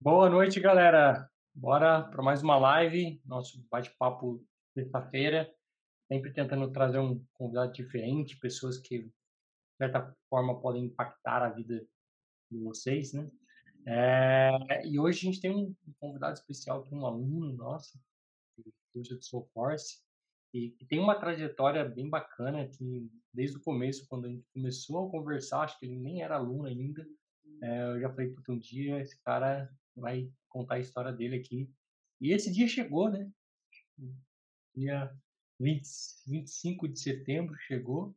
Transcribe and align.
Boa 0.00 0.30
noite, 0.30 0.60
galera. 0.60 1.28
Bora 1.52 2.04
para 2.04 2.22
mais 2.22 2.40
uma 2.40 2.56
live, 2.56 3.20
nosso 3.26 3.60
bate-papo 3.68 4.46
sexta-feira. 4.72 5.52
Sempre 6.06 6.32
tentando 6.32 6.70
trazer 6.70 7.00
um 7.00 7.20
convidado 7.32 7.72
diferente, 7.72 8.38
pessoas 8.38 8.78
que, 8.78 9.02
de 9.02 9.12
certa 9.76 10.16
forma, 10.30 10.60
podem 10.60 10.84
impactar 10.84 11.42
a 11.42 11.50
vida 11.50 11.84
de 12.48 12.58
vocês, 12.60 13.12
né? 13.12 13.28
É, 13.88 14.86
e 14.86 15.00
hoje 15.00 15.18
a 15.18 15.32
gente 15.32 15.40
tem 15.40 15.50
um 15.50 15.74
convidado 15.98 16.34
especial, 16.34 16.84
que 16.84 16.94
é 16.94 16.96
um 16.96 17.04
aluno 17.04 17.52
nosso, 17.54 17.98
do 18.56 18.72
curso 18.92 19.18
de 19.18 19.26
Soulforce, 19.26 20.00
e 20.54 20.70
que 20.70 20.86
tem 20.86 21.00
uma 21.00 21.18
trajetória 21.18 21.84
bem 21.84 22.08
bacana, 22.08 22.68
que 22.68 23.10
desde 23.34 23.56
o 23.56 23.62
começo, 23.62 24.06
quando 24.08 24.26
a 24.26 24.28
gente 24.28 24.46
começou 24.54 25.08
a 25.08 25.10
conversar, 25.10 25.62
acho 25.62 25.76
que 25.76 25.86
ele 25.86 25.96
nem 25.96 26.22
era 26.22 26.36
aluno 26.36 26.68
ainda, 26.68 27.04
é, 27.60 27.82
eu 27.82 28.00
já 28.00 28.10
falei, 28.10 28.30
puta, 28.30 28.52
um 28.52 28.58
dia 28.58 29.00
esse 29.00 29.20
cara 29.24 29.68
vai 29.98 30.30
contar 30.48 30.76
a 30.76 30.80
história 30.80 31.12
dele 31.12 31.36
aqui. 31.36 31.70
E 32.20 32.32
esse 32.32 32.50
dia 32.52 32.66
chegou, 32.66 33.10
né? 33.10 33.30
Dia 34.74 35.12
20, 35.60 35.86
25 36.26 36.88
de 36.88 37.00
setembro 37.00 37.56
chegou. 37.58 38.14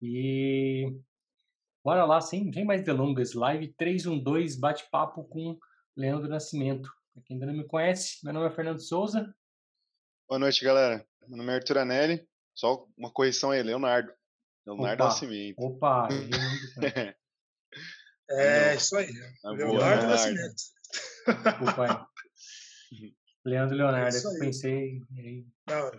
E 0.00 0.98
bora 1.84 2.04
lá, 2.04 2.20
sem, 2.20 2.52
sem 2.52 2.64
mais 2.64 2.82
delongas, 2.82 3.34
live 3.34 3.68
312, 3.74 4.58
bate-papo 4.58 5.24
com 5.24 5.58
Leandro 5.96 6.28
Nascimento. 6.28 6.90
Para 7.12 7.22
quem 7.22 7.36
ainda 7.36 7.46
não 7.46 7.54
me 7.54 7.64
conhece, 7.64 8.24
meu 8.24 8.32
nome 8.32 8.46
é 8.46 8.50
Fernando 8.50 8.80
Souza. 8.80 9.34
Boa 10.28 10.38
noite, 10.38 10.64
galera. 10.64 11.06
Meu 11.28 11.36
nome 11.36 11.52
é 11.52 11.56
Arthur 11.56 11.78
Anelli. 11.78 12.26
Só 12.54 12.86
uma 12.96 13.10
correção 13.10 13.50
aí, 13.50 13.62
Leonardo. 13.62 14.12
Leonardo 14.66 15.02
Opa, 15.02 15.12
Nascimento. 15.12 15.58
Opa! 15.58 16.08
É, 18.30 18.76
isso 18.76 18.96
aí. 18.96 19.12
Boa, 19.42 19.54
Leonardo 19.54 19.72
Leonardo. 19.72 20.06
Nascimento. 20.06 20.62
Desculpa 21.26 21.84
aí. 21.84 23.12
Leandro 23.44 23.76
Leonardo, 23.76 24.16
isso 24.16 24.28
eu 24.28 24.38
pensei. 24.38 25.00
aí. 25.18 25.44
Não, 25.68 25.90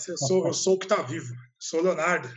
eu, 0.00 0.18
sou, 0.18 0.46
eu 0.46 0.54
sou 0.54 0.74
o 0.74 0.78
que 0.78 0.86
tá 0.86 1.02
vivo. 1.02 1.34
Sou 1.58 1.80
o 1.80 1.82
Leonardo. 1.82 2.28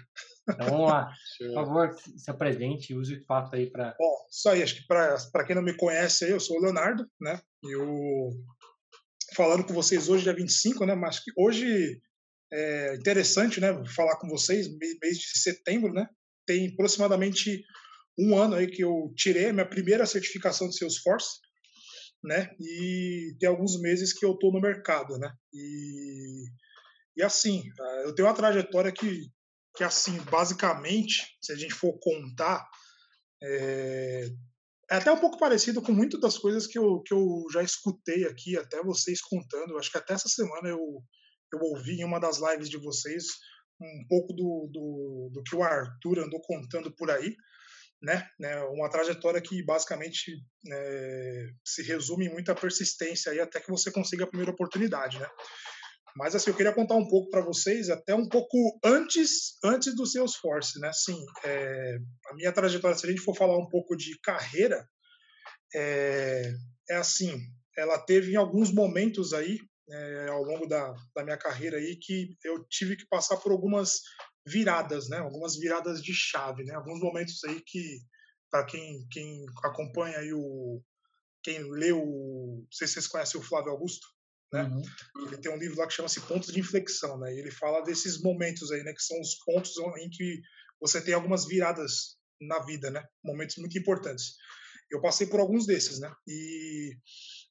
Então 0.50 0.68
vamos 0.68 0.90
lá. 0.90 1.14
Por 1.38 1.54
favor, 1.54 1.96
se 2.18 2.30
apresente, 2.30 2.94
use 2.94 3.14
o 3.14 3.18
espaço 3.18 3.56
aí 3.56 3.70
para. 3.70 3.96
Bom, 3.98 4.16
isso 4.30 4.50
aí. 4.50 4.64
Acho 4.64 4.76
que 4.76 4.88
para 4.88 5.46
quem 5.46 5.56
não 5.56 5.62
me 5.62 5.76
conhece, 5.76 6.26
aí, 6.26 6.32
eu 6.32 6.40
sou 6.40 6.58
o 6.58 6.62
Leonardo, 6.62 7.08
né? 7.22 7.40
Eu 7.64 8.30
falando 9.36 9.64
com 9.64 9.74
vocês 9.74 10.10
hoje, 10.10 10.24
dia 10.24 10.34
25, 10.34 10.86
né? 10.86 10.96
Mas 10.96 11.20
que 11.20 11.32
hoje 11.38 12.02
é 12.52 12.96
interessante, 12.96 13.62
né? 13.62 13.84
Falar 13.96 14.18
com 14.18 14.28
vocês, 14.28 14.68
mês 15.02 15.18
de 15.18 15.40
setembro, 15.40 15.94
né? 15.94 16.08
Tem 16.46 16.68
aproximadamente 16.68 17.64
um 18.18 18.38
ano 18.38 18.56
aí 18.56 18.68
que 18.68 18.84
eu 18.84 19.14
tirei 19.16 19.50
a 19.50 19.54
minha 19.54 19.70
primeira 19.70 20.06
certificação 20.06 20.68
de 20.68 20.78
Salesforce, 20.78 21.40
né? 22.24 22.52
E 22.60 23.36
tem 23.40 23.48
alguns 23.48 23.80
meses 23.80 24.14
que 24.14 24.26
eu 24.26 24.38
tô 24.38 24.52
no 24.52 24.62
mercado, 24.62 25.18
né? 25.18 25.32
E, 25.54 26.46
e 27.18 27.24
assim, 27.24 27.64
eu 28.04 28.14
tenho 28.14 28.28
uma 28.28 28.34
trajetória 28.34 28.92
que, 28.92 29.28
que 29.76 29.84
assim, 29.84 30.18
basicamente, 30.24 31.26
se 31.42 31.52
a 31.52 31.56
gente 31.56 31.74
for 31.74 31.98
contar, 32.00 32.68
é, 33.42 34.28
é 34.92 34.96
até 34.96 35.12
um 35.12 35.20
pouco 35.20 35.38
parecido 35.38 35.82
com 35.82 35.92
muitas 35.92 36.20
das 36.20 36.38
coisas 36.38 36.68
que 36.68 36.78
eu, 36.78 37.02
que 37.02 37.14
eu 37.14 37.46
já 37.54 37.64
escutei 37.64 38.26
aqui, 38.26 38.58
até 38.58 38.82
vocês 38.84 39.22
contando. 39.22 39.78
Acho 39.78 39.92
que 39.92 39.98
até 39.98 40.14
essa 40.14 40.28
semana 40.28 40.68
eu, 40.68 40.80
eu 41.54 41.60
ouvi 41.62 42.02
em 42.02 42.06
uma 42.06 42.20
das 42.20 42.40
lives 42.40 42.70
de 42.70 42.78
vocês 42.78 43.26
um 43.82 44.06
pouco 44.10 44.34
do, 44.34 44.70
do, 44.72 45.30
do 45.34 45.44
que 45.44 45.56
o 45.56 45.64
Arthur 45.64 46.20
andou 46.20 46.42
contando 46.42 46.94
por 46.96 47.10
aí, 47.10 47.34
né? 48.02 48.28
né 48.40 48.62
uma 48.66 48.90
trajetória 48.90 49.42
que 49.42 49.64
basicamente 49.64 50.32
é, 50.72 51.48
se 51.66 51.84
resume 51.84 52.28
em 52.28 52.32
muita 52.32 52.56
persistência 52.56 53.32
aí 53.32 53.40
até 53.40 53.60
que 53.60 53.70
você 53.70 53.92
consiga 53.92 54.24
a 54.24 54.28
primeira 54.28 54.52
oportunidade, 54.52 55.20
né? 55.20 55.28
Mas 56.16 56.36
assim, 56.36 56.50
eu 56.50 56.56
queria 56.56 56.74
contar 56.74 56.96
um 56.96 57.08
pouco 57.08 57.30
para 57.30 57.42
vocês, 57.42 57.90
até 57.90 58.16
um 58.16 58.28
pouco 58.28 58.58
antes 58.84 59.58
antes 59.64 59.96
do 59.96 60.06
Salesforce, 60.06 60.80
né? 60.80 60.90
Assim, 60.90 61.18
é, 61.44 61.98
a 62.28 62.36
minha 62.36 62.52
trajetória, 62.52 62.98
se 62.98 63.06
a 63.06 63.10
gente 63.10 63.22
for 63.22 63.36
falar 63.36 63.58
um 63.58 63.70
pouco 63.70 63.96
de 63.96 64.20
carreira, 64.22 64.88
é, 65.74 66.52
é 66.90 66.96
assim, 66.96 67.40
ela 67.78 67.98
teve 67.98 68.34
em 68.34 68.36
alguns 68.36 68.74
momentos 68.74 69.34
aí 69.34 69.60
é, 69.92 70.28
ao 70.30 70.44
longo 70.44 70.68
da, 70.68 70.94
da 71.16 71.24
minha 71.24 71.38
carreira 71.38 71.78
aí 71.78 71.96
que 71.96 72.36
eu 72.44 72.64
tive 72.70 72.96
que 72.96 73.08
passar 73.08 73.38
por 73.38 73.52
algumas 73.52 74.02
viradas, 74.50 75.10
né? 75.10 75.18
Algumas 75.18 75.58
viradas 75.58 76.02
de 76.02 76.14
chave, 76.14 76.64
né? 76.64 76.74
Alguns 76.76 77.00
momentos 77.00 77.44
aí 77.44 77.62
que 77.62 78.00
para 78.52 78.66
quem 78.66 79.08
quem 79.12 79.46
acompanha 79.64 80.18
aí 80.18 80.34
o 80.34 80.82
quem 81.42 81.64
leu, 81.72 81.98
não 81.98 82.68
sei 82.72 82.88
se 82.88 82.94
vocês 82.96 83.08
conhecem 83.08 83.40
o 83.40 83.44
Flávio 83.44 83.72
Augusto, 83.72 84.06
né? 84.52 84.64
Uhum. 84.64 84.82
Ele 85.28 85.38
tem 85.38 85.52
um 85.52 85.58
livro 85.58 85.78
lá 85.78 85.88
que 85.88 85.94
chama-se 85.94 86.20
Pontos 86.22 86.52
de 86.52 86.60
Inflexão, 86.60 87.18
né? 87.20 87.34
E 87.34 87.40
ele 87.40 87.52
fala 87.52 87.82
desses 87.82 88.22
momentos 88.22 88.72
aí, 88.72 88.84
né? 88.84 88.94
Que 88.94 89.02
são 89.02 89.20
os 89.20 89.36
pontos 89.46 89.74
em 89.98 90.10
que 90.10 90.42
você 90.82 91.02
tem 91.02 91.14
algumas 91.14 91.46
viradas 91.46 92.18
na 92.42 92.60
vida, 92.66 92.90
né? 92.90 93.06
Momentos 93.24 93.58
muito 93.58 93.78
importantes. 93.78 94.36
Eu 94.92 95.02
passei 95.02 95.28
por 95.28 95.40
alguns 95.40 95.66
desses, 95.66 96.00
né? 96.00 96.12
E 96.28 96.96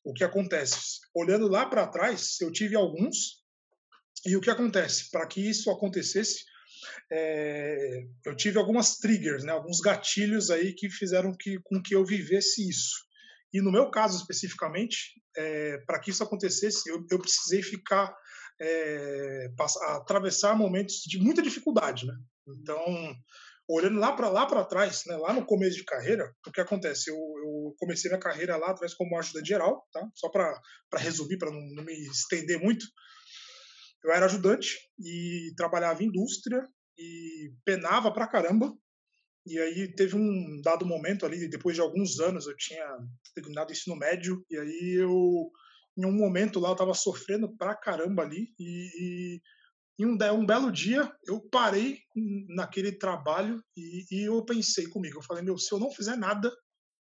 o 0.05 0.13
que 0.13 0.25
acontece? 0.25 0.99
Olhando 1.15 1.49
lá 1.49 1.67
para 1.67 1.87
trás, 1.87 2.41
eu 2.41 2.51
tive 2.51 2.75
alguns. 2.75 3.45
E 4.27 4.37
o 4.37 4.41
que 4.41 4.51
acontece? 4.51 5.11
Para 5.11 5.27
que 5.27 5.41
isso 5.41 5.71
acontecesse, 5.71 6.45
é, 7.11 8.07
eu 8.25 8.37
tive 8.37 8.59
algumas 8.59 8.97
triggers, 8.97 9.45
né? 9.45 9.53
Alguns 9.53 9.81
gatilhos 9.81 10.51
aí 10.51 10.75
que 10.75 10.91
fizeram 10.91 11.33
que, 11.39 11.59
com 11.65 11.83
que 11.83 11.95
eu 11.95 12.05
vivesse 12.05 12.69
isso. 12.69 13.07
E 13.53 13.63
no 13.63 13.73
meu 13.73 13.91
caso 13.91 14.19
especificamente, 14.19 15.21
é, 15.37 15.79
para 15.87 15.99
que 15.99 16.11
isso 16.11 16.23
acontecesse, 16.23 16.89
eu, 16.91 17.05
eu 17.11 17.19
precisei 17.19 17.63
ficar 17.63 18.15
é, 18.61 19.49
passar, 19.57 19.97
atravessar 19.97 20.57
momentos 20.57 21.03
de 21.07 21.19
muita 21.19 21.41
dificuldade, 21.41 22.07
né? 22.07 22.15
Então, 22.47 23.15
olhando 23.69 23.99
lá 23.99 24.13
para 24.13 24.29
lá 24.29 24.47
para 24.47 24.65
trás, 24.65 25.03
né, 25.07 25.17
lá 25.17 25.33
no 25.33 25.45
começo 25.45 25.77
de 25.77 25.85
carreira, 25.85 26.35
o 26.47 26.51
que 26.51 26.61
acontece? 26.61 27.11
Eu, 27.11 27.17
eu 27.17 27.75
comecei 27.79 28.11
minha 28.11 28.21
carreira 28.21 28.57
lá 28.57 28.71
atrás 28.71 28.95
como 28.95 29.17
ajudante 29.19 29.49
geral, 29.49 29.87
tá? 29.93 30.07
Só 30.15 30.29
para 30.31 30.61
resumir, 30.97 31.39
para 31.39 31.51
não, 31.51 31.61
não 31.75 31.85
me 31.85 31.95
estender 32.07 32.59
muito. 32.59 32.87
Eu 34.05 34.13
era 34.13 34.27
ajudante 34.27 34.79
e 34.99 35.53
trabalhava 35.57 36.03
em 36.03 36.07
indústria 36.07 36.63
e 36.99 37.53
penava 37.65 38.13
pra 38.13 38.27
caramba. 38.27 38.77
E 39.47 39.59
aí 39.59 39.95
teve 39.95 40.17
um 40.17 40.61
dado 40.63 40.85
momento 40.85 41.25
ali, 41.25 41.49
depois 41.49 41.75
de 41.75 41.81
alguns 41.81 42.21
anos, 42.21 42.47
eu 42.47 42.57
tinha 42.57 42.85
terminado 43.35 43.71
o 43.71 43.73
ensino 43.73 43.97
médio, 43.97 44.45
e 44.51 44.59
aí 44.59 44.95
eu, 44.99 45.51
em 45.97 46.05
um 46.05 46.13
momento 46.13 46.61
lá, 46.61 46.71
eu 46.71 46.77
tava 46.77 46.93
sofrendo 46.93 47.57
pra 47.57 47.75
caramba 47.75 48.23
ali, 48.23 48.53
e, 48.59 48.91
e 49.39 49.43
em 49.99 50.07
um, 50.07 50.19
um 50.35 50.47
belo 50.47 50.71
dia, 50.71 51.11
eu 51.27 51.41
parei 51.51 51.99
naquele 52.49 52.93
trabalho 52.93 53.63
e, 53.77 54.05
e 54.11 54.29
eu 54.29 54.45
pensei 54.45 54.87
comigo, 54.87 55.19
eu 55.19 55.23
falei, 55.23 55.43
meu, 55.43 55.59
se 55.59 55.73
eu 55.73 55.79
não 55.79 55.91
fizer 55.91 56.17
nada, 56.17 56.55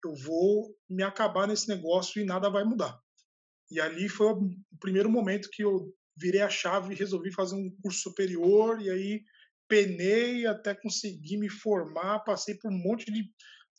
eu 0.05 0.15
vou 0.15 0.75
me 0.89 1.03
acabar 1.03 1.47
nesse 1.47 1.69
negócio 1.69 2.23
e 2.23 2.25
nada 2.25 2.49
vai 2.49 2.65
mudar. 2.65 2.99
E 3.71 3.81
ali 3.81 4.09
foi 4.09 4.29
o 4.29 4.51
primeiro 4.81 5.11
momento 5.11 5.51
que 5.53 5.63
eu 5.63 5.93
virei 6.17 6.41
a 6.41 6.49
chave 6.49 6.93
e 6.93 6.97
resolvi 6.97 7.33
fazer 7.33 7.55
um 7.55 7.71
curso 7.83 8.01
superior, 8.01 8.81
e 8.81 8.91
aí 8.91 9.23
penei 9.71 10.47
até 10.47 10.75
conseguir 10.75 11.39
me 11.39 11.49
formar, 11.49 12.25
passei 12.25 12.57
por 12.57 12.73
um 12.73 12.77
monte 12.77 13.07
de 13.07 13.23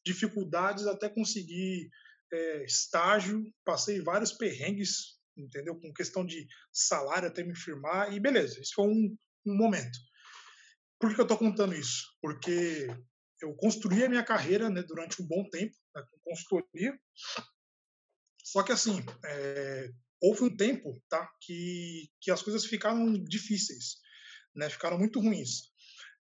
dificuldades 0.05 0.87
até 0.87 1.09
conseguir 1.09 1.89
é, 2.33 2.63
estágio, 2.63 3.43
passei 3.65 4.01
vários 4.01 4.31
perrengues, 4.31 5.19
entendeu? 5.37 5.77
Com 5.77 5.93
questão 5.93 6.25
de 6.25 6.47
salário 6.71 7.27
até 7.27 7.43
me 7.43 7.55
firmar, 7.55 8.13
e 8.13 8.19
beleza, 8.21 8.59
isso 8.61 8.71
foi 8.73 8.87
um, 8.87 9.17
um 9.45 9.57
momento. 9.57 9.99
Por 10.97 11.13
que 11.13 11.19
eu 11.19 11.25
estou 11.25 11.37
contando 11.37 11.75
isso? 11.75 12.05
Porque 12.21 12.87
eu 13.41 13.53
construí 13.55 14.05
a 14.05 14.09
minha 14.09 14.23
carreira 14.23 14.69
né, 14.69 14.83
durante 14.83 15.21
um 15.21 15.27
bom 15.27 15.43
tempo, 15.49 15.75
né, 15.93 16.03
com 16.09 16.31
consultoria, 16.31 16.97
só 18.45 18.63
que 18.63 18.71
assim, 18.71 19.03
é, 19.25 19.89
houve 20.21 20.43
um 20.43 20.55
tempo 20.55 21.03
tá, 21.09 21.29
que, 21.41 22.09
que 22.21 22.31
as 22.31 22.41
coisas 22.41 22.65
ficaram 22.65 23.11
difíceis, 23.13 23.97
né, 24.55 24.69
ficaram 24.69 24.97
muito 24.97 25.19
ruins. 25.19 25.70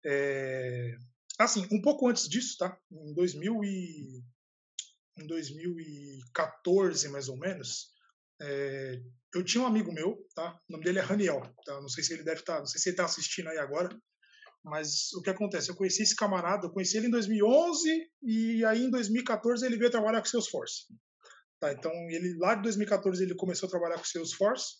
É, 0.05 0.95
assim, 1.37 1.67
um 1.71 1.81
pouco 1.81 2.07
antes 2.07 2.27
disso, 2.27 2.57
tá? 2.57 2.77
Em 2.91 3.13
2000 3.13 3.63
e 3.63 4.23
em 5.17 5.27
2014, 5.27 7.09
mais 7.09 7.27
ou 7.27 7.37
menos, 7.37 7.91
é, 8.41 9.01
eu 9.35 9.43
tinha 9.43 9.63
um 9.63 9.67
amigo 9.67 9.91
meu, 9.91 10.17
tá? 10.33 10.57
O 10.67 10.71
nome 10.71 10.83
dele 10.83 10.99
é 10.99 11.01
Raniel, 11.01 11.41
tá? 11.65 11.79
Não 11.81 11.89
sei 11.89 12.03
se 12.03 12.13
ele 12.13 12.23
deve 12.23 12.39
estar, 12.39 12.59
não 12.59 12.65
sei 12.65 12.79
se 12.79 12.89
ele 12.89 12.93
está 12.93 13.05
assistindo 13.05 13.49
aí 13.49 13.57
agora, 13.57 13.89
mas 14.63 15.11
o 15.13 15.21
que 15.21 15.29
acontece? 15.29 15.69
Eu 15.69 15.75
conheci 15.75 16.03
esse 16.03 16.15
camarada, 16.15 16.67
eu 16.67 16.71
conheci 16.71 16.97
ele 16.97 17.07
em 17.07 17.11
2011 17.11 18.09
e 18.23 18.65
aí 18.65 18.83
em 18.85 18.89
2014 18.89 19.65
ele 19.65 19.77
veio 19.77 19.91
trabalhar 19.91 20.19
com 20.19 20.27
Salesforce. 20.27 20.85
Tá, 21.59 21.73
então 21.73 21.91
ele 22.09 22.37
lá 22.37 22.55
de 22.55 22.63
2014 22.63 23.23
ele 23.23 23.35
começou 23.35 23.67
a 23.67 23.69
trabalhar 23.69 23.97
com 23.97 24.05
Salesforce. 24.05 24.77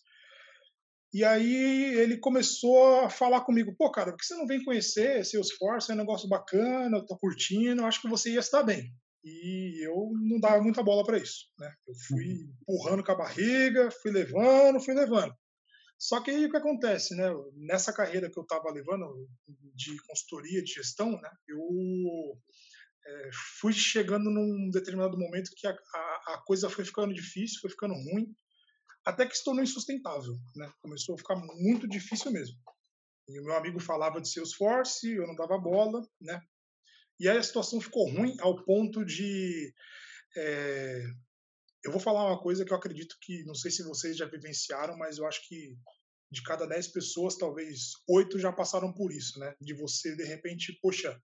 E 1.12 1.24
aí 1.24 1.94
ele 1.96 2.18
começou 2.18 3.00
a 3.00 3.10
falar 3.10 3.40
comigo, 3.40 3.74
pô, 3.76 3.90
cara, 3.90 4.12
por 4.12 4.18
que 4.18 4.26
você 4.26 4.36
não 4.36 4.46
vem 4.46 4.62
conhecer 4.62 5.24
Salesforce? 5.24 5.90
É 5.90 5.94
um 5.94 5.98
negócio 5.98 6.28
bacana, 6.28 6.98
eu 6.98 7.04
tô 7.04 7.16
curtindo, 7.18 7.84
acho 7.84 8.00
que 8.00 8.08
você 8.08 8.30
ia 8.30 8.40
estar 8.40 8.62
bem. 8.62 8.92
E 9.24 9.84
eu 9.84 10.12
não 10.22 10.38
dava 10.38 10.62
muita 10.62 10.82
bola 10.82 11.04
para 11.04 11.18
isso, 11.18 11.46
né? 11.58 11.70
Eu 11.86 11.94
fui 12.06 12.24
uhum. 12.24 12.54
empurrando 12.62 13.04
com 13.04 13.12
a 13.12 13.16
barriga, 13.16 13.90
fui 14.02 14.12
levando, 14.12 14.80
fui 14.80 14.94
levando. 14.94 15.34
Só 15.98 16.22
que 16.22 16.30
aí 16.30 16.46
o 16.46 16.50
que 16.50 16.56
acontece, 16.56 17.14
né? 17.14 17.28
Nessa 17.56 17.92
carreira 17.92 18.30
que 18.30 18.38
eu 18.38 18.42
estava 18.42 18.70
levando 18.72 19.28
de 19.74 19.94
consultoria, 20.06 20.62
de 20.62 20.72
gestão, 20.72 21.10
né? 21.10 21.30
Eu 21.46 22.38
é, 23.06 23.30
fui 23.60 23.72
chegando 23.72 24.30
num 24.30 24.70
determinado 24.70 25.18
momento 25.18 25.50
que 25.54 25.66
a, 25.66 25.70
a, 25.70 26.34
a, 26.34 26.42
coisa 26.46 26.70
foi 26.70 26.84
ficando 26.84 27.12
difícil, 27.12 27.60
foi 27.60 27.70
ficando 27.70 27.92
ruim, 27.92 28.34
até 29.04 29.26
que 29.26 29.36
se 29.36 29.44
tornou 29.44 29.62
insustentável, 29.62 30.36
né? 30.56 30.70
Começou 30.80 31.14
a 31.14 31.18
ficar 31.18 31.36
muito 31.36 31.88
difícil 31.88 32.30
mesmo. 32.30 32.58
E 33.28 33.38
o 33.40 33.44
meu 33.44 33.54
amigo 33.54 33.80
falava 33.80 34.20
de 34.20 34.30
Salesforce, 34.30 35.10
eu 35.10 35.26
não 35.26 35.34
dava 35.34 35.58
bola, 35.58 36.06
né? 36.20 36.42
E 37.18 37.28
aí 37.28 37.38
a 37.38 37.42
situação 37.42 37.80
ficou 37.80 38.10
ruim 38.10 38.36
ao 38.40 38.64
ponto 38.64 39.04
de 39.04 39.72
é, 40.36 41.04
eu 41.84 41.90
vou 41.90 42.00
falar 42.00 42.26
uma 42.26 42.40
coisa 42.40 42.64
que 42.64 42.72
eu 42.72 42.76
acredito 42.76 43.16
que, 43.20 43.42
não 43.44 43.54
sei 43.54 43.70
se 43.70 43.82
vocês 43.82 44.16
já 44.16 44.26
vivenciaram, 44.26 44.96
mas 44.96 45.18
eu 45.18 45.26
acho 45.26 45.46
que 45.48 45.76
de 46.30 46.42
cada 46.42 46.66
10 46.66 46.88
pessoas, 46.88 47.36
talvez 47.36 47.92
oito 48.08 48.38
já 48.38 48.52
passaram 48.52 48.92
por 48.92 49.12
isso, 49.12 49.38
né? 49.38 49.54
De 49.60 49.74
você, 49.74 50.14
de 50.14 50.24
repente, 50.24 50.78
poxa, 50.80 51.20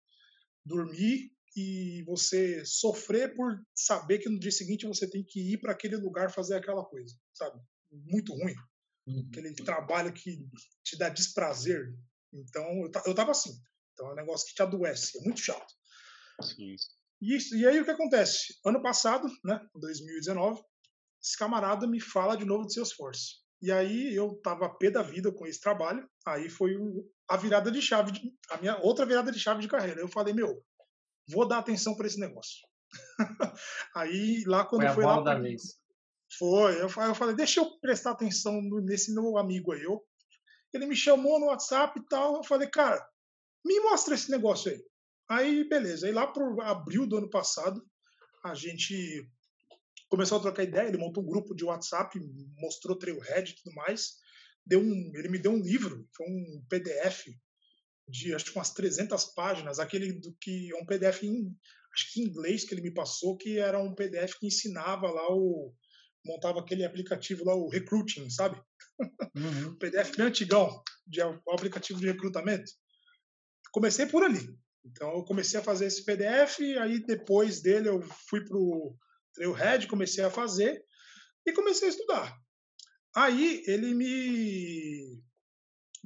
dormir 0.65 1.31
e 1.57 2.03
você 2.03 2.63
sofrer 2.67 3.35
por 3.35 3.59
saber 3.75 4.19
que 4.19 4.29
no 4.29 4.39
dia 4.39 4.53
seguinte 4.53 4.87
você 4.87 5.09
tem 5.09 5.25
que 5.25 5.41
ir 5.41 5.59
para 5.59 5.73
aquele 5.73 5.97
lugar 5.97 6.31
fazer 6.31 6.55
aquela 6.55 6.85
coisa, 6.85 7.17
sabe? 7.33 7.59
Muito 7.91 8.35
ruim. 8.35 8.55
Uhum. 9.07 9.27
Aquele 9.31 9.55
trabalho 9.55 10.13
que 10.13 10.47
te 10.85 10.99
dá 10.99 11.09
desprazer. 11.09 11.95
Então, 12.31 12.63
eu, 12.85 12.91
eu 13.07 13.15
tava 13.15 13.31
assim. 13.31 13.59
Então, 13.95 14.11
é 14.11 14.13
um 14.13 14.17
negócio 14.17 14.47
que 14.47 14.55
te 14.55 14.61
adoece. 14.61 15.19
É 15.19 15.23
muito 15.23 15.41
chato. 15.41 15.73
Sim. 16.43 16.77
E, 17.23 17.39
e 17.55 17.67
aí 17.67 17.81
o 17.81 17.85
que 17.85 17.91
acontece? 17.91 18.59
Ano 18.65 18.83
passado, 18.83 19.27
né, 19.43 19.59
2019, 19.75 20.61
esse 21.23 21.39
camarada 21.39 21.87
me 21.87 22.01
fala 22.01 22.37
de 22.37 22.45
novo 22.45 22.67
de 22.67 22.75
Salesforce. 22.75 23.37
E 23.63 23.73
aí 23.73 24.15
eu 24.15 24.35
tava 24.43 24.69
pé 24.77 24.91
da 24.91 25.03
vida 25.03 25.33
com 25.33 25.47
esse 25.47 25.61
trabalho. 25.61 26.07
Aí 26.27 26.51
foi 26.51 26.77
a 27.27 27.39
virada 27.39 27.71
de 27.71 27.81
chave, 27.81 28.13
de, 28.13 28.21
a 28.51 28.59
minha 28.59 28.77
outra 28.83 29.07
virada 29.07 29.33
de 29.33 29.41
chave 29.41 29.63
de 29.63 29.69
carreira. 29.69 30.01
Eu 30.01 30.09
falei, 30.09 30.35
meu, 30.35 30.63
vou 31.29 31.47
dar 31.47 31.59
atenção 31.59 31.95
para 31.95 32.07
esse 32.07 32.19
negócio. 32.19 32.67
aí 33.95 34.45
lá 34.47 34.65
quando 34.65 34.83
foi, 34.87 34.95
foi 34.95 35.05
lá 35.05 35.21
da 35.21 35.35
vez. 35.39 35.79
Foi, 36.39 36.75
eu, 36.75 36.89
eu 36.89 37.15
falei, 37.15 37.35
deixa 37.35 37.61
eu 37.61 37.79
prestar 37.79 38.13
atenção 38.13 38.61
nesse 38.83 39.15
meu 39.15 39.39
amigo 39.39 39.73
aí. 39.73 39.83
Eu, 39.83 40.05
ele 40.73 40.87
me 40.87 40.97
chamou 40.97 41.39
no 41.39 41.47
WhatsApp 41.47 41.99
e 41.99 42.07
tal. 42.09 42.37
Eu 42.37 42.45
falei, 42.45 42.69
cara, 42.69 43.05
me 43.65 43.81
mostra 43.81 44.15
esse 44.15 44.31
negócio 44.31 44.71
aí. 44.71 44.85
Aí, 45.29 45.69
beleza. 45.69 46.07
Aí 46.07 46.13
lá 46.13 46.27
pro 46.27 46.61
abril 46.63 47.07
do 47.07 47.19
ano 47.19 47.31
passado, 47.31 47.85
a 48.45 48.55
gente 48.55 49.29
começou 50.09 50.39
a 50.39 50.43
trocar 50.43 50.65
ideia. 50.65 50.89
Ele 50.89 50.99
montou 50.99 51.23
um 51.23 51.27
grupo 51.27 51.55
de 51.55 51.65
WhatsApp, 51.65 52.19
mostrou 52.59 52.99
Trailhead 52.99 53.51
e 53.51 53.57
tudo 53.57 53.75
mais. 53.75 54.17
Deu 54.65 54.81
um, 54.81 55.13
ele 55.15 55.29
me 55.29 55.39
deu 55.39 55.53
um 55.53 55.63
livro, 55.63 56.09
foi 56.13 56.27
um 56.27 56.65
PDF 56.69 57.29
de 58.09 58.35
acho 58.35 58.45
que 58.47 58.57
umas 58.57 58.73
300 58.73 59.25
páginas, 59.27 59.79
aquele 59.79 60.13
do 60.13 60.35
que 60.41 60.71
é 60.71 60.77
um 60.77 60.87
PDF 60.87 61.25
em 61.25 61.57
acho 61.95 62.13
que 62.13 62.21
em 62.21 62.25
inglês 62.25 62.65
que 62.65 62.75
ele 62.75 62.83
me 62.83 62.93
passou, 62.93 63.37
que 63.37 63.59
era 63.59 63.81
um 63.81 63.95
PDF 63.95 64.35
que 64.39 64.47
ensinava 64.47 65.11
lá 65.11 65.27
o 65.31 65.75
montava 66.25 66.61
aquele 66.61 66.85
aplicativo 66.85 67.45
lá 67.45 67.55
o 67.55 67.69
recruiting, 67.69 68.29
sabe? 68.29 68.61
Uhum. 69.35 69.77
PDF 69.79 70.17
bem 70.17 70.27
antigão, 70.27 70.83
de 71.07 71.23
um 71.23 71.53
aplicativo 71.53 72.01
de 72.01 72.07
recrutamento. 72.07 72.71
Comecei 73.73 74.07
por 74.07 74.25
ali. 74.25 74.59
Então 74.85 75.13
eu 75.15 75.25
comecei 75.25 75.59
a 75.59 75.63
fazer 75.63 75.87
esse 75.87 76.05
PDF, 76.05 76.61
aí 76.81 77.05
depois 77.05 77.61
dele 77.61 77.89
eu 77.89 78.03
fui 78.29 78.45
pro 78.45 78.97
Trailhead, 79.35 79.87
comecei 79.87 80.25
a 80.25 80.31
fazer 80.31 80.85
e 81.47 81.53
comecei 81.53 81.89
a 81.89 81.91
estudar. 81.91 82.37
Aí 83.15 83.63
ele 83.67 83.95
me 83.95 85.23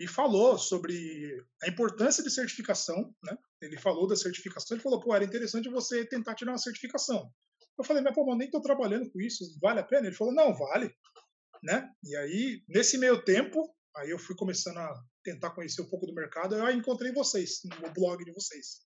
me 0.01 0.07
falou 0.07 0.57
sobre 0.57 1.45
a 1.63 1.69
importância 1.69 2.25
de 2.25 2.31
certificação, 2.31 3.15
né? 3.23 3.37
Ele 3.61 3.79
falou 3.79 4.07
da 4.07 4.17
certificação, 4.17 4.75
ele 4.75 4.83
falou, 4.83 4.99
pô, 4.99 5.15
era 5.15 5.27
interessante 5.27 5.69
você 5.69 6.07
tentar 6.07 6.35
tirar 6.35 6.53
uma 6.53 6.59
certificação. 6.59 7.31
Eu 7.79 7.85
falei, 7.85 8.03
mas 8.03 8.15
pô, 8.15 8.25
mas 8.25 8.39
nem 8.39 8.47
estou 8.47 8.63
trabalhando 8.63 9.11
com 9.11 9.21
isso, 9.21 9.45
vale 9.61 9.79
a 9.79 9.85
pena? 9.85 10.07
Ele 10.07 10.17
falou, 10.17 10.33
não, 10.33 10.57
vale, 10.57 10.91
né? 11.63 11.87
E 12.03 12.17
aí, 12.17 12.65
nesse 12.67 12.97
meio 12.97 13.23
tempo, 13.23 13.75
aí 13.95 14.09
eu 14.09 14.19
fui 14.19 14.35
começando 14.35 14.79
a 14.79 15.05
tentar 15.23 15.51
conhecer 15.51 15.83
um 15.83 15.91
pouco 15.91 16.07
do 16.07 16.15
mercado, 16.15 16.55
eu 16.55 16.71
encontrei 16.71 17.13
vocês 17.13 17.61
no 17.65 17.93
blog 17.93 18.25
de 18.25 18.33
vocês. 18.33 18.81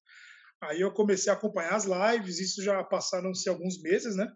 Aí 0.64 0.80
eu 0.80 0.92
comecei 0.92 1.32
a 1.32 1.36
acompanhar 1.36 1.76
as 1.76 1.84
lives, 1.84 2.40
isso 2.40 2.60
já 2.60 2.82
passaram-se 2.82 3.48
alguns 3.48 3.80
meses, 3.80 4.16
né? 4.16 4.26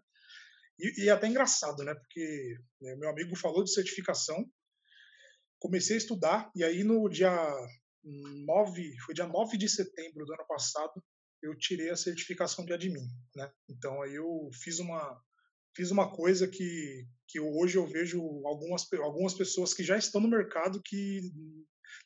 E, 0.79 1.03
e 1.03 1.09
é 1.09 1.11
até 1.11 1.27
engraçado, 1.27 1.83
né? 1.83 1.93
Porque 1.93 2.55
né, 2.79 2.95
meu 2.95 3.09
amigo 3.09 3.35
falou 3.35 3.65
de 3.65 3.73
certificação, 3.73 4.49
comecei 5.59 5.95
a 5.95 5.99
estudar, 5.99 6.51
e 6.55 6.63
aí 6.63 6.83
no 6.83 7.07
dia 7.09 7.31
9, 8.03 8.95
foi 9.05 9.13
dia 9.13 9.27
9 9.27 9.57
de 9.57 9.69
setembro 9.69 10.25
do 10.25 10.33
ano 10.33 10.45
passado, 10.47 11.03
eu 11.41 11.57
tirei 11.57 11.89
a 11.89 11.95
certificação 11.95 12.65
de 12.65 12.73
admin, 12.73 13.07
né? 13.35 13.51
Então 13.69 14.01
aí 14.01 14.15
eu 14.15 14.49
fiz 14.61 14.79
uma 14.79 15.21
fiz 15.75 15.91
uma 15.91 16.11
coisa 16.11 16.47
que, 16.47 17.05
que 17.27 17.39
hoje 17.39 17.77
eu 17.77 17.87
vejo 17.87 18.19
algumas, 18.45 18.91
algumas 18.93 19.33
pessoas 19.33 19.73
que 19.73 19.83
já 19.83 19.97
estão 19.97 20.19
no 20.19 20.27
mercado 20.27 20.81
que 20.83 21.21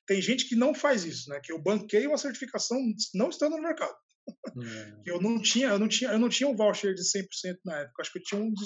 tem 0.05 0.21
gente 0.21 0.47
que 0.47 0.55
não 0.55 0.75
faz 0.75 1.05
isso, 1.05 1.29
né? 1.29 1.39
Que 1.43 1.51
eu 1.51 1.61
banquei 1.61 2.05
uma 2.05 2.17
certificação 2.17 2.77
não 3.13 3.29
estando 3.29 3.55
no 3.55 3.63
mercado. 3.63 3.95
É. 4.27 5.01
eu 5.05 5.21
não 5.21 5.41
tinha, 5.41 5.69
eu 5.69 5.79
não 5.79 5.87
tinha, 5.87 6.11
eu 6.11 6.19
não 6.19 6.29
tinha 6.29 6.47
um 6.47 6.55
voucher 6.55 6.93
de 6.93 7.01
100% 7.01 7.57
na 7.65 7.79
época. 7.79 8.01
Acho 8.01 8.11
que 8.11 8.19
eu 8.19 8.23
tinha 8.23 8.41
um 8.41 8.53
de, 8.53 8.63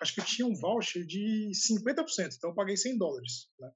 acho 0.00 0.14
que 0.14 0.20
eu 0.20 0.24
tinha 0.24 0.46
um 0.46 0.54
voucher 0.54 1.04
de 1.04 1.50
50%, 1.54 2.34
então 2.36 2.50
eu 2.50 2.54
paguei 2.54 2.76
100 2.76 2.98
dólares, 2.98 3.48
né? 3.58 3.70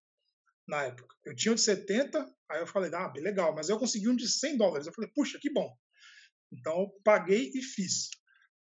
Na 0.67 0.85
época. 0.85 1.15
Eu 1.25 1.35
tinha 1.35 1.53
um 1.53 1.55
de 1.55 1.61
70, 1.61 2.19
aí 2.51 2.61
eu 2.61 2.67
falei, 2.67 2.91
ah, 2.95 3.09
bem 3.09 3.23
legal, 3.23 3.55
mas 3.55 3.69
eu 3.69 3.79
consegui 3.79 4.09
um 4.09 4.17
de 4.17 4.29
100 4.29 4.57
dólares. 4.57 4.87
Eu 4.87 4.93
falei, 4.93 5.11
puxa, 5.15 5.39
que 5.41 5.53
bom. 5.53 5.71
Então 6.53 6.81
eu 6.81 7.01
paguei 7.05 7.51
e 7.55 7.63
fiz. 7.63 8.09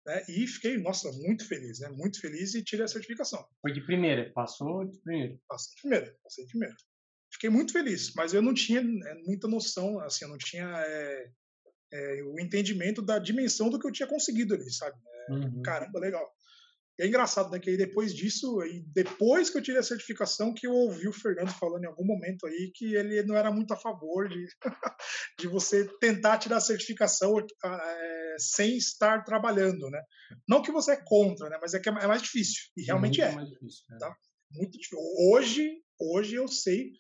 Né? 0.06 0.24
E 0.30 0.48
fiquei, 0.48 0.78
nossa, 0.78 1.12
muito 1.12 1.48
feliz, 1.48 1.80
né? 1.80 1.90
Muito 1.90 2.22
feliz 2.22 2.54
e 2.54 2.63
tirei 2.63 2.86
a 2.86 2.88
certificação. 2.88 3.46
Foi 3.62 3.74
de 3.74 3.81
primeira, 3.81 4.31
passou 4.34 4.86
de 4.86 4.98
primeira? 5.01 5.38
Passei 5.48 5.75
de 5.75 5.81
primeira, 5.81 6.18
passei 6.24 6.46
de 6.46 6.50
primeira. 6.51 6.75
Fiquei 7.31 7.50
muito 7.50 7.74
feliz, 7.74 8.13
mas 8.16 8.34
eu 8.34 8.42
não 8.42 8.54
tinha 8.54 8.81
né, 8.81 9.13
muita 9.25 9.48
noção, 9.48 10.00
assim, 10.00 10.25
eu 10.25 10.30
não 10.30 10.38
tinha 10.38 10.66
é, 10.66 11.31
é, 11.94 12.24
o 12.24 12.40
entendimento 12.40 13.02
da 13.02 13.19
dimensão 13.19 13.69
do 13.69 13.80
que 13.80 13.88
eu 13.88 13.92
tinha 13.92 14.07
conseguido 14.07 14.56
ali, 14.56 14.72
sabe? 14.72 14.98
É, 15.06 15.34
uhum. 15.34 15.62
Caramba, 15.62 16.00
legal. 16.00 16.28
E 17.00 17.04
é 17.04 17.07
engraçado, 17.07 17.50
né? 17.50 17.60
Que 17.60 17.69
aí 17.69 17.78
depois 17.78 18.13
disso, 18.13 18.60
aí 18.60 18.84
depois 18.88 19.50
que 19.50 19.57
eu 19.57 19.62
tirei 19.62 19.80
a 19.80 19.83
certificação, 19.83 20.54
que 20.54 20.68
eu 20.68 20.74
ouvi 20.74 21.07
o 21.07 21.14
Fernando 21.14 21.50
falando 21.50 21.85
em 21.85 21.88
algum 21.88 22.06
momento 22.06 22.45
aí 22.45 22.71
que 22.76 22.94
ele 22.94 23.24
não 23.24 23.38
era 23.38 23.50
muito 23.50 23.74
a 23.74 23.78
favor 23.78 24.28
de, 24.28 24.45
de 25.40 25.47
você 25.47 25.88
tentar 26.00 26.38
tirar 26.40 26.57
a 26.57 26.62
certificação 26.62 27.40
é, 27.40 28.35
sem 28.38 28.76
estar 28.76 29.24
trabalhando, 29.24 29.90
né? 29.90 30.02
Não 30.45 30.62
que 30.62 30.74
você 30.74 30.92
é 30.92 31.02
contra, 31.02 31.50
né? 31.50 31.57
Mas 31.62 31.74
é 31.74 31.80
que 31.80 31.88
é, 31.88 31.92
mais 31.92 32.21
difícil. 32.21 32.64
E 32.76 32.83
realmente 32.83 33.21
é. 33.21 33.31
Mais 33.31 33.47
difícil, 33.47 33.85
né? 33.92 33.97
tá? 33.97 34.14
Muito 34.52 34.78
difícil. 34.78 35.00
Hoje, 35.31 35.81
hoje 35.97 36.35
eu 36.35 36.50
sei, 36.50 36.92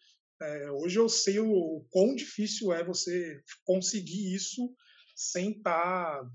é, 0.41 0.71
hoje 0.71 0.97
eu 0.97 1.09
sei 1.09 1.41
o, 1.41 1.51
o 1.51 1.85
quão 1.89 2.15
difícil 2.15 2.71
é 2.71 2.85
você 2.85 3.41
conseguir 3.65 4.33
isso 4.33 4.73
sem 5.13 5.51
estar 5.51 6.21
tá 6.21 6.29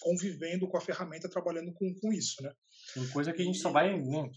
convivendo 0.00 0.68
com 0.68 0.76
a 0.76 0.80
ferramenta, 0.80 1.28
trabalhando 1.28 1.72
com, 1.72 1.94
com 2.00 2.12
isso, 2.12 2.42
né? 2.42 2.52
Tem 2.94 3.08
coisa 3.08 3.32
que 3.32 3.42
a 3.42 3.44
gente 3.44 3.58
só 3.58 3.70
vai. 3.70 3.98
Né, 3.98 4.30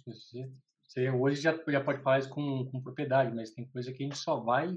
você 0.88 1.10
hoje 1.12 1.42
já, 1.42 1.58
já 1.68 1.84
pode 1.84 2.01
falar 2.01 2.20
isso 2.20 2.30
com, 2.30 2.66
com 2.72 2.82
propriedade, 2.82 3.36
mas 3.36 3.51
tem 3.51 3.68
coisa 3.70 3.92
que 3.92 4.04
a 4.04 4.08
gente 4.08 4.18
só 4.18 4.39
vai 4.39 4.68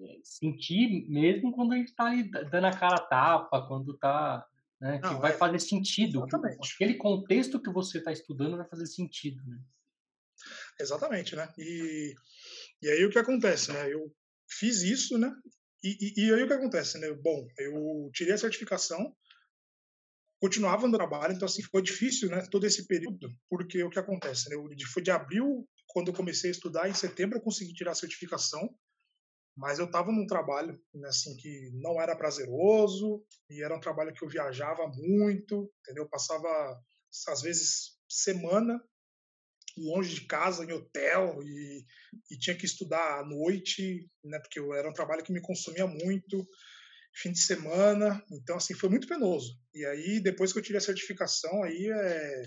é, 0.00 0.20
sentir 0.22 1.08
mesmo 1.08 1.52
quando 1.52 1.72
a 1.72 1.76
gente 1.76 1.88
está 1.88 2.10
dando 2.50 2.66
a 2.66 2.76
cara 2.76 2.96
a 2.96 3.06
tapa, 3.06 3.66
quando 3.66 3.94
está. 3.94 4.46
Né, 4.80 4.98
que 4.98 5.06
Não, 5.06 5.18
vai 5.18 5.32
é, 5.32 5.36
fazer 5.36 5.58
sentido. 5.58 6.20
Exatamente. 6.20 6.74
Aquele 6.74 6.94
contexto 6.94 7.60
que 7.60 7.70
você 7.70 7.98
está 7.98 8.12
estudando 8.12 8.56
vai 8.56 8.68
fazer 8.68 8.86
sentido. 8.86 9.42
Né? 9.44 9.58
Exatamente, 10.80 11.34
né? 11.34 11.52
E, 11.58 12.14
e 12.82 12.88
aí 12.88 13.04
o 13.04 13.10
que 13.10 13.18
acontece, 13.18 13.72
né? 13.72 13.92
Eu 13.92 14.14
fiz 14.48 14.82
isso, 14.82 15.18
né? 15.18 15.34
E, 15.82 15.96
e, 16.00 16.26
e 16.26 16.34
aí 16.34 16.42
o 16.42 16.46
que 16.46 16.52
acontece, 16.52 16.98
né? 16.98 17.12
Bom, 17.12 17.48
eu 17.58 18.10
tirei 18.12 18.34
a 18.34 18.38
certificação, 18.38 19.16
continuava 20.40 20.86
no 20.86 20.96
trabalho, 20.96 21.34
então 21.34 21.46
assim 21.46 21.62
foi 21.62 21.82
difícil, 21.82 22.28
né, 22.28 22.46
todo 22.50 22.64
esse 22.66 22.86
período, 22.86 23.28
porque 23.48 23.82
o 23.82 23.90
que 23.90 23.98
acontece, 23.98 24.48
né, 24.48 24.56
foi 24.92 25.02
de 25.02 25.10
abril 25.10 25.68
quando 25.88 26.08
eu 26.08 26.14
comecei 26.14 26.50
a 26.50 26.52
estudar, 26.52 26.88
em 26.88 26.94
setembro 26.94 27.38
eu 27.38 27.42
consegui 27.42 27.72
tirar 27.72 27.92
a 27.92 27.96
certificação, 27.96 28.68
mas 29.56 29.78
eu 29.78 29.86
estava 29.86 30.12
num 30.12 30.26
trabalho 30.26 30.80
né, 30.94 31.08
assim 31.08 31.36
que 31.36 31.70
não 31.74 32.00
era 32.00 32.16
prazeroso 32.16 33.24
e 33.50 33.62
era 33.62 33.76
um 33.76 33.80
trabalho 33.80 34.14
que 34.14 34.24
eu 34.24 34.28
viajava 34.28 34.86
muito, 34.86 35.72
entendeu? 35.80 36.04
Eu 36.04 36.08
passava 36.08 36.48
às 37.28 37.42
vezes 37.42 37.98
semana 38.08 38.80
longe 39.76 40.14
de 40.14 40.26
casa, 40.26 40.64
em 40.64 40.72
hotel 40.72 41.40
e, 41.42 41.84
e 42.30 42.38
tinha 42.38 42.56
que 42.56 42.66
estudar 42.66 43.20
à 43.20 43.24
noite, 43.24 44.08
né? 44.24 44.38
Porque 44.38 44.58
eu, 44.58 44.72
era 44.74 44.88
um 44.88 44.92
trabalho 44.92 45.22
que 45.22 45.32
me 45.32 45.40
consumia 45.40 45.86
muito 45.86 46.46
fim 47.20 47.32
de 47.32 47.40
semana, 47.40 48.22
então 48.30 48.56
assim 48.56 48.74
foi 48.74 48.88
muito 48.88 49.08
penoso. 49.08 49.58
E 49.74 49.84
aí 49.84 50.20
depois 50.20 50.52
que 50.52 50.58
eu 50.58 50.62
tirei 50.62 50.78
a 50.78 50.82
certificação, 50.82 51.62
aí 51.64 51.90
é, 51.90 52.42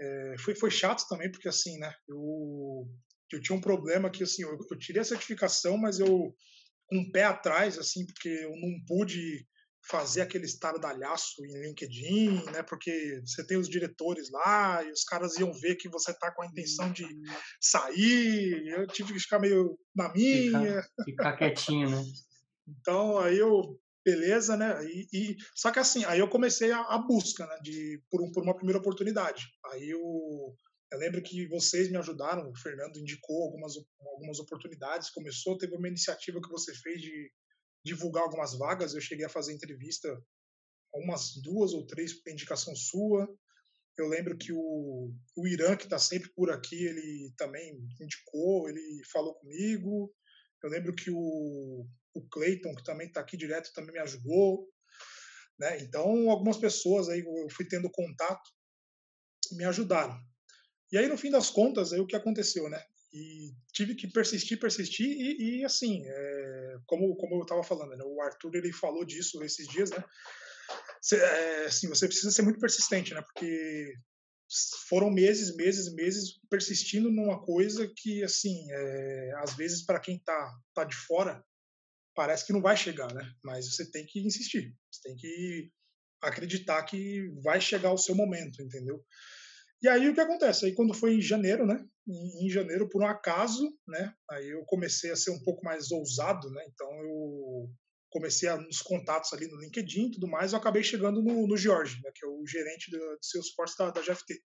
é, 0.00 0.34
foi, 0.38 0.54
foi 0.54 0.70
chato 0.70 1.06
também 1.08 1.30
porque 1.30 1.48
assim, 1.48 1.78
né? 1.78 1.92
Eu, 2.08 2.88
eu 3.32 3.40
tinha 3.40 3.56
um 3.56 3.60
problema 3.60 4.10
que 4.10 4.22
assim 4.22 4.42
eu, 4.42 4.56
eu 4.70 4.78
tirei 4.78 5.02
a 5.02 5.04
certificação, 5.04 5.76
mas 5.76 5.98
eu 5.98 6.34
com 6.86 6.98
um 6.98 7.10
pé 7.10 7.24
atrás 7.24 7.78
assim 7.78 8.06
porque 8.06 8.28
eu 8.28 8.50
não 8.56 8.84
pude 8.86 9.46
fazer 9.84 10.20
aquele 10.20 10.44
estardalhaço 10.44 11.44
em 11.44 11.66
LinkedIn, 11.66 12.44
né? 12.52 12.62
Porque 12.62 13.20
você 13.26 13.44
tem 13.44 13.56
os 13.56 13.68
diretores 13.68 14.30
lá 14.30 14.80
e 14.84 14.92
os 14.92 15.02
caras 15.02 15.36
iam 15.38 15.52
ver 15.54 15.74
que 15.74 15.88
você 15.88 16.14
tá 16.14 16.30
com 16.30 16.42
a 16.42 16.46
intenção 16.46 16.92
de 16.92 17.04
sair. 17.60 18.68
Eu 18.68 18.86
tive 18.86 19.12
que 19.12 19.18
ficar 19.18 19.40
meio 19.40 19.76
na 19.92 20.12
minha. 20.12 20.82
Ficar, 20.82 21.04
ficar 21.04 21.36
quietinho, 21.36 21.90
né? 21.90 22.00
Então 22.80 23.18
aí 23.18 23.38
eu 23.38 23.78
beleza, 24.04 24.56
né? 24.56 24.84
E, 24.84 25.06
e, 25.12 25.36
só 25.54 25.70
que 25.70 25.78
assim, 25.78 26.04
aí 26.04 26.18
eu 26.18 26.28
comecei 26.28 26.72
a, 26.72 26.80
a 26.80 26.98
busca, 26.98 27.46
né? 27.46 27.56
De 27.62 28.02
por, 28.10 28.22
um, 28.22 28.32
por 28.32 28.42
uma 28.42 28.56
primeira 28.56 28.78
oportunidade. 28.78 29.46
Aí 29.66 29.90
eu, 29.90 30.56
eu 30.92 30.98
lembro 30.98 31.22
que 31.22 31.46
vocês 31.48 31.90
me 31.90 31.96
ajudaram, 31.96 32.50
o 32.50 32.56
Fernando 32.56 32.98
indicou 32.98 33.44
algumas 33.44 33.74
algumas 34.00 34.38
oportunidades, 34.38 35.10
começou, 35.10 35.58
teve 35.58 35.74
uma 35.74 35.88
iniciativa 35.88 36.40
que 36.40 36.50
você 36.50 36.74
fez 36.74 37.00
de 37.00 37.30
divulgar 37.84 38.24
algumas 38.24 38.56
vagas. 38.56 38.94
Eu 38.94 39.00
cheguei 39.00 39.24
a 39.24 39.30
fazer 39.30 39.52
entrevista 39.52 40.08
umas 40.94 41.34
duas 41.42 41.72
ou 41.72 41.86
três 41.86 42.12
por 42.12 42.30
indicação 42.30 42.74
sua. 42.76 43.28
Eu 43.98 44.08
lembro 44.08 44.36
que 44.36 44.52
o, 44.52 45.12
o 45.36 45.46
Irã, 45.46 45.76
que 45.76 45.84
está 45.84 45.98
sempre 45.98 46.30
por 46.34 46.50
aqui, 46.50 46.84
ele 46.84 47.32
também 47.36 47.78
indicou, 48.00 48.68
ele 48.68 49.02
falou 49.12 49.34
comigo. 49.34 50.12
Eu 50.62 50.70
lembro 50.70 50.94
que 50.94 51.10
o, 51.10 51.86
o 52.14 52.28
Clayton, 52.30 52.74
que 52.74 52.84
também 52.84 53.06
está 53.06 53.20
aqui 53.20 53.36
direto, 53.36 53.72
também 53.72 53.92
me 53.92 54.00
ajudou. 54.00 54.68
Né? 55.58 55.80
Então, 55.82 56.30
algumas 56.30 56.56
pessoas 56.56 57.08
aí 57.08 57.20
eu 57.20 57.48
fui 57.50 57.66
tendo 57.66 57.90
contato 57.90 58.50
me 59.54 59.64
ajudaram. 59.64 60.18
E 60.90 60.98
aí, 60.98 61.08
no 61.08 61.16
fim 61.16 61.30
das 61.30 61.50
contas, 61.50 61.92
aí 61.92 62.00
o 62.00 62.06
que 62.06 62.16
aconteceu, 62.16 62.68
né? 62.68 62.82
E 63.12 63.52
tive 63.72 63.94
que 63.94 64.06
persistir, 64.06 64.58
persistir 64.58 65.06
e, 65.06 65.60
e 65.60 65.64
assim, 65.64 66.02
é, 66.06 66.78
como, 66.86 67.14
como 67.16 67.36
eu 67.36 67.42
estava 67.42 67.62
falando, 67.62 67.96
né? 67.96 68.04
o 68.04 68.20
Arthur 68.22 68.54
ele 68.56 68.72
falou 68.72 69.04
disso 69.04 69.42
esses 69.42 69.66
dias, 69.68 69.90
né? 69.90 70.02
Cê, 71.00 71.16
é, 71.16 71.64
assim, 71.66 71.88
você 71.88 72.06
precisa 72.06 72.30
ser 72.30 72.42
muito 72.42 72.60
persistente, 72.60 73.12
né? 73.12 73.20
Porque 73.22 73.94
foram 74.88 75.10
meses, 75.10 75.54
meses, 75.56 75.92
meses 75.94 76.40
persistindo 76.50 77.10
numa 77.10 77.40
coisa 77.42 77.90
que, 77.96 78.22
assim, 78.22 78.66
é, 78.70 79.32
às 79.36 79.54
vezes 79.54 79.84
para 79.84 80.00
quem 80.00 80.18
tá, 80.18 80.54
tá 80.74 80.84
de 80.84 80.94
fora 80.94 81.42
parece 82.14 82.46
que 82.46 82.52
não 82.52 82.60
vai 82.60 82.76
chegar, 82.76 83.12
né? 83.14 83.32
Mas 83.42 83.74
você 83.74 83.90
tem 83.90 84.04
que 84.06 84.20
insistir, 84.20 84.74
você 84.90 85.08
tem 85.08 85.16
que 85.16 85.70
acreditar 86.20 86.82
que 86.84 87.28
vai 87.42 87.60
chegar 87.60 87.92
o 87.92 87.98
seu 87.98 88.14
momento, 88.14 88.62
entendeu? 88.62 89.02
E 89.82 89.88
aí 89.88 90.08
o 90.08 90.14
que 90.14 90.20
acontece? 90.20 90.66
Aí 90.66 90.74
quando 90.74 90.94
foi 90.94 91.14
em 91.14 91.20
janeiro, 91.20 91.66
né? 91.66 91.84
Em, 92.06 92.46
em, 92.46 92.50
janeiro, 92.50 92.88
por 92.88 93.02
um 93.02 93.06
acaso, 93.06 93.68
né? 93.88 94.14
Aí 94.30 94.48
eu 94.50 94.64
comecei 94.64 95.10
a 95.10 95.16
ser 95.16 95.30
um 95.30 95.42
pouco 95.42 95.64
mais 95.64 95.90
ousado, 95.90 96.48
né? 96.50 96.64
Então 96.68 96.88
eu 97.02 97.70
comecei 98.12 98.48
a, 98.48 98.56
nos 98.56 98.80
contatos 98.80 99.32
ali 99.32 99.48
no 99.48 99.58
LinkedIn 99.58 100.06
e 100.06 100.10
tudo 100.12 100.28
mais, 100.28 100.52
eu 100.52 100.58
acabei 100.58 100.82
chegando 100.82 101.22
no, 101.22 101.46
no 101.46 101.56
Jorge, 101.56 102.00
né? 102.02 102.10
Que 102.14 102.24
é 102.24 102.28
o 102.28 102.46
gerente 102.46 102.90
de, 102.90 102.98
de 102.98 103.26
Salesforce 103.26 103.76
da, 103.76 103.90
da 103.90 104.02
GFT. 104.02 104.40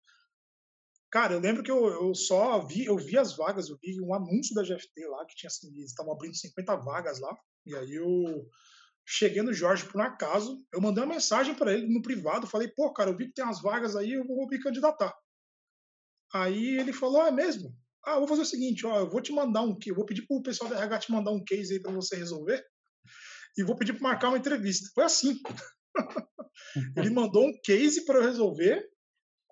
Cara, 1.11 1.35
eu 1.35 1.41
lembro 1.41 1.63
que 1.63 1.71
eu, 1.71 1.87
eu 1.87 2.15
só 2.15 2.67
vi, 2.67 2.87
eu 2.87 2.97
vi 2.97 3.17
as 3.17 3.37
vagas, 3.37 3.69
eu 3.69 3.79
vi 3.81 4.01
um 4.01 4.15
anúncio 4.15 4.55
da 4.55 4.63
GFT 4.63 5.07
lá, 5.07 5.25
que 5.27 5.37
tinha 5.37 5.49
assim, 5.49 5.69
eles 5.77 5.91
estavam 5.91 6.13
abrindo 6.13 6.35
50 6.35 6.77
vagas 6.77 7.21
lá, 7.21 7.37
e 7.67 7.77
aí 7.77 7.95
eu 7.95 8.49
cheguei 9.07 9.43
no 9.43 9.53
Jorge 9.53 9.85
por 9.85 10.01
um 10.01 10.05
acaso, 10.05 10.57
eu 10.73 10.81
mandei 10.81 11.05
uma 11.05 11.15
mensagem 11.15 11.55
para 11.55 11.73
ele 11.73 11.93
no 11.93 12.03
privado, 12.03 12.47
falei, 12.47 12.69
pô, 12.69 12.93
cara, 12.93 13.11
eu 13.11 13.17
vi 13.17 13.27
que 13.27 13.35
tem 13.35 13.45
umas 13.45 13.61
vagas 13.61 13.95
aí, 13.95 14.13
eu 14.13 14.27
vou 14.27 14.49
me 14.49 14.59
candidatar. 14.59 15.15
Aí 16.33 16.79
ele 16.79 16.95
falou, 16.95 17.21
ah, 17.21 17.29
é 17.29 17.31
mesmo? 17.31 17.77
Ah, 18.05 18.19
vou 18.19 18.27
fazer 18.27 18.43
o 18.43 18.47
seguinte, 18.47 18.87
ó, 18.87 19.01
eu 19.01 19.11
vou 19.11 19.21
te 19.21 19.33
mandar 19.33 19.63
um, 19.63 19.77
eu 19.87 19.95
vou 19.95 20.07
pedir 20.07 20.27
pro 20.27 20.43
pessoal 20.43 20.71
da 20.71 20.79
RH 20.79 20.99
te 21.01 21.13
mandar 21.13 21.31
um 21.31 21.45
case 21.45 21.75
aí 21.75 21.81
para 21.81 21.93
você 21.93 22.17
resolver 22.17 22.65
e 23.57 23.63
vou 23.63 23.77
pedir 23.77 23.93
para 23.95 24.03
marcar 24.03 24.29
uma 24.29 24.39
entrevista. 24.39 24.91
Foi 24.95 25.05
assim. 25.05 25.39
ele 26.97 27.11
mandou 27.11 27.47
um 27.47 27.61
case 27.63 28.05
para 28.05 28.19
eu 28.19 28.25
resolver, 28.25 28.83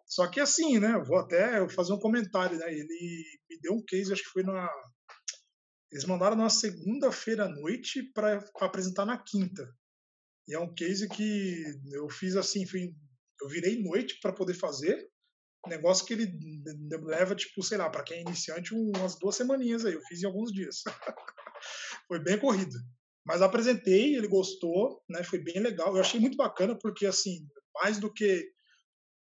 só 0.07 0.27
que 0.27 0.41
assim, 0.41 0.79
né, 0.79 0.99
vou 1.07 1.19
até 1.19 1.69
fazer 1.69 1.93
um 1.93 1.99
comentário, 1.99 2.59
né, 2.59 2.73
ele 2.73 3.25
me 3.49 3.61
deu 3.61 3.75
um 3.75 3.85
case, 3.87 4.13
acho 4.13 4.25
que 4.25 4.31
foi 4.31 4.43
na 4.43 4.69
eles 5.93 6.05
mandaram 6.05 6.37
na 6.37 6.49
segunda-feira 6.49 7.47
à 7.47 7.49
noite 7.49 8.03
para 8.13 8.45
apresentar 8.61 9.05
na 9.05 9.19
quinta. 9.19 9.69
E 10.47 10.55
é 10.55 10.59
um 10.59 10.73
case 10.73 11.09
que 11.09 11.65
eu 11.93 12.09
fiz 12.09 12.37
assim, 12.37 12.65
fui, 12.65 12.95
eu 13.43 13.49
virei 13.49 13.83
noite 13.83 14.19
para 14.21 14.33
poder 14.33 14.55
fazer. 14.55 15.09
Negócio 15.67 16.07
que 16.07 16.15
ele 16.15 16.33
leva, 17.03 17.35
tipo, 17.35 17.63
sei 17.63 17.77
lá, 17.77 17.91
para 17.91 18.05
quem 18.05 18.19
é 18.19 18.23
iniciante, 18.23 18.73
umas 18.73 19.19
duas 19.19 19.37
semaninhas 19.37 19.85
aí. 19.85 19.95
Eu 19.95 20.03
fiz 20.03 20.23
em 20.23 20.27
alguns 20.27 20.53
dias. 20.53 20.83
foi 22.07 22.23
bem 22.23 22.39
corrido. 22.39 22.79
Mas 23.25 23.43
apresentei, 23.43 24.17
ele 24.17 24.29
gostou, 24.29 25.03
né? 25.09 25.23
Foi 25.23 25.39
bem 25.39 25.61
legal. 25.61 25.95
Eu 25.95 26.01
achei 26.01 26.19
muito 26.19 26.37
bacana 26.37 26.77
porque, 26.79 27.07
assim, 27.07 27.47
mais 27.75 27.99
do 27.99 28.13
que 28.13 28.51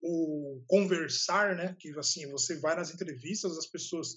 o 0.03 0.63
conversar, 0.67 1.57
né? 1.57 1.77
Que, 1.79 1.97
assim, 1.99 2.31
você 2.31 2.59
vai 2.59 2.77
nas 2.77 2.93
entrevistas, 2.93 3.57
as 3.57 3.67
pessoas 3.67 4.17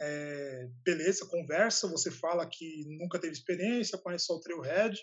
é, 0.00 0.68
beleza, 0.84 1.26
conversa, 1.26 1.88
você 1.88 2.10
fala 2.10 2.48
que 2.48 2.84
nunca 2.98 3.18
teve 3.18 3.32
experiência, 3.32 3.98
conhece 3.98 4.26
só 4.26 4.34
o 4.34 4.40
Trailhead. 4.40 4.98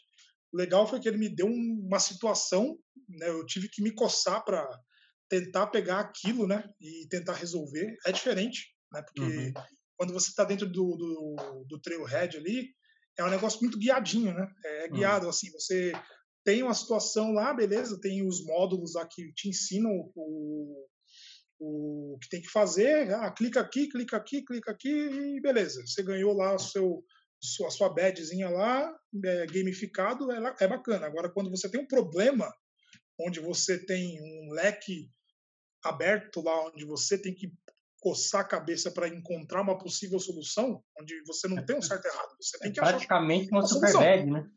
O 0.51 0.57
legal 0.57 0.87
foi 0.87 0.99
que 0.99 1.07
ele 1.07 1.17
me 1.17 1.29
deu 1.29 1.47
uma 1.47 1.99
situação, 1.99 2.77
né, 3.07 3.29
eu 3.29 3.45
tive 3.45 3.69
que 3.69 3.81
me 3.81 3.91
coçar 3.91 4.43
para 4.43 4.67
tentar 5.29 5.67
pegar 5.67 5.99
aquilo, 5.99 6.45
né, 6.45 6.69
e 6.79 7.07
tentar 7.09 7.33
resolver. 7.33 7.95
É 8.05 8.11
diferente, 8.11 8.75
né, 8.91 9.01
porque 9.01 9.21
uhum. 9.21 9.53
quando 9.97 10.13
você 10.13 10.29
está 10.29 10.43
dentro 10.43 10.67
do, 10.67 10.95
do, 10.97 11.65
do 11.67 11.79
Trailhead 11.79 12.37
ali, 12.37 12.73
é 13.17 13.23
um 13.23 13.29
negócio 13.29 13.59
muito 13.61 13.77
guiadinho, 13.77 14.33
né, 14.33 14.47
é 14.63 14.85
uhum. 14.85 14.93
guiado, 14.93 15.23
uhum. 15.25 15.29
assim, 15.29 15.51
você 15.51 15.91
tem 16.43 16.63
uma 16.63 16.73
situação 16.73 17.31
lá, 17.33 17.53
beleza, 17.53 17.99
tem 17.99 18.25
os 18.25 18.43
módulos 18.45 18.95
lá 18.95 19.07
que 19.07 19.31
te 19.33 19.49
ensinam 19.49 19.91
o, 20.15 20.87
o 21.59 22.17
que 22.19 22.29
tem 22.29 22.41
que 22.41 22.49
fazer, 22.49 23.13
ah, 23.13 23.31
clica 23.31 23.61
aqui, 23.61 23.87
clica 23.87 24.17
aqui, 24.17 24.43
clica 24.43 24.71
aqui 24.71 24.89
e 24.89 25.39
beleza. 25.39 25.85
Você 25.85 26.01
ganhou 26.01 26.33
lá 26.33 26.55
o 26.55 26.59
seu, 26.59 27.03
a 27.67 27.69
sua 27.69 27.93
badgezinha 27.93 28.49
lá, 28.49 28.91
é, 29.23 29.45
gamificado, 29.45 30.31
é, 30.31 30.55
é 30.59 30.67
bacana. 30.67 31.05
Agora, 31.05 31.31
quando 31.31 31.51
você 31.51 31.69
tem 31.69 31.79
um 31.79 31.87
problema, 31.87 32.51
onde 33.19 33.39
você 33.39 33.77
tem 33.85 34.19
um 34.19 34.53
leque 34.53 35.07
aberto 35.83 36.41
lá, 36.41 36.67
onde 36.67 36.85
você 36.85 37.21
tem 37.21 37.35
que 37.35 37.51
coçar 38.01 38.41
a 38.41 38.47
cabeça 38.47 38.91
para 38.91 39.07
encontrar 39.07 39.61
uma 39.61 39.77
possível 39.77 40.19
solução, 40.19 40.83
onde 40.99 41.21
você 41.23 41.47
não 41.47 41.63
tem 41.63 41.77
um 41.77 41.81
certo 41.81 42.05
errado, 42.05 42.35
você 42.41 42.57
tem 42.57 42.71
que 42.71 42.79
é 42.79 42.83
praticamente 42.83 43.45
achar 43.45 43.53
uma, 43.53 43.61
uma 43.61 43.67
super 43.67 43.93
bad, 43.93 44.29
né? 44.29 44.49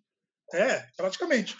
É, 0.53 0.87
praticamente. 0.97 1.57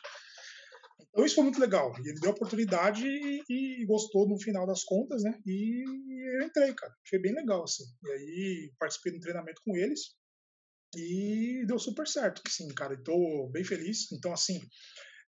Então 1.11 1.25
isso 1.25 1.35
foi 1.37 1.45
muito 1.45 1.61
legal. 1.61 1.95
E 2.01 2.09
ele 2.09 2.19
deu 2.21 2.31
a 2.31 2.35
oportunidade 2.35 3.07
e, 3.07 3.43
e, 3.49 3.87
gostou 3.87 4.29
no 4.29 4.41
final 4.41 4.67
das 4.67 4.83
contas, 4.83 5.23
né? 5.23 5.39
E 5.47 5.85
eu 6.39 6.47
entrei, 6.47 6.75
cara. 6.75 6.93
Achei 7.05 7.21
bem 7.21 7.35
legal, 7.35 7.63
assim. 7.63 7.85
E 8.03 8.11
aí 8.11 8.73
participei 8.79 9.13
do 9.13 9.21
treinamento 9.21 9.61
com 9.65 9.77
eles 9.77 10.17
e 10.97 11.65
deu 11.67 11.79
super 11.79 12.09
certo, 12.09 12.43
sim, 12.49 12.69
cara. 12.75 12.95
Estou 12.95 13.49
bem 13.51 13.63
feliz. 13.63 14.11
Então, 14.11 14.33
assim, 14.33 14.61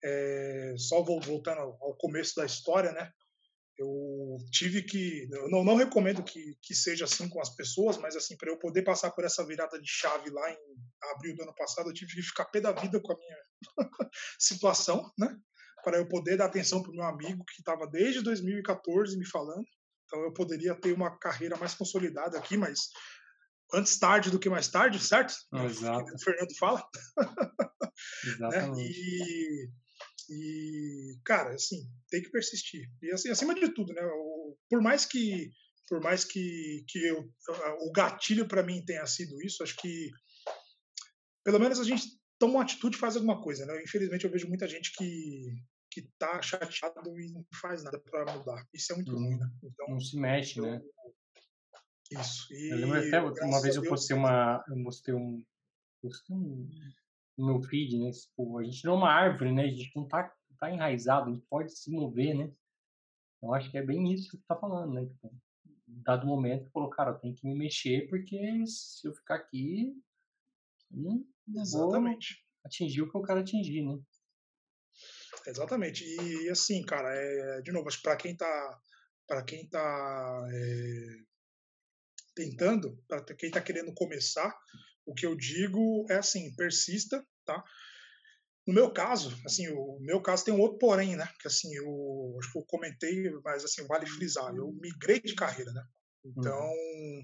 é, 0.03 0.73
só 0.77 1.03
voltando 1.03 1.59
ao 1.59 1.95
começo 1.97 2.35
da 2.35 2.45
história, 2.45 2.91
né? 2.91 3.11
Eu 3.77 4.37
tive 4.51 4.81
que, 4.83 5.27
eu 5.31 5.49
não, 5.49 5.63
não 5.63 5.75
recomendo 5.75 6.23
que, 6.23 6.57
que 6.61 6.73
seja 6.73 7.05
assim 7.05 7.27
com 7.27 7.41
as 7.41 7.49
pessoas, 7.49 7.97
mas 7.97 8.15
assim 8.15 8.37
para 8.37 8.49
eu 8.49 8.57
poder 8.57 8.83
passar 8.83 9.11
por 9.11 9.25
essa 9.25 9.45
virada 9.45 9.79
de 9.81 9.87
chave 9.87 10.29
lá 10.29 10.49
em 10.49 10.57
abril 11.13 11.35
do 11.35 11.43
ano 11.43 11.53
passado, 11.55 11.89
eu 11.89 11.93
tive 11.93 12.13
que 12.13 12.21
ficar 12.21 12.45
pé 12.45 12.61
da 12.61 12.71
vida 12.71 12.99
com 13.01 13.11
a 13.11 13.17
minha 13.17 13.37
situação, 14.39 15.11
né? 15.19 15.37
para 15.85 15.97
eu 15.99 16.07
poder 16.07 16.35
dar 16.35 16.45
atenção 16.45 16.81
para 16.81 16.91
o 16.91 16.95
meu 16.95 17.05
amigo 17.05 17.45
que 17.45 17.61
estava 17.61 17.85
desde 17.85 18.23
2014 18.23 19.15
me 19.19 19.25
falando. 19.25 19.63
Então 20.05 20.19
eu 20.23 20.33
poderia 20.33 20.73
ter 20.73 20.91
uma 20.91 21.15
carreira 21.15 21.55
mais 21.57 21.75
consolidada 21.75 22.37
aqui, 22.39 22.57
mas 22.57 22.89
antes 23.71 23.99
tarde 23.99 24.31
do 24.31 24.39
que 24.39 24.49
mais 24.49 24.67
tarde, 24.67 24.99
certo? 24.99 25.35
Exato. 25.53 26.11
O 26.11 26.19
Fernando 26.19 26.57
fala. 26.57 26.83
Exatamente. 28.25 28.77
né? 28.77 28.83
E, 28.83 29.69
e, 30.29 31.19
cara, 31.23 31.53
assim, 31.53 31.87
tem 32.09 32.21
que 32.21 32.31
persistir. 32.31 32.89
E 33.01 33.11
assim, 33.11 33.29
acima 33.29 33.53
de 33.53 33.73
tudo, 33.73 33.93
né? 33.93 34.01
Por 34.69 34.81
mais 34.81 35.05
que 35.05 35.51
por 35.87 36.01
mais 36.01 36.25
que, 36.25 36.83
que 36.87 36.97
eu, 37.05 37.29
o 37.81 37.91
gatilho 37.91 38.47
para 38.47 38.63
mim 38.63 38.83
tenha 38.83 39.05
sido 39.05 39.39
isso, 39.43 39.61
acho 39.61 39.75
que 39.75 40.09
pelo 41.43 41.59
menos 41.59 41.79
a 41.79 41.83
gente 41.83 42.07
toma 42.39 42.55
uma 42.55 42.63
atitude 42.63 42.97
e 42.97 42.99
faz 42.99 43.15
alguma 43.15 43.39
coisa, 43.39 43.67
né? 43.67 43.83
Infelizmente 43.83 44.25
eu 44.25 44.31
vejo 44.31 44.47
muita 44.47 44.67
gente 44.67 44.91
que 44.93 45.53
que 45.91 46.09
tá 46.19 46.41
chateado 46.41 47.17
e 47.17 47.31
não 47.31 47.45
faz 47.61 47.81
nada 47.81 47.97
para 47.97 48.33
mudar. 48.33 48.67
Isso 48.73 48.91
é 48.91 48.95
muito 48.97 49.15
hum, 49.15 49.19
ruim, 49.19 49.37
né? 49.37 49.49
Então, 49.63 49.87
não 49.87 49.99
se 50.01 50.19
mexe, 50.19 50.59
né? 50.59 50.81
Isso. 52.11 52.53
E, 52.53 52.73
eu 52.73 52.77
lembro 52.77 52.97
até 52.97 53.45
uma 53.45 53.61
vez 53.61 53.77
eu 53.77 53.83
postei 53.83 54.17
uma, 54.17 54.61
eu 54.67 54.75
mostrei 54.75 55.15
um, 55.15 55.41
postei 56.01 56.35
um, 56.35 56.67
no 57.37 57.45
meu 57.45 57.61
feed, 57.61 57.97
né? 57.97 58.11
Tipo, 58.11 58.59
a 58.59 58.63
gente 58.63 58.83
não 58.85 58.93
é 58.93 58.97
uma 58.97 59.11
árvore, 59.11 59.51
né? 59.51 59.63
A 59.63 59.67
gente 59.67 59.91
não 59.95 60.07
tá, 60.07 60.33
tá 60.59 60.71
enraizado, 60.71 61.29
a 61.29 61.33
gente 61.33 61.45
pode 61.47 61.77
se 61.77 61.91
mover, 61.91 62.35
né? 62.35 62.51
Então 63.37 63.53
acho 63.53 63.69
que 63.69 63.77
é 63.77 63.83
bem 63.83 64.11
isso 64.13 64.29
que 64.29 64.37
você 64.37 64.43
tá 64.47 64.55
falando, 64.55 64.93
né? 64.93 65.05
Tipo, 65.05 65.33
dado 65.87 66.25
momento, 66.25 66.71
falou, 66.71 66.89
cara, 66.89 67.11
eu 67.11 67.19
tenho 67.19 67.35
que 67.35 67.47
me 67.47 67.55
mexer, 67.55 68.07
porque 68.09 68.37
se 68.65 69.07
eu 69.07 69.13
ficar 69.13 69.35
aqui, 69.35 69.93
Exatamente. 71.55 72.43
atingir 72.63 73.01
o 73.01 73.11
que 73.11 73.17
eu 73.17 73.23
quero 73.23 73.39
atingir, 73.39 73.83
né? 73.83 73.99
Exatamente. 75.47 76.03
E 76.03 76.49
assim, 76.49 76.83
cara, 76.83 77.09
é, 77.13 77.61
de 77.61 77.71
novo, 77.71 77.89
para 78.01 78.15
quem 78.15 78.35
tá 78.35 78.81
para 79.27 79.43
quem 79.43 79.67
tá 79.67 80.47
é, 80.51 81.23
tentando, 82.35 82.95
para 83.07 83.23
quem 83.35 83.49
tá 83.49 83.59
querendo 83.59 83.93
começar, 83.93 84.55
o 85.05 85.13
que 85.13 85.25
eu 85.25 85.35
digo 85.35 86.05
é 86.09 86.15
assim, 86.15 86.53
persista, 86.55 87.25
tá? 87.45 87.63
No 88.67 88.73
meu 88.73 88.91
caso, 88.91 89.37
assim, 89.45 89.67
o 89.69 89.99
meu 89.99 90.19
caso 90.19 90.43
tem 90.43 90.53
um 90.53 90.59
outro 90.59 90.79
porém, 90.79 91.15
né? 91.15 91.29
Que 91.39 91.47
assim, 91.47 91.73
eu 91.75 92.35
acho 92.39 92.51
que 92.51 92.57
eu 92.57 92.65
comentei, 92.65 93.29
mas 93.43 93.63
assim, 93.63 93.85
vale 93.85 94.07
frisar, 94.07 94.55
eu 94.55 94.71
migrei 94.81 95.21
de 95.21 95.35
carreira, 95.35 95.71
né? 95.71 95.83
Então, 96.25 96.67
uhum. 96.67 97.23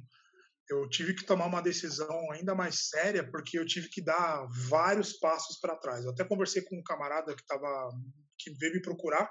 eu 0.69 0.87
tive 0.87 1.15
que 1.15 1.25
tomar 1.25 1.47
uma 1.47 1.61
decisão 1.61 2.31
ainda 2.31 2.53
mais 2.53 2.89
séria, 2.89 3.27
porque 3.27 3.57
eu 3.57 3.65
tive 3.65 3.89
que 3.89 4.03
dar 4.03 4.45
vários 4.69 5.13
passos 5.13 5.59
para 5.59 5.75
trás. 5.75 6.05
Eu 6.05 6.11
até 6.11 6.23
conversei 6.23 6.61
com 6.61 6.77
um 6.77 6.83
camarada 6.83 7.35
que 7.35 7.45
tava 7.47 7.89
que 8.37 8.51
veio 8.51 8.73
me 8.73 8.81
procurar, 8.81 9.27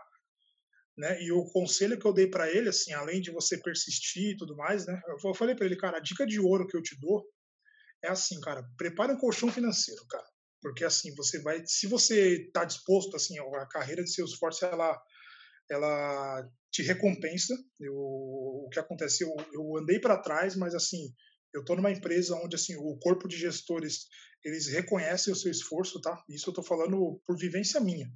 né? 0.99 1.23
E 1.23 1.31
o 1.31 1.45
conselho 1.53 1.97
que 1.97 2.07
eu 2.07 2.13
dei 2.13 2.27
para 2.27 2.51
ele, 2.51 2.69
assim, 2.69 2.93
além 2.93 3.21
de 3.21 3.31
você 3.31 3.57
persistir 3.57 4.33
e 4.33 4.37
tudo 4.37 4.57
mais, 4.57 4.85
né? 4.85 5.01
Eu 5.25 5.33
falei 5.33 5.55
para 5.55 5.67
ele, 5.67 5.77
cara, 5.77 5.99
a 5.99 6.03
dica 6.03 6.27
de 6.27 6.41
ouro 6.41 6.67
que 6.67 6.77
eu 6.77 6.83
te 6.83 6.99
dou 6.99 7.25
é 8.03 8.09
assim, 8.09 8.41
cara, 8.41 8.63
prepare 8.77 9.13
um 9.13 9.19
colchão 9.19 9.51
financeiro, 9.51 10.05
cara. 10.07 10.27
Porque 10.61 10.85
assim, 10.85 11.15
você 11.15 11.41
vai, 11.41 11.63
se 11.67 11.87
você 11.87 12.47
está 12.47 12.65
disposto, 12.65 13.17
assim, 13.17 13.39
a 13.39 13.67
carreira 13.67 14.05
de 14.05 14.13
Salesforce, 14.13 14.65
ela, 14.65 15.01
ela 15.71 16.49
te 16.71 16.83
recompensa. 16.83 17.55
Eu, 17.79 17.95
o 17.95 18.69
que 18.71 18.79
acontece, 18.79 19.25
eu, 19.25 19.77
andei 19.79 19.99
para 19.99 20.19
trás, 20.19 20.55
mas 20.57 20.75
assim, 20.75 21.13
eu 21.55 21.61
estou 21.61 21.77
numa 21.77 21.91
empresa 21.91 22.37
onde 22.37 22.57
assim 22.57 22.77
o 22.77 22.97
corpo 22.99 23.27
de 23.27 23.37
gestores 23.37 24.07
eles 24.45 24.69
reconhecem 24.69 25.33
o 25.33 25.37
seu 25.37 25.51
esforço, 25.51 26.01
tá? 26.01 26.23
Isso 26.29 26.49
eu 26.49 26.53
estou 26.53 26.65
falando 26.65 27.21
por 27.27 27.37
vivência 27.37 27.81
minha. 27.81 28.11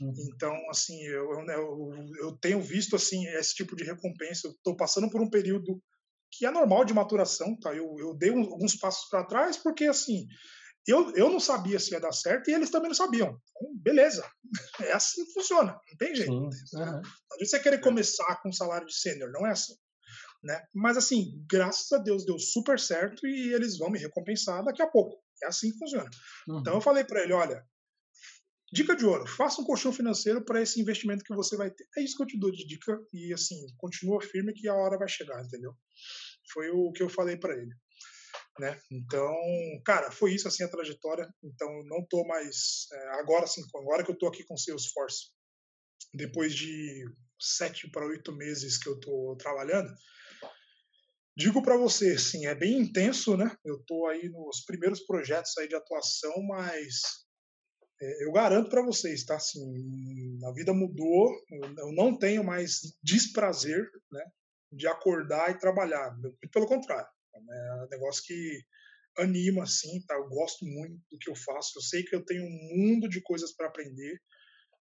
Uhum. 0.00 0.14
Então, 0.34 0.54
assim, 0.70 1.00
eu, 1.04 1.30
eu, 1.48 2.14
eu, 2.22 2.36
tenho 2.38 2.60
visto 2.60 2.96
assim 2.96 3.26
esse 3.26 3.54
tipo 3.54 3.76
de 3.76 3.84
recompensa. 3.84 4.48
Eu 4.48 4.52
estou 4.52 4.76
passando 4.76 5.10
por 5.10 5.20
um 5.20 5.28
período 5.28 5.80
que 6.32 6.46
é 6.46 6.50
normal 6.50 6.84
de 6.84 6.94
maturação, 6.94 7.58
tá? 7.58 7.74
Eu, 7.74 7.96
eu 7.98 8.14
dei 8.14 8.30
alguns 8.30 8.76
passos 8.76 9.08
para 9.08 9.24
trás 9.24 9.56
porque 9.56 9.84
assim 9.84 10.26
eu, 10.86 11.14
eu 11.14 11.30
não 11.30 11.40
sabia 11.40 11.78
se 11.78 11.92
ia 11.92 12.00
dar 12.00 12.12
certo 12.12 12.50
e 12.50 12.54
eles 12.54 12.70
também 12.70 12.88
não 12.88 12.94
sabiam. 12.94 13.28
Então, 13.28 13.76
beleza, 13.82 14.28
é 14.80 14.92
assim 14.92 15.24
que 15.24 15.32
funciona, 15.32 15.72
não 15.72 15.96
tem 15.98 16.14
jeito. 16.14 16.32
Uhum. 16.32 16.50
Não 16.72 17.02
você 17.38 17.60
querer 17.60 17.80
começar 17.80 18.40
com 18.42 18.48
um 18.48 18.52
salário 18.52 18.86
de 18.86 18.94
sênior, 18.94 19.30
não 19.30 19.46
é 19.46 19.50
assim. 19.50 19.74
Né? 20.42 20.60
Mas 20.74 20.96
assim, 20.96 21.44
graças 21.48 21.92
a 21.92 21.98
Deus 21.98 22.24
deu 22.24 22.38
super 22.38 22.80
certo 22.80 23.26
e 23.26 23.52
eles 23.52 23.76
vão 23.76 23.90
me 23.90 23.98
recompensar 23.98 24.64
daqui 24.64 24.80
a 24.82 24.88
pouco. 24.88 25.22
É 25.42 25.46
assim 25.46 25.70
que 25.70 25.78
funciona. 25.78 26.08
Uhum. 26.48 26.60
Então 26.60 26.74
eu 26.74 26.80
falei 26.80 27.04
para 27.04 27.22
ele, 27.22 27.32
olha, 27.32 27.62
dica 28.72 28.94
de 28.94 29.04
ouro, 29.04 29.26
faça 29.26 29.60
um 29.60 29.64
colchão 29.64 29.92
financeiro 29.92 30.44
para 30.44 30.62
esse 30.62 30.80
investimento 30.80 31.24
que 31.24 31.34
você 31.34 31.56
vai 31.56 31.70
ter. 31.70 31.86
É 31.96 32.02
isso 32.02 32.16
que 32.16 32.22
eu 32.22 32.26
te 32.26 32.38
dou 32.38 32.50
de 32.50 32.66
dica 32.66 32.98
e 33.12 33.32
assim, 33.32 33.56
continua 33.76 34.20
firme 34.20 34.52
que 34.52 34.68
a 34.68 34.74
hora 34.74 34.98
vai 34.98 35.08
chegar, 35.08 35.42
entendeu? 35.44 35.74
Foi 36.52 36.70
o 36.70 36.92
que 36.92 37.02
eu 37.02 37.08
falei 37.08 37.36
para 37.36 37.54
ele 37.54 37.74
né? 38.60 38.78
Então, 38.90 39.34
cara, 39.84 40.10
foi 40.10 40.34
isso 40.34 40.46
assim 40.46 40.62
a 40.62 40.68
trajetória. 40.68 41.26
Então, 41.42 41.68
não 41.84 42.04
tô 42.08 42.24
mais 42.26 42.86
é, 42.92 43.08
agora 43.20 43.44
assim, 43.44 43.62
agora 43.74 44.04
que 44.04 44.10
eu 44.10 44.18
tô 44.18 44.26
aqui 44.26 44.44
com 44.44 44.56
Salesforce, 44.56 45.30
depois 46.14 46.54
de 46.54 47.04
sete 47.40 47.90
para 47.90 48.06
oito 48.06 48.36
meses 48.36 48.78
que 48.78 48.88
eu 48.88 49.00
tô 49.00 49.36
trabalhando, 49.38 49.90
digo 51.36 51.62
para 51.62 51.76
você, 51.76 52.12
assim, 52.12 52.46
é 52.46 52.54
bem 52.54 52.78
intenso, 52.78 53.36
né? 53.36 53.50
Eu 53.64 53.82
tô 53.86 54.06
aí 54.06 54.28
nos 54.28 54.62
primeiros 54.64 55.00
projetos 55.00 55.56
aí 55.58 55.66
de 55.66 55.74
atuação, 55.74 56.34
mas 56.42 57.00
é, 58.00 58.24
eu 58.24 58.32
garanto 58.32 58.70
para 58.70 58.82
vocês, 58.82 59.24
tá? 59.24 59.36
Assim, 59.36 60.38
a 60.44 60.52
vida 60.52 60.72
mudou, 60.72 61.30
eu 61.50 61.92
não 61.92 62.16
tenho 62.18 62.42
mais 62.42 62.80
desprazer, 63.02 63.90
né? 64.10 64.24
De 64.72 64.86
acordar 64.86 65.50
e 65.50 65.58
trabalhar, 65.58 66.16
pelo 66.52 66.66
contrário. 66.66 67.08
É 67.34 67.84
um 67.84 67.88
negócio 67.88 68.22
que 68.24 68.60
anima, 69.18 69.64
assim, 69.64 70.00
tá? 70.06 70.14
Eu 70.14 70.28
gosto 70.28 70.64
muito 70.64 70.96
do 71.10 71.18
que 71.18 71.30
eu 71.30 71.34
faço. 71.34 71.78
Eu 71.78 71.82
sei 71.82 72.02
que 72.02 72.14
eu 72.14 72.24
tenho 72.24 72.44
um 72.44 72.76
mundo 72.76 73.08
de 73.08 73.20
coisas 73.20 73.52
para 73.54 73.66
aprender, 73.66 74.20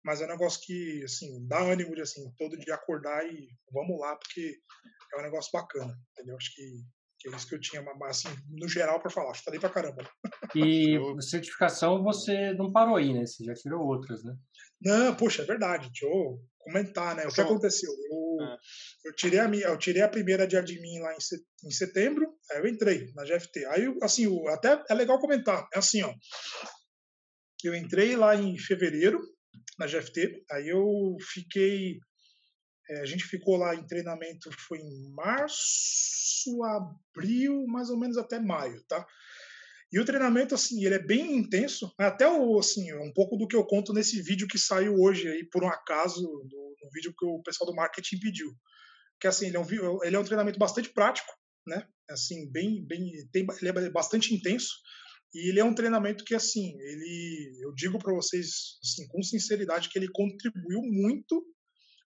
mas 0.04 0.22
é 0.22 0.26
um 0.26 0.30
negócio 0.30 0.62
que, 0.62 1.04
assim, 1.04 1.46
dá 1.48 1.60
ânimo 1.62 1.96
de, 1.96 2.02
assim, 2.02 2.32
todo 2.38 2.58
dia 2.58 2.76
acordar 2.76 3.26
e 3.26 3.50
vamos 3.72 4.00
lá, 4.00 4.16
porque 4.16 4.58
é 5.14 5.20
um 5.20 5.24
negócio 5.24 5.52
bacana, 5.52 5.98
entendeu? 6.12 6.36
Acho 6.36 6.54
que, 6.54 6.84
que 7.20 7.28
é 7.28 7.36
isso 7.36 7.48
que 7.48 7.56
eu 7.56 7.60
tinha, 7.60 7.82
mas, 7.82 8.26
assim, 8.26 8.36
no 8.50 8.68
geral, 8.68 9.00
para 9.00 9.12
falar. 9.12 9.36
Falei 9.36 9.60
pra 9.60 9.70
caramba. 9.70 10.10
E 10.56 10.98
certificação 11.22 12.02
você 12.02 12.54
não 12.54 12.72
parou 12.72 12.96
aí, 12.96 13.14
né? 13.14 13.26
Você 13.26 13.44
já 13.44 13.54
tirou 13.54 13.86
outras, 13.86 14.24
né? 14.24 14.34
Não, 14.82 15.14
poxa, 15.16 15.44
é 15.44 15.46
verdade. 15.46 15.90
Deixa 15.90 16.06
eu 16.06 16.40
comentar, 16.58 17.16
né? 17.16 17.26
O 17.26 17.34
que 17.34 17.42
aconteceu? 17.42 17.92
Eu, 17.92 18.46
é. 18.46 18.58
eu, 19.06 19.16
tirei 19.16 19.40
a 19.40 19.48
minha, 19.48 19.68
eu 19.68 19.78
tirei 19.78 20.02
a 20.02 20.10
primeira 20.10 20.48
de 20.48 20.56
admin 20.56 21.00
lá 21.00 21.14
em 21.14 21.72
setembro, 21.72 22.26
aí 22.52 22.60
eu 22.60 22.68
entrei 22.68 23.12
na 23.16 23.24
GFT. 23.26 23.66
Aí, 23.66 23.94
assim, 24.02 24.28
até 24.48 24.82
é 24.90 24.94
legal 24.94 25.20
comentar. 25.20 25.68
É 25.74 25.80
assim, 25.80 26.02
ó. 26.04 26.14
Eu 27.64 27.76
entrei 27.76 28.16
lá 28.16 28.36
em 28.36 28.58
fevereiro 28.58 29.20
na 29.78 29.86
GFT, 29.86 30.46
aí 30.52 30.70
eu 30.70 31.16
fiquei. 31.34 32.00
É, 32.90 33.02
a 33.02 33.06
gente 33.06 33.24
ficou 33.24 33.56
lá 33.56 33.76
em 33.76 33.86
treinamento, 33.86 34.50
foi 34.68 34.80
em 34.80 35.14
março, 35.14 36.64
abril, 36.64 37.68
mais 37.68 37.90
ou 37.90 38.00
menos 38.00 38.18
até 38.18 38.40
maio, 38.40 38.84
tá? 38.88 39.06
E 39.92 40.00
o 40.00 40.06
treinamento, 40.06 40.54
assim, 40.54 40.84
ele 40.86 40.96
é 40.96 41.00
bem 41.00 41.38
intenso. 41.38 41.94
Até 41.98 42.28
o, 42.28 42.60
assim, 42.60 42.94
um 42.94 43.12
pouco 43.14 43.36
do 43.38 43.48
que 43.48 43.56
eu 43.56 43.66
conto 43.66 43.94
nesse 43.94 44.22
vídeo 44.22 44.48
que 44.48 44.58
saiu 44.58 44.96
hoje 44.96 45.28
aí, 45.28 45.44
por 45.44 45.64
um 45.64 45.68
acaso, 45.68 46.22
no, 46.22 46.76
no 46.82 46.90
vídeo 46.92 47.14
que 47.18 47.26
o 47.26 47.42
pessoal 47.42 47.70
do 47.70 47.76
marketing 47.76 48.20
pediu. 48.20 48.56
Que, 49.20 49.28
assim, 49.28 49.48
ele 49.48 49.58
é 49.58 49.60
um, 49.60 50.04
ele 50.04 50.16
é 50.16 50.20
um 50.20 50.24
treinamento 50.24 50.60
bastante 50.60 50.90
prático, 50.90 51.32
né? 51.68 51.88
Assim, 52.10 52.52
bem, 52.52 52.86
bem, 52.86 53.12
tem, 53.32 53.46
ele 53.62 53.70
é 53.88 53.90
bastante 53.90 54.34
intenso. 54.34 54.70
E 55.34 55.50
ele 55.50 55.60
é 55.60 55.64
um 55.64 55.74
treinamento 55.74 56.24
que, 56.24 56.36
assim, 56.36 56.76
ele, 56.80 57.60
eu 57.62 57.74
digo 57.74 57.98
para 57.98 58.14
vocês, 58.14 58.80
assim, 58.84 59.08
com 59.08 59.24
sinceridade, 59.24 59.90
que 59.90 59.98
ele 59.98 60.08
contribuiu 60.12 60.82
muito 60.84 61.44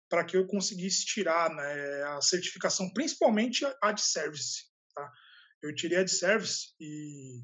para 0.09 0.23
que 0.23 0.37
eu 0.37 0.45
conseguisse 0.45 1.05
tirar 1.05 1.49
né, 1.49 2.03
a 2.03 2.21
certificação, 2.21 2.91
principalmente 2.93 3.65
a 3.81 3.91
de 3.91 4.01
service. 4.01 4.65
Tá? 4.93 5.11
Eu 5.61 5.73
tirei 5.73 5.99
a 5.99 6.03
de 6.03 6.11
service 6.11 6.73
e 6.79 7.41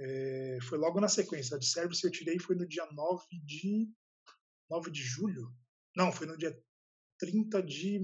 é, 0.00 0.58
foi 0.62 0.78
logo 0.78 1.00
na 1.00 1.08
sequência. 1.08 1.56
A 1.56 1.58
de 1.58 1.66
service 1.66 2.04
eu 2.04 2.10
tirei 2.10 2.38
foi 2.38 2.56
no 2.56 2.66
dia 2.66 2.86
9 2.92 3.24
de 3.44 3.88
9 4.70 4.90
de 4.90 5.02
julho. 5.02 5.52
Não, 5.96 6.12
foi 6.12 6.26
no 6.26 6.36
dia 6.36 6.56
30 7.18 7.62
de 7.62 8.00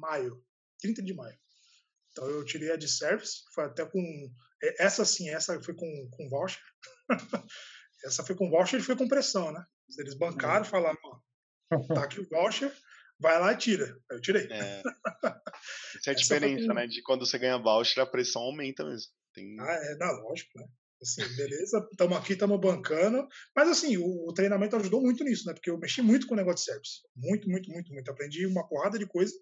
maio. 0.00 0.44
30 0.80 1.02
de 1.02 1.14
maio. 1.14 1.38
Então 2.10 2.28
eu 2.28 2.44
tirei 2.44 2.70
a 2.70 2.76
de 2.76 2.88
service, 2.88 3.42
foi 3.54 3.64
até 3.64 3.86
com 3.86 4.34
essa 4.78 5.04
sim, 5.04 5.30
essa 5.30 5.60
foi 5.62 5.74
com 5.74 6.08
com 6.10 6.28
voucher. 6.28 6.62
essa 8.04 8.24
foi 8.24 8.36
com 8.36 8.50
voucher 8.50 8.80
e 8.80 8.82
foi 8.82 8.96
com 8.96 9.08
pressão, 9.08 9.50
né? 9.50 9.64
Eles 9.98 10.14
bancaram, 10.14 10.64
falaram, 10.64 10.98
ó, 11.04 11.11
tá 11.94 12.04
aqui 12.04 12.20
o 12.20 12.28
voucher, 12.28 12.72
vai 13.18 13.38
lá 13.38 13.52
e 13.52 13.56
tira. 13.56 13.96
Eu 14.10 14.20
tirei. 14.20 14.46
É. 14.50 14.82
Essa 15.96 16.10
é 16.10 16.12
a 16.12 16.14
diferença, 16.14 16.66
com... 16.66 16.74
né? 16.74 16.86
De 16.86 17.02
quando 17.02 17.26
você 17.26 17.38
ganha 17.38 17.58
voucher, 17.58 18.02
a 18.02 18.06
pressão 18.06 18.42
aumenta 18.42 18.84
mesmo. 18.84 19.10
Tem... 19.34 19.56
Ah, 19.60 19.72
é, 19.72 19.96
não, 19.96 20.12
lógico, 20.22 20.50
né? 20.58 20.66
Assim, 21.02 21.22
beleza, 21.34 21.84
estamos 21.90 22.16
aqui, 22.16 22.34
estamos 22.34 22.60
bancando. 22.60 23.26
Mas, 23.56 23.68
assim, 23.68 23.96
o, 23.96 24.28
o, 24.28 24.32
treinamento 24.32 24.76
ajudou 24.76 25.02
muito 25.02 25.24
nisso, 25.24 25.46
né? 25.48 25.52
Porque 25.52 25.68
eu 25.68 25.78
mexi 25.78 26.00
muito 26.00 26.28
com 26.28 26.34
o 26.34 26.36
negócio 26.36 26.64
de 26.64 26.72
service. 26.72 27.00
Muito, 27.16 27.50
muito, 27.50 27.68
muito, 27.70 27.92
muito. 27.92 28.10
Aprendi 28.10 28.46
uma 28.46 28.66
porrada 28.68 28.96
de 28.96 29.06
coisa. 29.06 29.32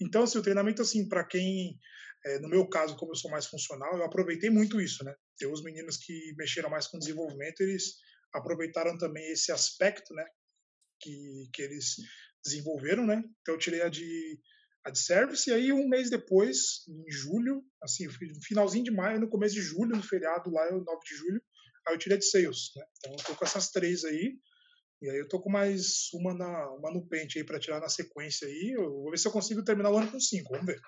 Então, 0.00 0.24
assim, 0.24 0.38
o 0.38 0.42
treinamento, 0.42 0.82
assim, 0.82 1.08
para 1.08 1.24
quem, 1.24 1.78
é, 2.24 2.40
no 2.40 2.48
meu 2.48 2.68
caso, 2.68 2.96
como 2.96 3.12
eu 3.12 3.16
sou 3.16 3.30
mais 3.30 3.46
funcional, 3.46 3.96
eu 3.96 4.04
aproveitei 4.04 4.50
muito 4.50 4.80
isso, 4.80 5.04
né? 5.04 5.14
Tem 5.38 5.50
os 5.50 5.62
meninos 5.62 5.96
que 5.96 6.34
mexeram 6.36 6.68
mais 6.68 6.88
com 6.88 6.98
desenvolvimento, 6.98 7.60
eles 7.60 7.94
aproveitaram 8.34 8.98
também 8.98 9.30
esse 9.30 9.52
aspecto, 9.52 10.12
né? 10.12 10.24
Que, 11.00 11.48
que 11.52 11.62
eles 11.62 11.96
desenvolveram, 12.44 13.06
né? 13.06 13.22
Então, 13.40 13.54
eu 13.54 13.58
tirei 13.58 13.82
a 13.82 13.88
de 13.88 14.38
a 14.86 14.90
de 14.90 15.00
service, 15.00 15.50
e 15.50 15.52
aí 15.52 15.72
um 15.72 15.88
mês 15.88 16.08
depois, 16.08 16.86
em 16.88 17.10
julho, 17.10 17.64
assim, 17.82 18.06
no 18.06 18.42
finalzinho 18.42 18.84
de 18.84 18.92
maio, 18.92 19.18
no 19.18 19.28
começo 19.28 19.52
de 19.52 19.60
julho, 19.60 19.96
no 19.96 20.02
feriado 20.02 20.48
lá, 20.48 20.70
9 20.70 20.84
de 21.04 21.16
julho, 21.16 21.42
aí 21.88 21.94
eu 21.94 21.98
tirei 21.98 22.16
de 22.16 22.24
sales, 22.24 22.70
né? 22.76 22.84
Então 22.98 23.12
eu 23.12 23.24
tô 23.24 23.34
com 23.34 23.44
essas 23.44 23.70
três 23.72 24.04
aí, 24.04 24.38
e 25.02 25.10
aí 25.10 25.18
eu 25.18 25.26
tô 25.26 25.40
com 25.40 25.50
mais 25.50 26.08
uma, 26.14 26.32
na, 26.32 26.70
uma 26.70 26.92
no 26.92 27.04
pente 27.04 27.36
aí 27.36 27.44
para 27.44 27.58
tirar 27.58 27.80
na 27.80 27.88
sequência 27.88 28.46
aí, 28.46 28.76
eu 28.76 28.88
vou 28.88 29.10
ver 29.10 29.18
se 29.18 29.26
eu 29.26 29.32
consigo 29.32 29.64
terminar 29.64 29.90
o 29.90 29.98
ano 29.98 30.08
com 30.08 30.20
cinco, 30.20 30.52
vamos 30.52 30.66
ver. 30.66 30.80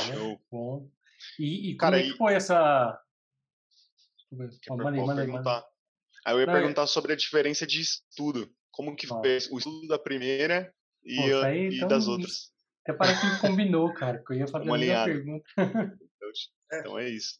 Show. 0.00 0.38
Bom. 0.50 0.90
E, 1.38 1.70
e 1.70 1.76
Cara, 1.78 1.96
como 1.96 2.06
é 2.06 2.12
que 2.12 2.18
foi 2.18 2.34
essa... 2.34 3.00
Manda 4.30 4.90
aí, 4.90 5.00
manda 5.00 5.22
aí, 5.22 5.64
Aí 6.26 6.34
eu 6.34 6.40
ia 6.40 6.46
Não, 6.46 6.54
é 6.54 6.58
perguntar 6.58 6.86
sobre 6.86 7.14
a 7.14 7.16
diferença 7.16 7.66
de 7.66 7.80
estudo. 7.80 8.54
Como 8.74 8.96
que 8.96 9.06
Ó. 9.10 9.22
fez 9.22 9.50
o 9.50 9.58
estudo 9.58 9.86
da 9.86 9.98
primeira 9.98 10.74
e, 11.04 11.18
aí, 11.44 11.68
e 11.68 11.76
então, 11.76 11.88
das 11.88 12.08
outras. 12.08 12.52
Até 12.82 12.92
parece 12.98 13.20
que 13.20 13.40
combinou, 13.40 13.94
cara, 13.94 14.22
que 14.22 14.32
eu 14.32 14.36
ia 14.38 14.46
fazer 14.48 14.64
Uma 14.64 15.02
a 15.02 15.04
pergunta. 15.04 15.44
Então 16.72 16.98
é 16.98 17.08
isso. 17.08 17.38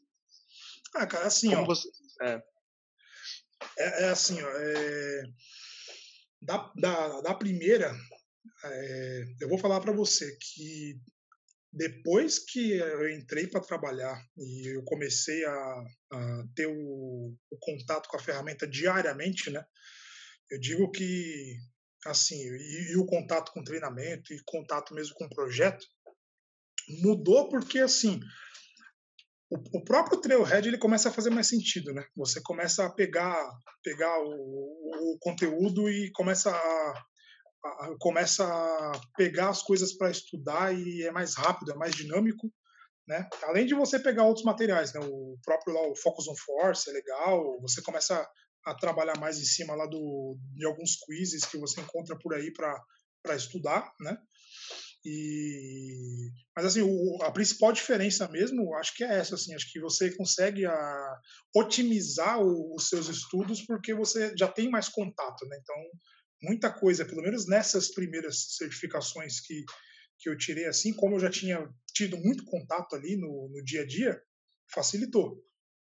Ah, 0.94 1.06
cara, 1.06 1.26
assim, 1.26 1.50
Como 1.50 1.62
ó, 1.62 1.66
você... 1.66 1.88
é, 2.22 2.42
é 3.78 4.08
assim, 4.10 4.40
ó, 4.40 4.48
é, 4.48 5.22
da, 6.40 6.72
da, 6.76 7.20
da 7.20 7.34
primeira, 7.34 7.92
é, 8.64 9.24
eu 9.40 9.48
vou 9.48 9.58
falar 9.58 9.80
para 9.80 9.92
você 9.92 10.36
que 10.40 11.00
depois 11.72 12.38
que 12.38 12.74
eu 12.74 13.10
entrei 13.10 13.48
para 13.48 13.60
trabalhar 13.60 14.16
e 14.36 14.76
eu 14.76 14.84
comecei 14.84 15.44
a, 15.44 15.84
a 16.12 16.44
ter 16.54 16.66
o, 16.68 17.34
o 17.50 17.58
contato 17.58 18.08
com 18.08 18.16
a 18.16 18.22
ferramenta 18.22 18.68
diariamente, 18.68 19.50
né? 19.50 19.64
Eu 20.50 20.60
digo 20.60 20.90
que 20.90 21.56
assim 22.06 22.36
e, 22.36 22.92
e 22.92 22.96
o 22.96 23.06
contato 23.06 23.50
com 23.52 23.64
treinamento 23.64 24.32
e 24.32 24.42
contato 24.44 24.94
mesmo 24.94 25.14
com 25.14 25.24
o 25.24 25.30
projeto 25.30 25.86
mudou 27.02 27.48
porque 27.48 27.78
assim 27.78 28.20
o, 29.50 29.84
próprio 29.84 30.20
Trailhead 30.20 30.66
ele 30.66 30.78
começa 30.78 31.08
a 31.08 31.12
fazer 31.12 31.30
mais 31.30 31.48
sentido, 31.48 31.92
né? 31.92 32.04
Você 32.16 32.40
começa 32.42 32.84
a 32.84 32.90
pegar 32.92 33.36
pegar 33.82 34.18
o, 34.20 35.14
o 35.14 35.18
conteúdo 35.20 35.88
e 35.88 36.10
começa 36.12 36.50
a, 36.50 37.04
a- 37.64 37.94
começa 38.00 38.44
a 38.44 39.00
pegar 39.16 39.50
as 39.50 39.62
coisas 39.62 39.96
para 39.96 40.10
estudar 40.10 40.74
e 40.74 41.02
é 41.04 41.12
mais 41.12 41.34
rápido, 41.36 41.72
é 41.72 41.76
mais 41.76 41.94
dinâmico, 41.94 42.50
né? 43.06 43.28
Além 43.44 43.66
de 43.66 43.74
você 43.74 43.98
pegar 43.98 44.24
outros 44.24 44.44
materiais, 44.44 44.92
né? 44.92 45.00
O 45.00 45.36
próprio 45.44 45.74
lá 45.74 45.88
o 45.88 45.96
Focus 45.96 46.26
on 46.26 46.36
Force 46.36 46.88
é 46.88 46.92
legal, 46.92 47.60
você 47.60 47.82
começa 47.82 48.26
a 48.64 48.74
trabalhar 48.74 49.18
mais 49.18 49.38
em 49.38 49.44
cima 49.44 49.74
lá 49.74 49.86
do 49.86 50.38
de 50.54 50.64
alguns 50.66 50.96
quizzes 50.96 51.44
que 51.44 51.58
você 51.58 51.80
encontra 51.80 52.16
por 52.18 52.34
aí 52.34 52.52
para 52.52 53.36
estudar, 53.36 53.92
né? 54.00 54.16
E 55.04 56.30
mas 56.56 56.66
assim, 56.66 56.82
o, 56.82 57.22
a 57.22 57.30
principal 57.30 57.72
diferença 57.72 58.26
mesmo, 58.28 58.74
acho 58.76 58.94
que 58.96 59.04
é 59.04 59.18
essa 59.18 59.34
assim, 59.34 59.54
acho 59.54 59.70
que 59.70 59.80
você 59.80 60.10
consegue 60.16 60.64
a, 60.64 61.20
otimizar 61.54 62.40
o- 62.40 62.74
os 62.74 62.88
seus 62.88 63.08
estudos 63.08 63.60
porque 63.62 63.92
você 63.92 64.32
já 64.38 64.48
tem 64.48 64.70
mais 64.70 64.88
contato, 64.88 65.46
né? 65.46 65.58
Então, 65.60 65.76
muita 66.42 66.72
coisa, 66.72 67.04
pelo 67.04 67.22
menos 67.22 67.46
nessas 67.46 67.92
primeiras 67.92 68.56
certificações 68.56 69.40
que 69.40 69.64
que 70.18 70.28
eu 70.30 70.38
tirei 70.38 70.64
assim, 70.66 70.92
como 70.94 71.16
eu 71.16 71.20
já 71.20 71.28
tinha 71.30 71.68
tido 71.92 72.16
muito 72.16 72.44
contato 72.44 72.94
ali 72.96 73.16
no, 73.16 73.48
no 73.52 73.62
dia 73.64 73.82
a 73.82 73.86
dia, 73.86 74.22
facilitou. 74.72 75.44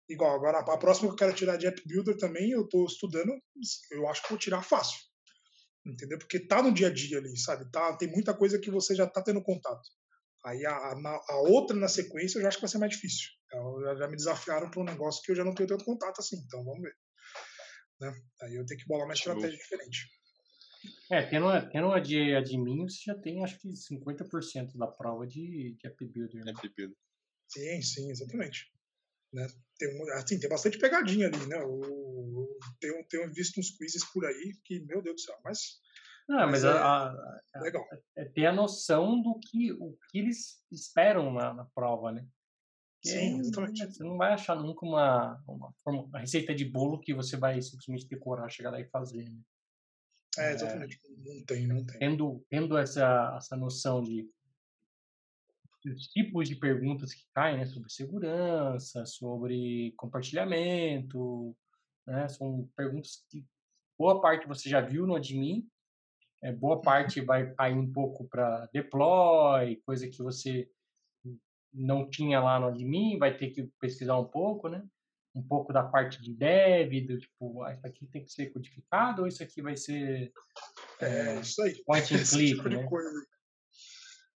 Igual, 0.08 0.34
agora 0.34 0.58
a 0.60 0.78
próxima 0.78 1.08
que 1.08 1.14
eu 1.14 1.18
quero 1.18 1.34
tirar 1.34 1.56
de 1.56 1.66
App 1.66 1.82
Builder 1.86 2.16
também, 2.16 2.50
eu 2.50 2.62
estou 2.62 2.86
estudando, 2.86 3.32
eu 3.90 4.08
acho 4.08 4.22
que 4.22 4.30
vou 4.30 4.38
tirar 4.38 4.62
fácil. 4.62 4.98
Entendeu? 5.86 6.18
Porque 6.18 6.40
tá 6.40 6.62
no 6.62 6.72
dia 6.72 6.88
a 6.88 6.92
dia 6.92 7.18
ali, 7.18 7.36
sabe? 7.36 7.70
Tá, 7.70 7.96
tem 7.96 8.10
muita 8.10 8.34
coisa 8.34 8.58
que 8.58 8.70
você 8.70 8.94
já 8.94 9.06
tá 9.06 9.22
tendo 9.22 9.42
contato. 9.42 9.82
Aí 10.44 10.64
a, 10.64 10.72
a, 10.72 11.20
a 11.30 11.36
outra 11.48 11.76
na 11.76 11.88
sequência 11.88 12.38
eu 12.38 12.42
já 12.42 12.48
acho 12.48 12.56
que 12.58 12.62
vai 12.62 12.70
ser 12.70 12.78
mais 12.78 12.92
difícil. 12.92 13.28
Então, 13.46 13.80
já, 13.82 13.96
já 13.96 14.08
me 14.08 14.16
desafiaram 14.16 14.70
para 14.70 14.80
um 14.80 14.84
negócio 14.84 15.22
que 15.22 15.32
eu 15.32 15.36
já 15.36 15.44
não 15.44 15.54
tenho 15.54 15.68
tanto 15.68 15.84
contato 15.84 16.20
assim, 16.20 16.36
então 16.36 16.64
vamos 16.64 16.82
ver. 16.82 16.94
Né? 18.00 18.12
Aí 18.42 18.54
eu 18.54 18.64
tenho 18.64 18.80
que 18.80 18.86
bolar 18.86 19.06
uma 19.06 19.14
Show. 19.14 19.32
estratégia 19.32 19.58
diferente. 19.58 20.06
É, 21.10 21.22
tendo, 21.28 21.46
uma- 21.46 21.68
tendo 21.70 21.86
uma 21.86 22.00
de 22.00 22.34
admin, 22.34 22.86
você 22.88 23.02
já 23.06 23.14
tem 23.18 23.42
acho 23.42 23.58
que 23.58 23.68
50% 23.68 24.76
da 24.76 24.86
prova 24.86 25.26
de, 25.26 25.74
de 25.76 25.86
App 25.86 26.06
Builder. 26.06 26.44
Né? 26.44 26.52
App 26.52 26.68
Builder. 26.76 26.96
Sim, 27.48 27.82
sim, 27.82 28.10
exatamente. 28.10 28.70
Né? 29.32 29.46
Tem, 29.78 30.12
assim, 30.12 30.40
tem 30.40 30.48
bastante 30.48 30.78
pegadinha 30.78 31.26
ali, 31.28 31.46
né? 31.46 31.62
O- 31.64 32.58
tenho, 32.80 33.04
tenho 33.08 33.32
visto 33.32 33.60
uns 33.60 33.70
quizzes 33.70 34.04
por 34.12 34.24
aí 34.24 34.56
que, 34.64 34.80
meu 34.80 35.02
Deus 35.02 35.16
do 35.16 35.20
céu, 35.20 35.38
mas 35.44 35.80
Não, 36.28 36.36
Mas 36.38 36.62
mas 36.62 36.64
é- 36.64 36.68
a, 36.68 37.04
a- 37.06 37.60
legal. 37.60 37.84
é 38.16 38.24
ter 38.26 38.46
a 38.46 38.52
noção 38.52 39.20
do 39.22 39.38
que, 39.40 39.72
o 39.72 39.96
que 40.10 40.18
eles 40.18 40.62
esperam 40.72 41.32
na, 41.32 41.54
na 41.54 41.64
prova, 41.74 42.12
né? 42.12 42.26
Porque 43.02 43.16
Sim, 43.16 43.38
exatamente. 43.38 43.86
Você 43.86 44.02
não 44.02 44.16
vai 44.16 44.32
achar 44.32 44.56
nunca 44.56 44.84
uma, 44.84 45.42
uma, 45.46 45.74
uma 45.86 46.18
receita 46.18 46.54
de 46.54 46.64
bolo 46.64 47.00
que 47.00 47.14
você 47.14 47.36
vai 47.36 47.60
simplesmente 47.62 48.08
decorar, 48.08 48.48
chegar 48.50 48.70
lá 48.70 48.80
e 48.80 48.88
fazer. 48.88 49.28
Né? 49.30 49.40
É, 50.38 50.52
exatamente. 50.52 51.00
Não 51.16 51.44
tem, 51.44 51.66
não 51.66 51.86
tem. 51.86 51.98
Tendo, 51.98 52.44
tendo 52.50 52.76
essa, 52.76 53.34
essa 53.38 53.56
noção 53.56 54.02
de 54.02 54.28
dos 55.88 56.08
tipos 56.08 56.48
de 56.48 56.56
perguntas 56.56 57.12
que 57.14 57.24
caem, 57.34 57.58
né? 57.58 57.66
Sobre 57.66 57.90
segurança, 57.90 59.04
sobre 59.06 59.92
compartilhamento, 59.96 61.56
né? 62.06 62.28
São 62.28 62.68
perguntas 62.76 63.24
que 63.30 63.44
boa 63.98 64.20
parte 64.20 64.46
você 64.46 64.68
já 64.68 64.80
viu 64.80 65.06
no 65.06 65.16
admin, 65.16 65.68
é, 66.42 66.52
boa 66.52 66.80
parte 66.80 67.20
vai 67.20 67.52
cair 67.54 67.74
um 67.74 67.92
pouco 67.92 68.28
para 68.28 68.66
deploy, 68.72 69.76
coisa 69.84 70.08
que 70.08 70.22
você 70.22 70.70
não 71.72 72.08
tinha 72.08 72.40
lá 72.40 72.58
no 72.60 72.68
admin, 72.68 73.18
vai 73.18 73.36
ter 73.36 73.50
que 73.50 73.64
pesquisar 73.80 74.16
um 74.18 74.24
pouco, 74.24 74.68
né? 74.68 74.86
Um 75.34 75.42
pouco 75.42 75.72
da 75.72 75.82
parte 75.84 76.20
de 76.22 76.32
dev, 76.32 77.06
do 77.06 77.18
tipo, 77.18 77.62
ah, 77.62 77.72
isso 77.74 77.86
aqui 77.86 78.06
tem 78.06 78.24
que 78.24 78.32
ser 78.32 78.46
codificado 78.52 79.22
ou 79.22 79.28
isso 79.28 79.42
aqui 79.42 79.60
vai 79.60 79.76
ser 79.76 80.32
É, 81.00 81.40
isso 81.40 81.60
aí. 81.62 81.82
point 81.84 82.14
and 82.14 82.24
click, 82.30 82.56
tipo 82.56 82.68
né? 82.68 82.82
coisa. 82.88 83.26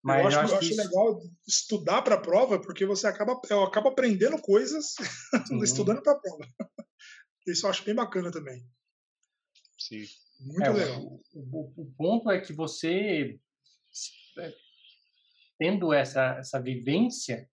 Mas 0.02 0.34
eu 0.34 0.40
acho, 0.40 0.54
eu 0.54 0.58
que 0.58 0.64
acho 0.64 0.72
isso- 0.72 0.82
legal 0.82 1.22
estudar 1.46 2.02
para 2.02 2.16
a 2.16 2.20
prova, 2.20 2.60
porque 2.60 2.84
você 2.84 3.06
acaba, 3.06 3.40
eu 3.48 3.62
acabo 3.62 3.88
aprendendo 3.88 4.40
coisas 4.42 4.94
Sim. 5.46 5.62
estudando 5.62 6.02
para 6.02 6.12
a 6.12 6.18
prova. 6.18 6.48
Isso 7.46 7.66
eu 7.66 7.70
acho 7.70 7.84
bem 7.84 7.94
bacana 7.94 8.30
também. 8.30 8.64
Sim. 9.78 10.04
Muito 10.40 10.62
É, 10.64 10.70
legal. 10.70 11.00
o, 11.02 11.22
o- 11.34 11.72
o 11.76 11.92
ponto 11.96 12.30
é 12.30 12.40
que 12.40 12.52
você, 12.52 13.38
é, 14.38 14.54
tendo 15.58 15.92
essa, 15.92 16.36
essa 16.38 16.60
vivência, 16.60 17.48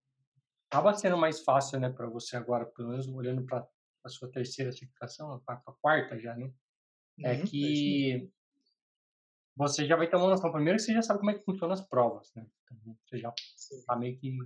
acaba 0.71 0.93
sendo 0.95 1.17
mais 1.17 1.39
fácil, 1.41 1.79
né, 1.79 1.89
para 1.91 2.07
você 2.07 2.35
agora, 2.37 2.65
pelo 2.65 2.89
menos 2.89 3.07
olhando 3.07 3.43
para 3.45 3.67
a 4.03 4.09
sua 4.09 4.31
terceira 4.31 4.71
certificação, 4.71 5.33
a 5.33 5.39
qua- 5.41 5.61
a 5.67 5.71
quarta 5.73 6.19
já, 6.19 6.35
né? 6.35 6.51
É 7.23 7.31
Uhum, 7.33 7.37
mesmo. 7.39 7.49
que 7.49 8.31
você 9.59 9.85
já 9.85 9.97
vai 9.97 10.09
ter 10.09 10.15
uma 10.15 10.29
noção. 10.29 10.53
Primeiro 10.53 10.77
que 10.77 10.83
você 10.83 10.93
já 10.93 11.01
sabe 11.01 11.19
como 11.19 11.31
é 11.31 11.33
que 11.33 11.43
funcionam 11.43 11.73
as 11.73 11.85
provas, 11.85 12.31
né? 12.33 12.47
Então, 12.63 12.97
você 13.05 13.17
já 13.17 13.33
está 13.71 13.93
meio 13.93 14.17
que 14.17 14.37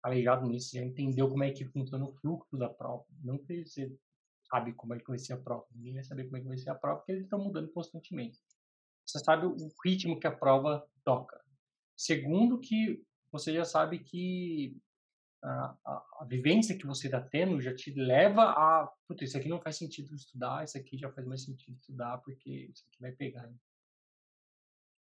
calejado 0.00 0.46
nisso, 0.46 0.76
já 0.76 0.84
entendeu 0.84 1.28
como 1.28 1.42
é 1.42 1.50
que 1.50 1.64
funciona 1.64 2.04
o 2.04 2.12
fluxo 2.12 2.56
da 2.56 2.68
prova. 2.68 3.04
Não 3.24 3.38
que 3.38 3.66
você 3.66 3.92
sabe 4.48 4.72
como 4.74 4.94
é 4.94 5.00
que 5.00 5.08
vai 5.08 5.18
ser 5.18 5.32
a 5.32 5.36
prova. 5.36 5.66
Ninguém 5.74 5.94
vai 5.94 6.04
saber 6.04 6.26
como 6.26 6.36
é 6.36 6.40
que 6.42 6.46
vai 6.46 6.58
ser 6.58 6.70
a 6.70 6.76
prova, 6.76 6.98
porque 6.98 7.10
eles 7.10 7.24
estão 7.24 7.40
mudando 7.40 7.72
constantemente. 7.72 8.38
Você 9.04 9.18
sabe 9.18 9.46
o 9.46 9.56
ritmo 9.84 10.20
que 10.20 10.28
a 10.28 10.32
prova 10.32 10.88
toca. 11.04 11.44
Segundo 11.96 12.60
que 12.60 13.02
você 13.32 13.52
já 13.52 13.64
sabe 13.64 13.98
que 13.98 14.80
a, 15.42 15.76
a, 15.84 16.06
a 16.20 16.24
vivência 16.24 16.78
que 16.78 16.86
você 16.86 17.08
está 17.08 17.20
tendo 17.20 17.60
já 17.60 17.74
te 17.74 17.92
leva 17.92 18.42
a, 18.42 18.86
puta, 19.08 19.24
isso 19.24 19.36
aqui 19.36 19.48
não 19.48 19.60
faz 19.60 19.76
sentido 19.76 20.14
estudar, 20.14 20.62
isso 20.62 20.78
aqui 20.78 20.96
já 20.96 21.10
faz 21.10 21.26
mais 21.26 21.42
sentido 21.42 21.76
estudar, 21.76 22.18
porque 22.18 22.70
isso 22.72 22.84
aqui 22.86 23.00
vai 23.00 23.10
pegar. 23.10 23.52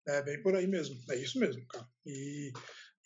É 0.07 0.23
bem 0.23 0.43
por 0.43 0.55
aí 0.55 0.67
mesmo. 0.67 0.97
É 1.11 1.17
isso 1.17 1.39
mesmo, 1.39 1.65
cara. 1.67 1.87
E, 2.05 2.53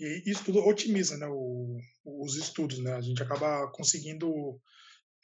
e 0.01 0.23
isso 0.31 0.45
tudo 0.45 0.61
otimiza 0.61 1.17
né, 1.17 1.27
o- 1.29 1.79
os 2.05 2.37
estudos, 2.37 2.79
né? 2.79 2.95
A 2.95 3.01
gente 3.01 3.23
acaba 3.23 3.71
conseguindo 3.73 4.61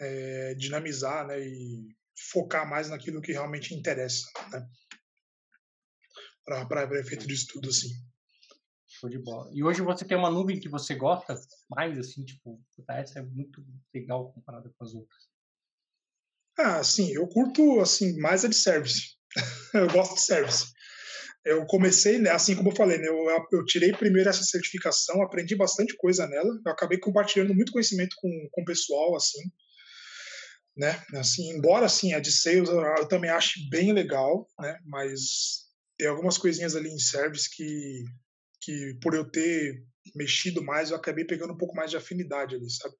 é, 0.01 0.55
dinamizar 0.55 1.27
né, 1.27 1.41
e 1.41 1.87
focar 2.33 2.69
mais 2.69 2.89
naquilo 2.91 3.21
que 3.23 3.33
realmente 3.33 3.75
interessa, 3.75 4.27
né? 4.51 4.67
Para 6.45 7.01
efeito 7.01 7.27
de 7.27 7.35
estudo, 7.35 7.69
assim. 7.69 7.89
Show 8.87 9.09
de 9.09 9.19
bola. 9.19 9.51
E 9.55 9.63
hoje 9.65 9.81
você 9.81 10.05
tem 10.05 10.17
uma 10.17 10.31
nuvem 10.31 10.61
que 10.61 10.69
você 10.69 10.95
gosta 10.95 11.35
mais, 11.71 11.99
assim, 11.99 12.25
tipo, 12.25 12.61
essa 12.91 13.21
é 13.21 13.23
muito 13.23 13.65
legal 13.95 14.33
comparada 14.33 14.69
com 14.77 14.85
as 14.85 14.93
outras. 14.93 15.29
Ah, 16.59 16.85
sim, 16.85 17.11
eu 17.13 17.27
curto 17.29 17.81
assim 17.81 18.19
mais 18.21 18.45
a 18.45 18.49
de 18.49 18.55
service. 18.57 19.17
eu 19.73 19.91
gosto 19.91 20.15
de 20.17 20.21
service. 20.21 20.67
Eu 21.45 21.67
comecei, 21.67 22.19
né, 22.19 22.31
assim 22.31 22.55
como 22.55 22.71
eu 22.71 22.77
falei, 22.77 22.99
né, 22.99 23.09
eu, 23.09 23.27
eu 23.53 23.65
tirei 23.65 23.93
primeiro 23.93 24.29
essa 24.31 24.45
certificação, 24.45 25.23
aprendi 25.23 25.57
bastante 25.57 25.97
coisa 25.97 26.27
nela. 26.27 26.51
Eu 26.65 26.73
acabei 26.73 26.99
compartilhando 26.99 27.55
muito 27.55 27.73
conhecimento 27.73 28.15
com, 28.21 28.31
com 28.53 28.63
o 28.63 28.65
pessoal, 28.65 29.17
assim, 29.17 29.41
né? 30.77 31.03
Assim, 31.15 31.51
embora 31.51 31.87
assim 31.87 32.13
a 32.15 32.21
de 32.21 32.33
sales 32.33 32.69
eu, 32.69 32.81
eu 32.81 33.09
também 33.09 33.31
ache 33.31 33.69
bem 33.69 33.93
legal, 33.93 34.49
né? 34.59 34.79
Mas 34.87 35.67
tem 35.99 36.09
algumas 36.09 36.39
coisinhas 36.39 36.75
ali 36.75 36.89
em 36.89 36.99
service 36.99 37.49
que 37.51 38.05
que 38.65 38.97
por 39.03 39.13
eu 39.13 39.29
ter 39.29 39.85
mexido 40.15 40.63
mais, 40.63 40.91
eu 40.91 40.97
acabei 40.97 41.25
pegando 41.25 41.53
um 41.53 41.57
pouco 41.57 41.75
mais 41.75 41.91
de 41.91 41.97
afinidade 41.97 42.55
ali, 42.55 42.71
sabe? 42.71 42.95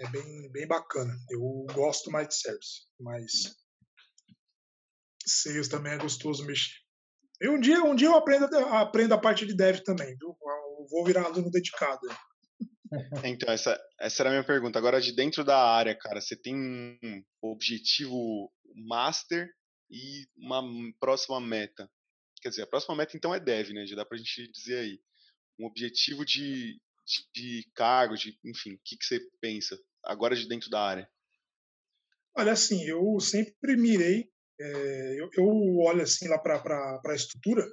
É 0.00 0.08
bem, 0.08 0.50
bem 0.50 0.66
bacana. 0.66 1.14
Eu 1.30 1.66
gosto 1.74 2.10
mais 2.10 2.28
de 2.28 2.34
service, 2.36 2.86
mas 2.98 3.54
sales 5.26 5.68
também 5.68 5.92
é 5.92 5.98
gostoso 5.98 6.44
mexer. 6.46 6.85
E 7.40 7.48
um 7.48 7.60
dia, 7.60 7.82
um 7.82 7.94
dia 7.94 8.08
eu 8.08 8.16
aprendo, 8.16 8.46
aprendo 8.68 9.14
a 9.14 9.18
parte 9.18 9.46
de 9.46 9.54
dev 9.54 9.80
também, 9.80 10.16
viu? 10.16 10.28
Eu 10.28 10.86
vou 10.90 11.04
virar 11.04 11.24
aluno 11.24 11.50
dedicado. 11.50 12.00
Então, 13.24 13.52
essa, 13.52 13.76
essa 13.98 14.22
era 14.22 14.30
a 14.30 14.32
minha 14.32 14.44
pergunta. 14.44 14.78
Agora, 14.78 15.00
de 15.00 15.12
dentro 15.12 15.44
da 15.44 15.60
área, 15.60 15.92
cara, 15.92 16.20
você 16.20 16.36
tem 16.36 16.54
um 16.54 17.22
objetivo 17.42 18.48
master 18.76 19.50
e 19.90 20.24
uma 20.36 20.62
próxima 21.00 21.40
meta. 21.40 21.90
Quer 22.40 22.50
dizer, 22.50 22.62
a 22.62 22.66
próxima 22.66 22.94
meta 22.94 23.16
então 23.16 23.34
é 23.34 23.40
dev, 23.40 23.70
né? 23.70 23.84
Já 23.86 23.96
dá 23.96 24.04
pra 24.04 24.16
gente 24.16 24.50
dizer 24.52 24.78
aí. 24.78 25.00
Um 25.58 25.66
objetivo 25.66 26.24
de, 26.24 26.80
de, 27.04 27.28
de 27.34 27.70
cargo, 27.74 28.14
de, 28.14 28.38
enfim, 28.44 28.74
o 28.74 28.80
que, 28.84 28.96
que 28.96 29.04
você 29.04 29.20
pensa 29.40 29.76
agora 30.04 30.36
de 30.36 30.46
dentro 30.46 30.70
da 30.70 30.80
área? 30.80 31.10
Olha, 32.36 32.52
assim, 32.52 32.84
eu 32.84 33.18
sempre 33.18 33.76
mirei, 33.76 34.30
é, 34.58 35.20
eu, 35.20 35.30
eu, 35.36 35.78
olho 35.78 36.02
assim 36.02 36.28
lá 36.28 36.38
para 36.38 37.00
a 37.04 37.14
estrutura 37.14 37.66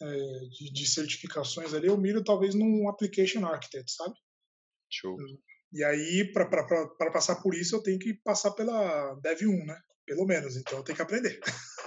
é, 0.00 0.06
de, 0.06 0.72
de, 0.72 0.88
certificações 0.88 1.74
ali, 1.74 1.88
eu 1.88 1.96
miro 1.96 2.22
talvez 2.22 2.54
num 2.54 2.88
Application 2.88 3.44
Architect, 3.44 3.92
sabe? 3.92 4.14
Show. 4.90 5.16
E 5.72 5.82
aí, 5.82 6.32
para 6.32 7.10
passar 7.10 7.36
por 7.42 7.54
isso, 7.54 7.74
eu 7.74 7.82
tenho 7.82 7.98
que 7.98 8.14
passar 8.14 8.52
pela 8.52 9.14
Dev 9.16 9.42
1, 9.42 9.66
né? 9.66 9.80
Pelo 10.06 10.26
menos, 10.26 10.56
então 10.56 10.78
eu 10.78 10.84
tenho 10.84 10.96
que 10.96 11.02
aprender. 11.02 11.40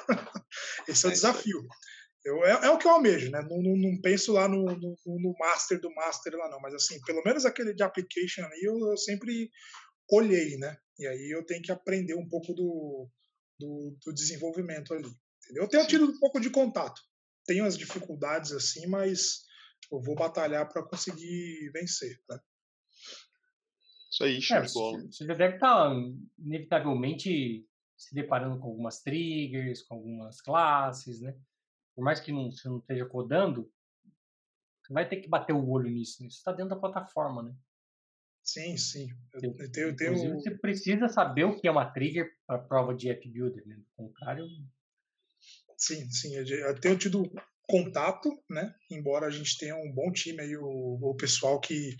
Esse 0.87 1.05
é 1.05 1.09
o 1.09 1.11
é 1.11 1.13
desafio. 1.13 1.65
Eu, 2.25 2.45
é, 2.45 2.65
é, 2.65 2.69
o 2.69 2.77
que 2.77 2.85
eu 2.85 2.91
almejo, 2.91 3.31
né? 3.31 3.41
Não, 3.41 3.61
não, 3.61 3.77
não 3.77 4.01
penso 4.01 4.33
lá 4.33 4.49
no, 4.49 4.65
no, 4.65 4.97
no, 5.05 5.33
master 5.39 5.79
do 5.79 5.93
master 5.93 6.35
lá 6.35 6.49
não, 6.49 6.59
mas 6.59 6.73
assim, 6.73 6.99
pelo 7.05 7.23
menos 7.23 7.45
aquele 7.45 7.73
de 7.73 7.83
application 7.83 8.43
ali 8.43 8.63
eu, 8.63 8.77
eu 8.89 8.97
sempre 8.97 9.49
olhei, 10.11 10.57
né? 10.57 10.75
E 10.99 11.07
aí 11.07 11.31
eu 11.31 11.45
tenho 11.45 11.61
que 11.61 11.71
aprender 11.71 12.15
um 12.15 12.27
pouco 12.27 12.53
do, 12.53 13.09
do, 13.59 13.97
do 14.05 14.13
desenvolvimento 14.13 14.93
ali. 14.93 15.09
Entendeu? 15.43 15.63
Eu 15.63 15.69
tenho 15.69 15.83
Sim. 15.83 15.89
tido 15.89 16.05
um 16.05 16.19
pouco 16.19 16.39
de 16.39 16.49
contato. 16.49 17.01
Tenho 17.45 17.65
as 17.65 17.77
dificuldades 17.77 18.51
assim, 18.51 18.87
mas 18.87 19.45
eu 19.91 20.01
vou 20.01 20.15
batalhar 20.15 20.67
para 20.67 20.83
conseguir 20.83 21.71
vencer. 21.71 22.19
Né? 22.29 22.39
Isso 24.11 24.23
aí, 24.23 24.41
show 24.41 24.57
é, 24.57 24.61
de 24.61 24.73
bola. 24.73 24.99
Você 25.11 25.25
já 25.25 25.33
deve 25.33 25.55
estar, 25.55 25.89
tá, 25.89 25.95
inevitavelmente, 26.37 27.65
se 27.95 28.13
deparando 28.13 28.59
com 28.59 28.67
algumas 28.67 29.01
triggers, 29.01 29.83
com 29.83 29.95
algumas 29.95 30.41
classes, 30.41 31.21
né? 31.21 31.37
Por 31.95 32.03
mais 32.03 32.19
que 32.19 32.31
não, 32.31 32.51
você 32.51 32.67
não 32.67 32.77
esteja 32.77 33.05
codando, 33.05 33.71
você 34.81 34.93
vai 34.93 35.07
ter 35.07 35.17
que 35.17 35.27
bater 35.27 35.53
o 35.53 35.69
olho 35.69 35.89
nisso. 35.89 36.21
Né? 36.21 36.27
Isso 36.27 36.37
está 36.37 36.51
dentro 36.51 36.69
da 36.69 36.79
plataforma, 36.79 37.43
né? 37.43 37.55
Sim, 38.47 38.77
sim. 38.77 39.09
Eu, 39.33 39.53
eu 39.59 39.71
tenho, 39.71 39.87
eu 39.89 39.95
tenho... 39.95 40.35
Você 40.35 40.51
precisa 40.57 41.09
saber 41.09 41.43
o 41.43 41.59
que 41.59 41.67
é 41.67 41.71
uma 41.71 41.91
trigger 41.91 42.31
para 42.47 42.57
prova 42.57 42.95
de 42.95 43.09
app 43.09 43.29
builder, 43.29 43.67
né? 43.67 43.75
Do 43.75 43.85
contrário. 43.93 44.45
Sim, 45.77 46.09
sim. 46.09 46.33
Eu 46.33 46.79
tenho 46.79 46.97
tido 46.97 47.29
contato, 47.67 48.31
né? 48.49 48.73
Embora 48.89 49.27
a 49.27 49.29
gente 49.29 49.57
tenha 49.57 49.75
um 49.75 49.91
bom 49.93 50.11
time 50.13 50.41
aí, 50.41 50.55
o, 50.55 50.63
o 51.01 51.15
pessoal 51.15 51.59
que 51.59 51.93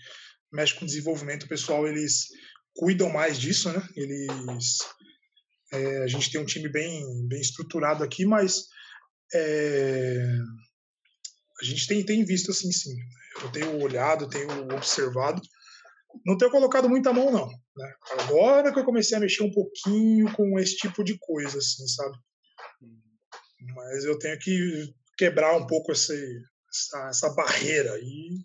mexe 0.50 0.74
com 0.74 0.86
desenvolvimento, 0.86 1.42
o 1.42 1.48
pessoal 1.48 1.86
eles 1.86 2.28
cuidam 2.74 3.10
mais 3.10 3.38
disso, 3.38 3.70
né? 3.70 3.86
Eles 3.94 4.78
é, 5.70 6.02
a 6.02 6.06
gente 6.06 6.32
tem 6.32 6.40
um 6.40 6.46
time 6.46 6.70
bem 6.70 7.28
bem 7.28 7.40
estruturado 7.42 8.02
aqui, 8.02 8.24
mas 8.24 8.64
é, 9.34 10.24
a 11.60 11.64
gente 11.64 11.86
tem 11.86 12.02
tem 12.06 12.24
visto 12.24 12.50
assim, 12.50 12.72
sim. 12.72 12.96
Eu 13.42 13.52
tenho 13.52 13.82
olhado, 13.82 14.30
tenho 14.30 14.48
observado 14.74 15.42
não 16.24 16.36
tenho 16.36 16.50
colocado 16.50 16.88
muita 16.88 17.12
mão, 17.12 17.30
não. 17.30 17.48
Né? 17.48 17.94
Agora 18.20 18.72
que 18.72 18.78
eu 18.78 18.84
comecei 18.84 19.16
a 19.16 19.20
mexer 19.20 19.42
um 19.42 19.50
pouquinho 19.50 20.32
com 20.34 20.58
esse 20.58 20.76
tipo 20.76 21.04
de 21.04 21.18
coisa, 21.18 21.58
assim, 21.58 21.86
sabe? 21.86 22.16
Mas 23.74 24.04
eu 24.04 24.18
tenho 24.18 24.38
que 24.38 24.94
quebrar 25.16 25.56
um 25.56 25.66
pouco 25.66 25.92
esse, 25.92 26.42
essa, 26.68 27.08
essa 27.08 27.34
barreira 27.34 27.92
aí 27.94 28.40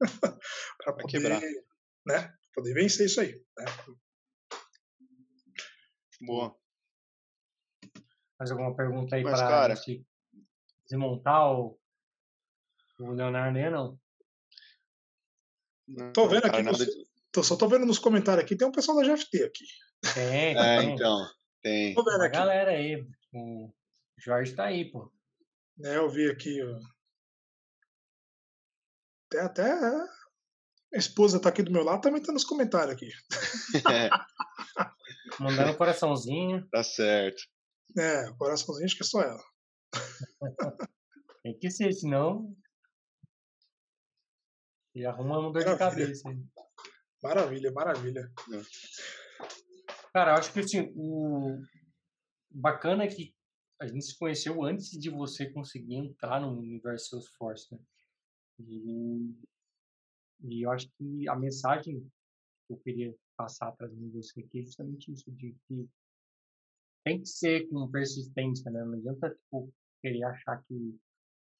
para 0.78 0.92
poder, 0.92 1.20
quebrar. 1.20 1.40
né? 2.06 2.32
poder 2.54 2.74
vencer 2.74 3.06
isso 3.06 3.20
aí. 3.20 3.32
Né? 3.58 3.64
Boa. 6.20 6.56
Mais 8.38 8.50
alguma 8.50 8.74
pergunta 8.74 9.16
aí 9.16 9.22
para 9.22 9.74
desmontar 10.88 11.52
o, 11.52 11.78
o 12.98 13.12
Leonardo 13.12 13.58
não? 13.70 13.99
Tô 16.12 16.28
vendo 16.28 16.46
aqui, 16.46 16.62
nada... 16.62 16.86
tô, 17.32 17.42
só 17.42 17.56
tô 17.56 17.68
vendo 17.68 17.86
nos 17.86 17.98
comentários 17.98 18.44
aqui, 18.44 18.56
tem 18.56 18.66
um 18.66 18.72
pessoal 18.72 18.98
da 18.98 19.04
GFT 19.04 19.44
aqui. 19.44 19.64
Tem, 20.14 20.56
é, 20.56 20.80
tem. 20.80 20.94
então, 20.94 21.26
tem. 21.62 21.94
Tô 21.94 22.04
vendo 22.04 22.22
aqui. 22.22 22.36
A 22.36 22.40
galera 22.40 22.70
aí, 22.70 23.06
o 23.32 23.72
Jorge 24.18 24.54
tá 24.54 24.64
aí, 24.64 24.90
pô. 24.90 25.10
É, 25.82 25.96
eu 25.96 26.08
vi 26.10 26.30
aqui, 26.30 26.62
ó. 26.62 26.78
Até, 29.26 29.40
até 29.40 29.72
a 30.92 30.98
esposa 30.98 31.40
tá 31.40 31.48
aqui 31.48 31.62
do 31.62 31.70
meu 31.70 31.84
lado, 31.84 32.00
também 32.00 32.22
tá 32.22 32.32
nos 32.32 32.44
comentários 32.44 32.94
aqui. 32.94 33.10
É. 33.90 34.10
Mandando 35.40 35.70
um 35.72 35.76
coraçãozinho. 35.76 36.66
Tá 36.70 36.82
certo. 36.82 37.42
É, 37.96 38.30
coraçãozinho 38.36 38.86
acho 38.86 38.96
que 38.96 39.02
é 39.02 39.06
só 39.06 39.22
ela. 39.22 39.42
Tem 41.42 41.58
que 41.58 41.70
ser, 41.70 41.92
senão 41.92 42.54
e 44.94 45.04
arruma 45.04 45.38
uma 45.38 45.52
dor 45.52 45.64
maravilha. 45.64 46.12
de 46.12 46.22
cabeça. 46.22 46.50
Maravilha, 47.22 47.72
maravilha. 47.72 48.32
É. 48.52 48.62
Cara, 50.12 50.32
eu 50.32 50.34
acho 50.36 50.52
que 50.52 50.60
assim, 50.60 50.92
o 50.96 51.62
bacana 52.50 53.04
é 53.04 53.08
que 53.08 53.34
a 53.80 53.86
gente 53.86 54.04
se 54.04 54.18
conheceu 54.18 54.62
antes 54.62 54.90
de 54.90 55.08
você 55.08 55.50
conseguir 55.50 55.94
entrar 55.94 56.40
no 56.40 56.58
universo 56.58 57.10
Salesforce, 57.10 57.74
né? 57.74 57.80
E, 58.58 59.34
e 60.42 60.62
eu 60.66 60.70
acho 60.70 60.88
que 60.98 61.28
a 61.28 61.36
mensagem 61.36 62.00
que 62.66 62.72
eu 62.74 62.78
queria 62.78 63.14
passar 63.36 63.72
trazendo 63.72 64.12
você 64.12 64.40
aqui 64.40 64.60
é 64.60 64.62
justamente 64.62 65.10
isso, 65.10 65.30
de 65.32 65.56
que 65.66 65.88
tem 67.04 67.20
que 67.20 67.26
ser 67.26 67.68
com 67.68 67.90
persistência, 67.90 68.70
né? 68.70 68.84
Não 68.84 68.94
adianta, 68.94 69.30
tipo, 69.30 69.72
querer 70.02 70.24
achar 70.24 70.62
que 70.64 70.98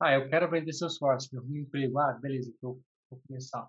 ah, 0.01 0.15
eu 0.15 0.29
quero 0.29 0.47
aprender 0.47 0.73
Salesforce, 0.73 1.29
eu 1.33 1.41
arrumo 1.41 1.55
um 1.55 1.59
emprego, 1.59 1.99
ah, 1.99 2.13
beleza, 2.13 2.53
eu 2.63 2.83
vou 3.11 3.21
começar. 3.27 3.69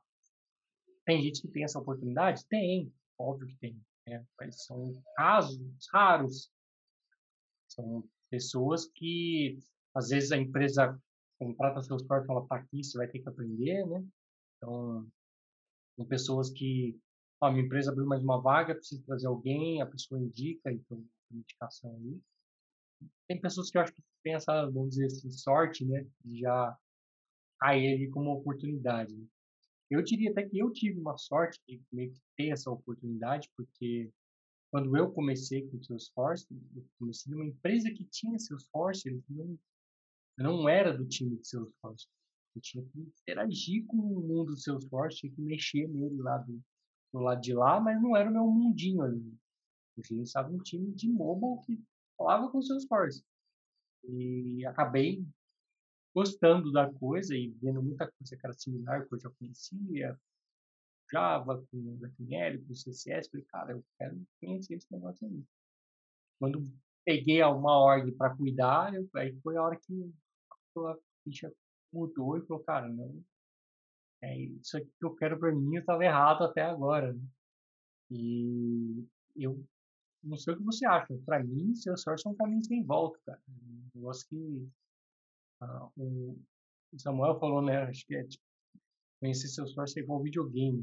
Tem 1.06 1.22
gente 1.22 1.42
que 1.42 1.48
tem 1.48 1.64
essa 1.64 1.80
oportunidade? 1.80 2.46
Tem, 2.48 2.94
óbvio 3.18 3.48
que 3.48 3.58
tem. 3.58 3.82
Né? 4.08 4.26
Mas 4.40 4.64
são 4.64 4.92
casos 5.16 5.60
raros. 5.92 6.52
São 7.68 8.08
pessoas 8.30 8.86
que, 8.86 9.60
às 9.96 10.10
vezes, 10.10 10.32
a 10.32 10.38
empresa 10.38 11.00
contrata 11.40 11.82
seus 11.82 12.04
corpos 12.04 12.26
e 12.26 12.28
fala, 12.28 12.48
tá 12.48 12.56
aqui, 12.58 12.84
você 12.84 12.98
vai 12.98 13.08
ter 13.08 13.20
que 13.20 13.30
aprender, 13.30 13.86
né? 13.88 14.06
Então, 14.58 15.08
são 15.96 16.06
pessoas 16.06 16.52
que, 16.52 17.00
a 17.42 17.50
minha 17.50 17.66
empresa 17.66 17.92
abriu 17.92 18.06
mais 18.06 18.22
uma 18.22 18.40
vaga, 18.40 18.76
preciso 18.76 19.04
trazer 19.04 19.28
alguém, 19.28 19.82
a 19.82 19.86
pessoa 19.88 20.22
indica, 20.22 20.72
então, 20.72 21.04
indicação 21.32 21.96
ali. 21.96 22.22
Tem 23.28 23.42
pessoas 23.42 23.72
que 23.72 23.78
eu 23.78 23.82
acho 23.82 23.94
que 23.94 24.04
tem 24.24 24.36
essa, 24.36 24.66
vamos 24.70 24.92
dizer 24.92 25.08
assim, 25.08 25.32
sorte, 25.32 25.84
né? 25.84 26.06
De 26.24 26.40
já 26.42 26.78
a 27.62 27.78
ele 27.78 28.10
como 28.10 28.32
oportunidade. 28.32 29.16
Eu 29.90 30.02
diria 30.02 30.32
até 30.32 30.48
que 30.48 30.58
eu 30.58 30.72
tive 30.72 31.00
uma 31.00 31.18
sorte 31.18 31.60
de 31.68 31.82
meio 31.92 32.12
que 32.12 32.22
ter 32.38 32.50
essa 32.50 32.72
oportunidade, 32.72 33.50
porque 33.56 34.10
quando 34.72 34.96
eu 34.96 35.12
comecei 35.12 35.68
com 35.68 35.78
o 35.78 35.84
Salesforce, 35.84 36.48
eu 36.76 36.86
comecei 36.98 37.32
numa 37.32 37.46
empresa 37.46 37.92
que 37.92 38.06
tinha 38.06 38.40
Salesforce, 38.40 39.10
eu 39.10 39.22
não, 39.30 39.60
eu 40.38 40.44
não 40.44 40.70
era 40.70 40.98
do 40.98 41.06
time 41.06 41.38
de 41.38 41.48
Salesforce. 41.48 42.08
Eu 42.56 42.62
tinha 42.62 42.84
que 42.86 43.00
interagir 43.00 43.86
com 43.86 43.98
o 43.98 44.22
mundo 44.22 44.52
do 44.52 44.58
Salesforce, 44.58 45.18
tinha 45.18 45.34
que 45.34 45.42
mexer 45.42 45.88
nele 45.90 46.22
lá 46.22 46.38
do, 46.38 46.60
do 47.14 47.20
lado 47.20 47.42
de 47.42 47.54
lá, 47.54 47.80
mas 47.82 48.02
não 48.02 48.16
era 48.16 48.30
o 48.30 48.34
meu 48.34 48.48
mundinho 48.48 49.02
ali. 49.02 49.38
Eu 50.10 50.24
estava 50.24 50.50
um 50.50 50.58
time 50.60 50.92
de 50.94 51.10
mobile 51.10 51.62
que 51.66 51.84
falava 52.18 52.50
com 52.50 52.60
o 52.60 52.64
Salesforce. 52.64 53.24
E 54.06 54.66
acabei 54.66 55.24
gostando 56.14 56.72
da 56.72 56.92
coisa 56.94 57.36
e 57.36 57.50
vendo 57.62 57.82
muita 57.82 58.12
coisa 58.12 58.36
que 58.36 58.46
era 58.46 58.54
similar 58.54 59.08
que 59.08 59.16
eu 59.16 59.20
já 59.20 59.30
conhecia, 59.32 60.20
Java, 61.12 61.64
com 61.70 61.98
HTML, 62.02 62.60
com 62.60 62.74
CSS, 62.74 63.30
falei, 63.30 63.46
cara, 63.46 63.72
eu 63.74 63.84
quero 63.98 64.22
conhecer 64.40 64.76
esse 64.76 64.92
negócio 64.92 65.28
aí. 65.28 65.44
Quando 66.40 66.72
peguei 67.06 67.44
uma 67.44 67.78
org 67.78 68.12
para 68.14 68.36
cuidar, 68.36 68.94
eu, 68.94 69.08
aí 69.16 69.38
foi 69.42 69.58
a 69.58 69.64
hora 69.64 69.76
que 69.76 70.12
a 70.78 70.98
ficha 71.24 71.54
mudou 71.92 72.38
e 72.38 72.46
falou, 72.46 72.64
cara, 72.64 72.88
não, 72.88 73.22
é 74.22 74.38
isso 74.38 74.78
aqui 74.78 74.90
que 74.98 75.06
eu 75.06 75.16
quero 75.16 75.38
para 75.38 75.52
mim, 75.52 75.76
eu 75.76 75.82
estava 75.82 76.06
errado 76.06 76.44
até 76.44 76.62
agora. 76.62 77.14
Né? 77.14 77.22
E 78.12 79.06
eu 79.36 79.64
não 80.24 80.38
sei 80.38 80.54
o 80.54 80.58
que 80.58 80.64
você 80.64 80.86
acha, 80.86 81.18
para 81.26 81.44
mim, 81.44 81.76
Salesforce 81.76 82.28
é 82.28 82.30
um 82.30 82.36
caminho 82.36 82.64
sem 82.64 82.84
volta, 82.84 83.20
cara. 83.26 83.42
Um 83.50 83.90
negócio 83.96 84.28
que 84.28 84.70
o 85.98 86.38
Samuel 86.98 87.40
falou, 87.40 87.62
né? 87.62 87.78
Acho 87.84 88.06
que 88.06 88.16
é 88.16 88.24
tipo, 88.24 88.44
conhecer 89.20 89.48
seus 89.48 89.74
sócios 89.74 89.96
é 89.98 90.02
igual 90.02 90.24
videogame. 90.24 90.82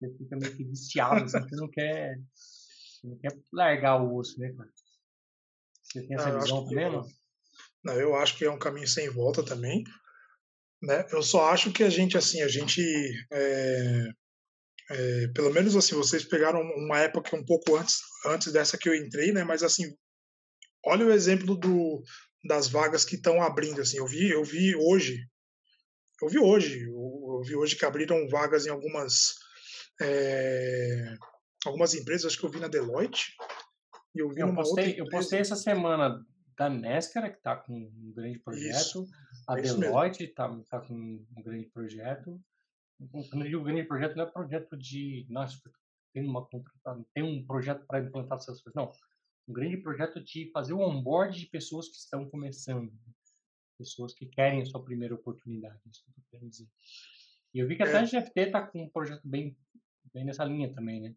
Né? 0.00 0.08
Você 0.08 0.18
fica 0.18 0.36
meio 0.36 0.56
que 0.56 0.64
viciado, 0.64 1.24
assim, 1.24 1.40
você 1.40 1.56
não 1.56 1.68
quer, 1.70 2.18
não 3.04 3.18
quer 3.18 3.38
largar 3.52 4.02
o 4.02 4.16
osso, 4.16 4.38
né, 4.40 4.52
cara? 4.52 4.70
Você 5.82 6.06
tem 6.06 6.16
essa 6.16 6.32
não, 6.32 6.40
visão 6.40 6.64
também, 6.66 6.90
não? 6.90 7.06
Não, 7.84 7.94
eu 7.94 8.14
acho 8.16 8.36
que 8.38 8.44
é 8.44 8.50
um 8.50 8.58
caminho 8.58 8.88
sem 8.88 9.10
volta 9.10 9.44
também. 9.44 9.84
Né? 10.80 11.06
Eu 11.12 11.22
só 11.22 11.50
acho 11.50 11.72
que 11.72 11.84
a 11.84 11.90
gente, 11.90 12.16
assim, 12.16 12.42
a 12.42 12.48
gente, 12.48 12.80
é, 13.30 14.08
é, 14.90 15.28
pelo 15.28 15.52
menos 15.52 15.76
assim, 15.76 15.94
vocês 15.94 16.24
pegaram 16.24 16.60
uma 16.60 16.98
época 16.98 17.36
um 17.36 17.44
pouco 17.44 17.76
antes, 17.76 18.00
antes 18.26 18.52
dessa 18.52 18.78
que 18.78 18.88
eu 18.88 18.94
entrei, 18.94 19.32
né? 19.32 19.44
Mas 19.44 19.62
assim, 19.62 19.94
olha 20.84 21.06
o 21.06 21.12
exemplo 21.12 21.56
do, 21.56 22.02
das 22.44 22.68
vagas 22.68 23.04
que 23.04 23.16
estão 23.16 23.42
abrindo, 23.42 23.80
assim, 23.80 23.98
eu 23.98 24.06
vi, 24.06 24.30
eu 24.30 24.44
vi 24.44 24.74
hoje, 24.74 25.26
eu 26.20 26.28
vi 26.28 26.38
hoje, 26.38 26.82
eu, 26.82 27.36
eu 27.38 27.42
vi 27.44 27.56
hoje 27.56 27.76
que 27.76 27.84
abriram 27.84 28.28
vagas 28.28 28.66
em 28.66 28.70
algumas 28.70 29.34
é, 30.00 31.14
algumas 31.64 31.94
empresas, 31.94 32.26
acho 32.26 32.38
que 32.38 32.44
eu 32.44 32.50
vi 32.50 32.60
na 32.60 32.68
Deloitte, 32.68 33.34
e 34.14 34.20
eu 34.20 34.28
vi 34.28 34.40
eu 34.40 34.54
postei, 34.54 35.00
Eu 35.00 35.08
postei 35.08 35.40
essa 35.40 35.56
semana 35.56 36.24
da 36.56 36.68
Nescara, 36.68 37.30
que 37.30 37.38
está 37.38 37.56
com 37.56 37.74
um 37.74 38.12
grande 38.14 38.38
projeto, 38.40 38.76
isso, 38.76 39.06
a 39.48 39.58
é 39.58 39.62
Deloitte 39.62 40.24
está 40.24 40.48
tá 40.68 40.80
com 40.80 40.94
um 40.94 41.42
grande 41.42 41.66
projeto. 41.70 42.40
Quando 43.10 43.44
eu 43.44 43.50
digo 43.50 43.64
grande 43.64 43.84
projeto, 43.84 44.16
não 44.16 44.24
é 44.24 44.30
projeto 44.30 44.76
de, 44.76 45.26
nossa, 45.28 45.58
tem, 46.12 46.24
uma, 46.24 46.46
tem 47.14 47.24
um 47.24 47.44
projeto 47.44 47.84
para 47.86 48.00
implantar 48.00 48.38
essas 48.38 48.62
coisas, 48.62 48.74
não. 48.74 48.92
Um 49.48 49.52
grande 49.52 49.76
projeto 49.76 50.22
de 50.22 50.50
fazer 50.52 50.72
o 50.72 50.80
onboard 50.80 51.38
de 51.38 51.46
pessoas 51.46 51.88
que 51.88 51.96
estão 51.96 52.28
começando, 52.28 52.92
pessoas 53.78 54.14
que 54.14 54.26
querem 54.26 54.62
a 54.62 54.66
sua 54.66 54.84
primeira 54.84 55.14
oportunidade, 55.14 55.80
isso 55.90 56.04
que 56.04 56.10
eu 56.10 56.24
quero 56.30 56.48
dizer. 56.48 56.68
E 57.54 57.58
eu 57.58 57.66
vi 57.66 57.76
que 57.76 57.82
até 57.82 57.94
é. 57.94 57.98
a 57.98 58.04
GFT 58.04 58.40
está 58.40 58.66
com 58.66 58.84
um 58.84 58.88
projeto 58.88 59.26
bem, 59.26 59.56
bem 60.14 60.24
nessa 60.24 60.44
linha 60.44 60.72
também, 60.72 61.00
né? 61.00 61.14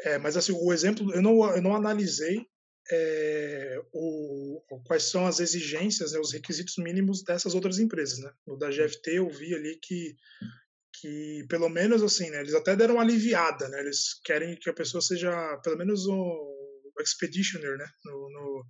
É, 0.00 0.18
mas 0.18 0.36
assim, 0.36 0.52
o 0.52 0.72
exemplo, 0.72 1.14
eu 1.14 1.22
não, 1.22 1.44
eu 1.54 1.62
não 1.62 1.74
analisei 1.74 2.46
é, 2.90 3.80
o, 3.92 4.60
quais 4.84 5.04
são 5.04 5.26
as 5.26 5.40
exigências, 5.40 6.12
né, 6.12 6.18
os 6.18 6.32
requisitos 6.32 6.76
mínimos 6.78 7.22
dessas 7.22 7.54
outras 7.54 7.78
empresas, 7.78 8.18
né? 8.18 8.32
O 8.46 8.56
da 8.56 8.70
GFT 8.70 9.12
eu 9.12 9.30
vi 9.30 9.54
ali 9.54 9.78
que 9.80 10.16
que 11.00 11.44
pelo 11.48 11.68
menos 11.70 12.02
assim, 12.02 12.30
né, 12.30 12.40
eles 12.40 12.54
até 12.54 12.76
deram 12.76 12.94
uma 12.94 13.02
aliviada, 13.02 13.68
né? 13.68 13.80
Eles 13.80 14.20
querem 14.24 14.56
que 14.56 14.68
a 14.68 14.74
pessoa 14.74 15.00
seja 15.00 15.30
pelo 15.64 15.76
menos 15.76 16.06
um 16.06 16.51
expeditioner, 17.00 17.76
né, 17.78 17.86
no, 18.04 18.30
no, 18.30 18.64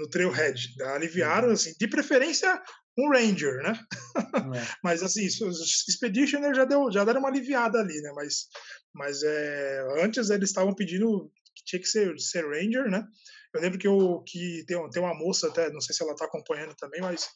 no 0.00 0.08
trailhead. 0.08 0.60
Aliviaram 0.82 1.48
uhum. 1.48 1.54
assim, 1.54 1.74
de 1.78 1.88
preferência 1.88 2.60
um 2.98 3.08
ranger, 3.10 3.62
né? 3.62 3.72
É. 4.16 4.20
mas 4.84 5.02
assim, 5.02 5.26
os 5.26 5.88
expeditioner 5.88 6.54
já 6.54 6.64
deu 6.64 6.90
já 6.92 7.04
deram 7.04 7.20
uma 7.20 7.28
aliviada 7.28 7.78
ali, 7.78 8.00
né? 8.02 8.12
Mas 8.14 8.46
mas 8.92 9.22
é, 9.22 10.02
antes 10.02 10.30
eles 10.30 10.50
estavam 10.50 10.74
pedindo 10.74 11.30
que 11.54 11.64
tinha 11.64 11.80
que 11.80 11.88
ser, 11.88 12.18
ser 12.18 12.44
ranger, 12.48 12.90
né? 12.90 13.04
Eu 13.54 13.60
lembro 13.60 13.78
que, 13.78 13.86
eu, 13.86 14.22
que 14.26 14.64
tem, 14.66 14.90
tem 14.90 15.02
uma 15.02 15.14
moça, 15.14 15.48
até, 15.48 15.70
não 15.70 15.80
sei 15.80 15.94
se 15.94 16.02
ela 16.02 16.12
está 16.12 16.24
acompanhando 16.24 16.74
também, 16.76 17.00
mas 17.00 17.28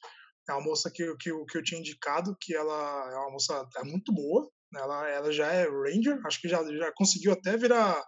é 0.49 0.53
uma 0.53 0.63
moça 0.63 0.91
que, 0.93 1.05
que, 1.17 1.31
que 1.47 1.59
eu 1.59 1.63
tinha 1.63 1.81
indicado, 1.81 2.37
que 2.41 2.55
ela 2.55 3.11
é 3.13 3.17
uma 3.17 3.33
moça 3.33 3.67
é 3.77 3.85
muito 3.85 4.13
boa, 4.13 4.49
né? 4.73 4.81
ela, 4.81 5.09
ela 5.09 5.33
já 5.33 5.53
é 5.53 5.65
Ranger, 5.65 6.21
acho 6.27 6.41
que 6.41 6.49
já, 6.49 6.63
já 6.63 6.93
conseguiu 6.95 7.33
até 7.33 7.57
virar. 7.57 8.01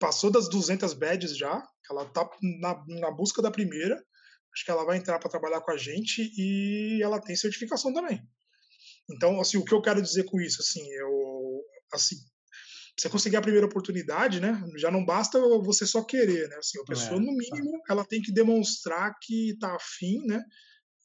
Passou 0.00 0.30
das 0.30 0.48
200 0.48 0.94
badges 0.94 1.36
já, 1.36 1.62
ela 1.88 2.04
tá 2.06 2.28
na, 2.60 2.84
na 3.00 3.10
busca 3.10 3.40
da 3.40 3.50
primeira, 3.50 3.94
acho 4.52 4.64
que 4.64 4.70
ela 4.70 4.84
vai 4.84 4.96
entrar 4.96 5.18
para 5.18 5.30
trabalhar 5.30 5.60
com 5.60 5.70
a 5.70 5.76
gente 5.76 6.32
e 6.36 7.00
ela 7.02 7.20
tem 7.20 7.36
certificação 7.36 7.92
também. 7.92 8.20
Então, 9.08 9.40
assim, 9.40 9.58
o 9.58 9.64
que 9.64 9.74
eu 9.74 9.82
quero 9.82 10.02
dizer 10.02 10.24
com 10.24 10.40
isso, 10.40 10.60
assim, 10.60 10.84
eu, 10.92 11.62
assim, 11.92 12.16
você 12.98 13.08
conseguir 13.08 13.36
a 13.36 13.42
primeira 13.42 13.66
oportunidade, 13.66 14.40
né? 14.40 14.62
Já 14.76 14.90
não 14.90 15.04
basta 15.04 15.40
você 15.62 15.86
só 15.86 16.02
querer, 16.04 16.48
né? 16.48 16.56
Assim, 16.56 16.80
a 16.80 16.84
pessoa, 16.84 17.16
é, 17.16 17.20
no 17.20 17.32
mínimo, 17.32 17.80
ela 17.88 18.04
tem 18.04 18.20
que 18.20 18.32
demonstrar 18.32 19.14
que 19.20 19.56
tá 19.58 19.74
afim, 19.74 20.24
né? 20.26 20.42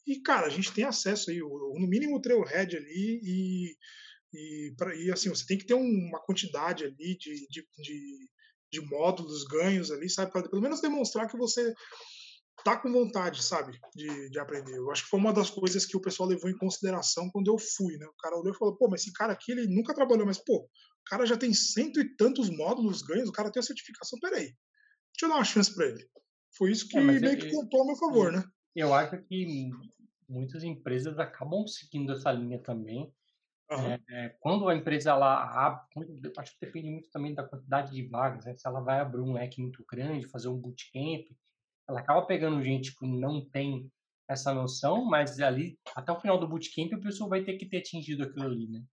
E, 0.06 0.20
cara, 0.20 0.46
a 0.46 0.50
gente 0.50 0.72
tem 0.72 0.84
acesso 0.84 1.30
aí, 1.30 1.38
no 1.38 1.86
mínimo 1.88 2.16
o 2.16 2.20
Trailhead 2.20 2.76
ali 2.76 3.20
e, 3.22 3.76
e, 4.32 4.74
pra, 4.76 4.94
e 4.94 5.10
assim, 5.10 5.28
você 5.28 5.44
tem 5.46 5.58
que 5.58 5.66
ter 5.66 5.74
uma 5.74 6.20
quantidade 6.20 6.84
ali 6.84 7.16
de, 7.18 7.46
de, 7.48 7.66
de, 7.78 8.28
de 8.80 8.90
módulos, 8.90 9.44
ganhos 9.44 9.90
ali, 9.90 10.08
sabe? 10.08 10.32
Para 10.32 10.48
pelo 10.48 10.62
menos 10.62 10.80
demonstrar 10.80 11.28
que 11.28 11.36
você 11.36 11.74
tá 12.64 12.76
com 12.76 12.90
vontade, 12.90 13.42
sabe, 13.42 13.78
de, 13.94 14.30
de 14.30 14.38
aprender. 14.38 14.76
Eu 14.76 14.90
acho 14.90 15.04
que 15.04 15.10
foi 15.10 15.20
uma 15.20 15.32
das 15.32 15.50
coisas 15.50 15.86
que 15.86 15.96
o 15.96 16.00
pessoal 16.00 16.28
levou 16.28 16.50
em 16.50 16.56
consideração 16.56 17.30
quando 17.30 17.48
eu 17.48 17.58
fui, 17.58 17.96
né? 17.96 18.06
O 18.06 18.16
cara 18.18 18.36
olhou 18.36 18.52
e 18.52 18.56
falou, 18.56 18.76
pô, 18.76 18.88
mas 18.88 19.02
esse 19.02 19.12
cara 19.12 19.32
aqui, 19.32 19.52
ele 19.52 19.66
nunca 19.66 19.94
trabalhou, 19.94 20.26
mas, 20.26 20.38
pô, 20.38 20.58
o 20.58 21.04
cara 21.04 21.24
já 21.26 21.36
tem 21.36 21.52
cento 21.54 22.00
e 22.00 22.16
tantos 22.16 22.50
módulos 22.50 23.02
ganhos, 23.02 23.28
o 23.28 23.32
cara 23.32 23.52
tem 23.52 23.60
a 23.60 23.62
certificação, 23.62 24.18
peraí, 24.20 24.46
deixa 24.46 25.24
eu 25.24 25.28
dar 25.28 25.36
uma 25.36 25.44
chance 25.44 25.74
para 25.74 25.86
ele. 25.86 26.08
Foi 26.56 26.72
isso 26.72 26.88
que 26.88 26.96
é, 26.96 27.00
meio 27.00 27.24
eu, 27.24 27.38
que 27.38 27.50
contou 27.50 27.82
a 27.82 27.86
meu 27.86 27.96
favor, 27.96 28.32
né? 28.32 28.42
Eu 28.74 28.92
acho 28.92 29.16
que 29.28 29.70
muitas 30.28 30.64
empresas 30.64 31.18
acabam 31.18 31.66
seguindo 31.66 32.12
essa 32.12 32.32
linha 32.32 32.60
também. 32.62 33.12
Uhum. 33.70 33.98
É, 34.10 34.28
quando 34.40 34.68
a 34.68 34.76
empresa 34.76 35.10
ela 35.10 35.66
abre, 35.66 35.82
acho 36.38 36.52
que 36.52 36.66
depende 36.66 36.90
muito 36.90 37.10
também 37.10 37.34
da 37.34 37.42
quantidade 37.42 37.92
de 37.92 38.06
vagas, 38.06 38.44
né? 38.44 38.54
se 38.56 38.66
ela 38.66 38.80
vai 38.80 39.00
abrir 39.00 39.20
um 39.20 39.32
leque 39.32 39.60
muito 39.60 39.84
grande, 39.90 40.28
fazer 40.28 40.48
um 40.48 40.56
bootcamp, 40.56 41.26
ela 41.88 42.00
acaba 42.00 42.24
pegando 42.26 42.62
gente 42.62 42.96
que 42.96 43.06
não 43.06 43.44
tem 43.44 43.90
essa 44.28 44.52
noção, 44.54 45.04
mas 45.04 45.40
ali, 45.40 45.78
até 45.94 46.12
o 46.12 46.20
final 46.20 46.38
do 46.38 46.48
bootcamp, 46.48 46.92
a 46.92 47.00
pessoa 47.00 47.28
vai 47.28 47.42
ter 47.44 47.56
que 47.56 47.66
ter 47.66 47.78
atingido 47.78 48.24
aquilo 48.24 48.46
ali, 48.46 48.68
né? 48.68 48.84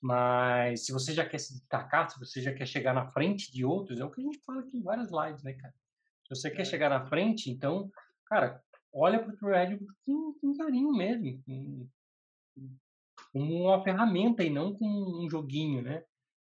Mas 0.00 0.84
se 0.84 0.92
você 0.92 1.12
já 1.12 1.24
quer 1.24 1.38
se 1.38 1.54
destacar, 1.54 2.10
se 2.10 2.18
você 2.18 2.40
já 2.40 2.52
quer 2.52 2.66
chegar 2.66 2.92
na 2.92 3.06
frente 3.06 3.52
de 3.52 3.64
outros, 3.64 4.00
é 4.00 4.04
o 4.04 4.10
que 4.10 4.20
a 4.20 4.24
gente 4.24 4.40
fala 4.44 4.60
aqui 4.60 4.76
em 4.76 4.82
várias 4.82 5.10
lives, 5.12 5.44
né, 5.44 5.52
cara? 5.54 5.74
Se 6.26 6.34
você 6.34 6.50
quer 6.50 6.62
é. 6.62 6.64
chegar 6.64 6.90
na 6.90 7.06
frente, 7.06 7.50
então, 7.50 7.88
cara, 8.26 8.60
olha 8.92 9.22
para 9.22 9.32
o 9.32 9.78
com, 10.04 10.34
com 10.40 10.56
carinho 10.56 10.92
mesmo, 10.92 11.40
com, 11.44 11.88
como 13.32 13.64
uma 13.64 13.82
ferramenta 13.82 14.44
e 14.44 14.50
não 14.50 14.74
como 14.74 15.24
um 15.24 15.28
joguinho, 15.28 15.82
né? 15.82 16.04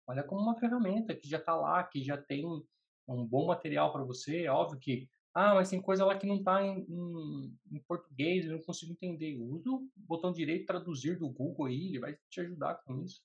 Olha 0.07 0.23
como 0.23 0.41
uma 0.41 0.59
ferramenta 0.59 1.15
que 1.15 1.27
já 1.27 1.37
está 1.37 1.55
lá, 1.55 1.83
que 1.83 2.03
já 2.03 2.17
tem 2.17 2.45
um, 2.45 3.25
bom 3.25 3.47
material 3.47 3.91
para 3.91 4.03
você. 4.03 4.45
É 4.45 4.51
óbvio 4.51 4.79
que, 4.79 5.09
ah, 5.33 5.55
mas 5.55 5.69
tem 5.69 5.81
coisa 5.81 6.05
lá 6.05 6.17
que 6.17 6.27
não 6.27 6.37
está 6.37 6.61
em, 6.65 6.85
em, 6.89 7.57
em, 7.71 7.79
português, 7.87 8.45
eu 8.45 8.53
não 8.53 8.61
consigo 8.63 8.93
entender. 8.93 9.37
Usa 9.37 9.69
o 9.69 9.87
botão 9.95 10.33
direito 10.33 10.65
traduzir 10.65 11.17
do 11.17 11.29
Google 11.29 11.67
aí, 11.67 11.89
ele 11.89 11.99
vai 11.99 12.17
te 12.29 12.41
ajudar 12.41 12.75
com 12.83 13.01
isso 13.01 13.21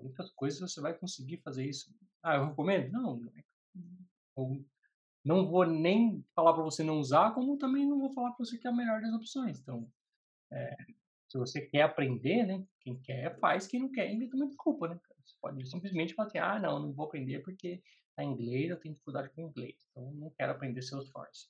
muitas 0.00 0.30
coisas 0.30 0.60
você 0.60 0.80
vai 0.80 0.94
conseguir 0.94 1.38
fazer 1.38 1.66
isso. 1.66 1.92
Ah, 2.22 2.36
eu 2.36 2.46
recomendo? 2.46 2.90
Não. 2.92 3.22
Eu 4.36 4.64
não 5.24 5.46
vou 5.46 5.66
nem 5.66 6.24
falar 6.34 6.52
para 6.52 6.62
você 6.62 6.82
não 6.82 6.98
usar, 6.98 7.34
como 7.34 7.58
também 7.58 7.86
não 7.86 7.98
vou 7.98 8.12
falar 8.12 8.32
para 8.32 8.44
você 8.44 8.58
que 8.58 8.66
é 8.66 8.70
a 8.70 8.74
melhor 8.74 9.00
das 9.00 9.12
opções. 9.12 9.60
Então, 9.60 9.90
é, 10.52 10.76
se 11.28 11.38
você 11.38 11.60
quer 11.60 11.82
aprender, 11.82 12.46
né? 12.46 12.64
Quem 12.80 12.98
quer 13.00 13.38
faz, 13.38 13.66
quem 13.66 13.80
não 13.80 13.90
quer 13.90 14.10
inventa 14.10 14.36
uma 14.36 14.46
desculpa, 14.46 14.88
né? 14.88 14.98
Você 15.24 15.36
pode 15.40 15.68
simplesmente 15.68 16.14
falar 16.14 16.28
assim, 16.28 16.38
ah, 16.38 16.58
não, 16.58 16.80
não 16.80 16.92
vou 16.92 17.06
aprender 17.06 17.40
porque 17.40 17.82
tá 18.16 18.24
em 18.24 18.32
inglês, 18.32 18.70
eu 18.70 18.80
tenho 18.80 18.94
dificuldade 18.94 19.30
com 19.30 19.42
inglês, 19.42 19.76
então 19.90 20.10
não 20.12 20.30
quero 20.30 20.52
aprender 20.52 20.82
Salesforce. 20.82 21.48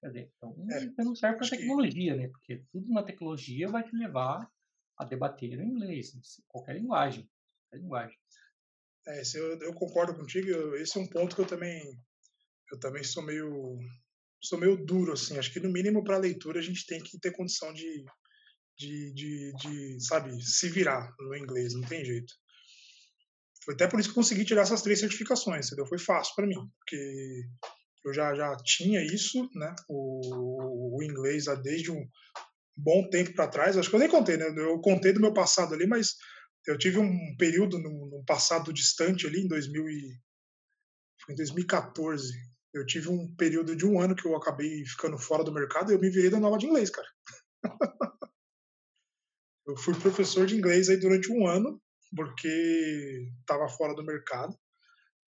Quer 0.00 0.08
dizer, 0.08 0.32
então 0.36 0.56
é, 0.70 1.04
não 1.04 1.14
serve 1.14 1.38
para 1.38 1.48
tecnologia, 1.48 2.16
né? 2.16 2.28
Porque 2.28 2.64
tudo 2.72 2.92
na 2.92 3.02
tecnologia 3.02 3.68
vai 3.68 3.84
te 3.84 3.96
levar 3.96 4.50
a 4.98 5.04
debater 5.04 5.58
em 5.60 5.68
inglês, 5.68 6.12
qualquer 6.48 6.76
linguagem 6.76 7.28
a 7.72 7.78
linguagem. 7.78 8.16
É, 9.06 9.22
eu, 9.34 9.58
eu, 9.60 9.74
concordo 9.74 10.14
contigo. 10.14 10.48
Eu, 10.48 10.76
esse 10.76 10.96
é 10.96 11.00
um 11.00 11.08
ponto 11.08 11.34
que 11.34 11.42
eu 11.42 11.46
também 11.46 11.80
eu 12.70 12.78
também 12.78 13.02
sou 13.02 13.22
meio 13.22 13.78
sou 14.40 14.58
meio 14.58 14.84
duro 14.84 15.12
assim. 15.12 15.38
Acho 15.38 15.52
que 15.52 15.60
no 15.60 15.70
mínimo 15.70 16.04
para 16.04 16.18
leitura 16.18 16.60
a 16.60 16.62
gente 16.62 16.86
tem 16.86 17.02
que 17.02 17.18
ter 17.18 17.32
condição 17.32 17.72
de, 17.72 18.04
de, 18.78 19.12
de, 19.12 19.52
de, 19.54 20.04
sabe 20.04 20.40
se 20.42 20.68
virar 20.68 21.14
no 21.18 21.36
inglês. 21.36 21.74
Não 21.74 21.82
tem 21.82 22.04
jeito. 22.04 22.32
Foi 23.64 23.74
até 23.74 23.86
por 23.86 24.00
isso 24.00 24.08
que 24.08 24.14
consegui 24.14 24.44
tirar 24.44 24.62
essas 24.62 24.82
três 24.82 25.00
certificações. 25.00 25.66
Entendeu? 25.66 25.86
Foi 25.86 25.98
fácil 25.98 26.34
para 26.34 26.46
mim, 26.46 26.56
porque 26.78 27.44
eu 28.04 28.12
já 28.12 28.34
já 28.34 28.56
tinha 28.64 29.02
isso, 29.02 29.48
né? 29.54 29.74
O, 29.88 30.98
o 30.98 31.02
inglês 31.02 31.44
desde 31.62 31.90
um 31.90 32.04
bom 32.76 33.08
tempo 33.08 33.34
para 33.34 33.48
trás. 33.48 33.76
Acho 33.76 33.88
que 33.88 33.94
eu 33.94 34.00
nem 34.00 34.08
contei, 34.08 34.36
né? 34.36 34.46
Eu 34.56 34.80
contei 34.80 35.12
do 35.12 35.20
meu 35.20 35.32
passado 35.32 35.74
ali, 35.74 35.86
mas 35.86 36.16
eu 36.66 36.76
tive 36.78 36.98
um 36.98 37.36
período 37.36 37.78
no, 37.78 38.06
no 38.10 38.24
passado 38.24 38.72
distante 38.72 39.26
ali, 39.26 39.42
em 39.42 39.48
2000 39.48 39.88
e, 39.88 40.20
foi 41.24 41.34
em 41.34 41.36
2014. 41.36 42.32
Eu 42.74 42.86
tive 42.86 43.08
um 43.08 43.34
período 43.36 43.76
de 43.76 43.86
um 43.86 44.00
ano 44.00 44.14
que 44.14 44.26
eu 44.26 44.34
acabei 44.36 44.84
ficando 44.86 45.18
fora 45.18 45.44
do 45.44 45.52
mercado 45.52 45.90
e 45.90 45.94
eu 45.94 46.00
me 46.00 46.10
virei 46.10 46.30
da 46.30 46.40
nova 46.40 46.58
de 46.58 46.66
inglês, 46.66 46.90
cara. 46.90 47.08
eu 49.66 49.76
fui 49.76 49.94
professor 49.94 50.46
de 50.46 50.56
inglês 50.56 50.88
aí 50.88 50.96
durante 50.96 51.32
um 51.32 51.46
ano, 51.46 51.80
porque 52.14 53.28
estava 53.40 53.68
fora 53.68 53.94
do 53.94 54.04
mercado. 54.04 54.56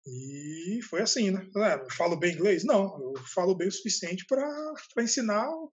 E 0.07 0.81
foi 0.89 1.03
assim, 1.03 1.31
né? 1.31 1.49
É, 1.57 1.75
eu 1.75 1.91
falo 1.93 2.17
bem 2.17 2.35
inglês? 2.35 2.65
Não, 2.65 2.85
eu 3.01 3.15
falo 3.35 3.55
bem 3.57 3.69
o 3.69 3.73
suficiente 3.73 4.25
para 4.27 5.03
ensinar 5.03 5.49
o 5.49 5.73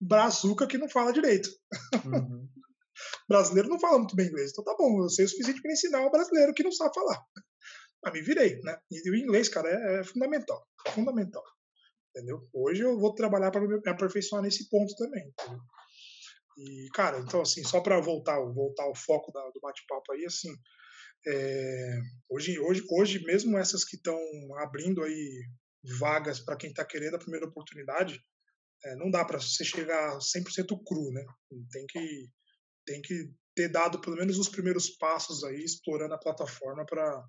brazuca 0.00 0.66
que 0.66 0.76
não 0.78 0.88
fala 0.88 1.12
direito. 1.12 1.48
Uhum 2.04 2.48
brasileiro 3.28 3.68
não 3.68 3.78
fala 3.78 3.98
muito 3.98 4.16
bem 4.16 4.28
inglês. 4.28 4.50
Então 4.50 4.64
tá 4.64 4.74
bom, 4.78 5.02
eu 5.02 5.08
sei 5.08 5.24
o 5.24 5.28
suficiente 5.28 5.60
para 5.60 5.72
ensinar 5.72 6.06
o 6.06 6.10
brasileiro 6.10 6.54
que 6.54 6.62
não 6.62 6.72
sabe 6.72 6.94
falar. 6.94 7.22
Mas 8.02 8.12
me 8.12 8.22
virei, 8.22 8.60
né? 8.62 8.76
E 8.90 9.10
o 9.10 9.16
inglês, 9.16 9.48
cara, 9.48 9.68
é, 9.68 10.00
é 10.00 10.04
fundamental. 10.04 10.66
Fundamental. 10.88 11.42
Entendeu? 12.10 12.46
Hoje 12.52 12.82
eu 12.82 12.98
vou 12.98 13.14
trabalhar 13.14 13.50
para 13.50 13.66
me 13.66 13.80
aperfeiçoar 13.86 14.42
nesse 14.42 14.68
ponto 14.68 14.94
também. 14.96 15.32
Entendeu? 15.40 15.60
E, 16.56 16.88
cara, 16.94 17.18
então, 17.18 17.40
assim, 17.40 17.64
só 17.64 17.80
para 17.80 18.00
voltar, 18.00 18.38
voltar 18.40 18.84
ao 18.84 18.94
foco 18.94 19.32
da, 19.32 19.40
do 19.50 19.60
bate-papo 19.60 20.12
aí, 20.12 20.24
assim, 20.24 20.54
é, 21.26 22.00
hoje, 22.28 22.58
hoje, 22.58 22.84
hoje, 22.90 23.24
mesmo 23.24 23.58
essas 23.58 23.84
que 23.84 23.96
estão 23.96 24.18
abrindo 24.58 25.02
aí 25.02 25.44
vagas 25.98 26.40
para 26.40 26.56
quem 26.56 26.70
está 26.70 26.84
querendo 26.84 27.16
a 27.16 27.18
primeira 27.18 27.46
oportunidade, 27.46 28.20
é, 28.84 28.96
não 28.96 29.10
dá 29.10 29.24
para 29.24 29.40
você 29.40 29.64
chegar 29.64 30.18
100% 30.18 30.78
cru, 30.86 31.10
né? 31.12 31.24
Tem 31.70 31.86
que, 31.86 32.28
tem 32.86 33.02
que 33.02 33.30
ter 33.54 33.68
dado 33.68 34.00
pelo 34.00 34.16
menos 34.16 34.38
os 34.38 34.48
primeiros 34.48 34.90
passos 34.90 35.42
aí, 35.44 35.62
explorando 35.62 36.14
a 36.14 36.18
plataforma 36.18 36.84
para 36.84 37.24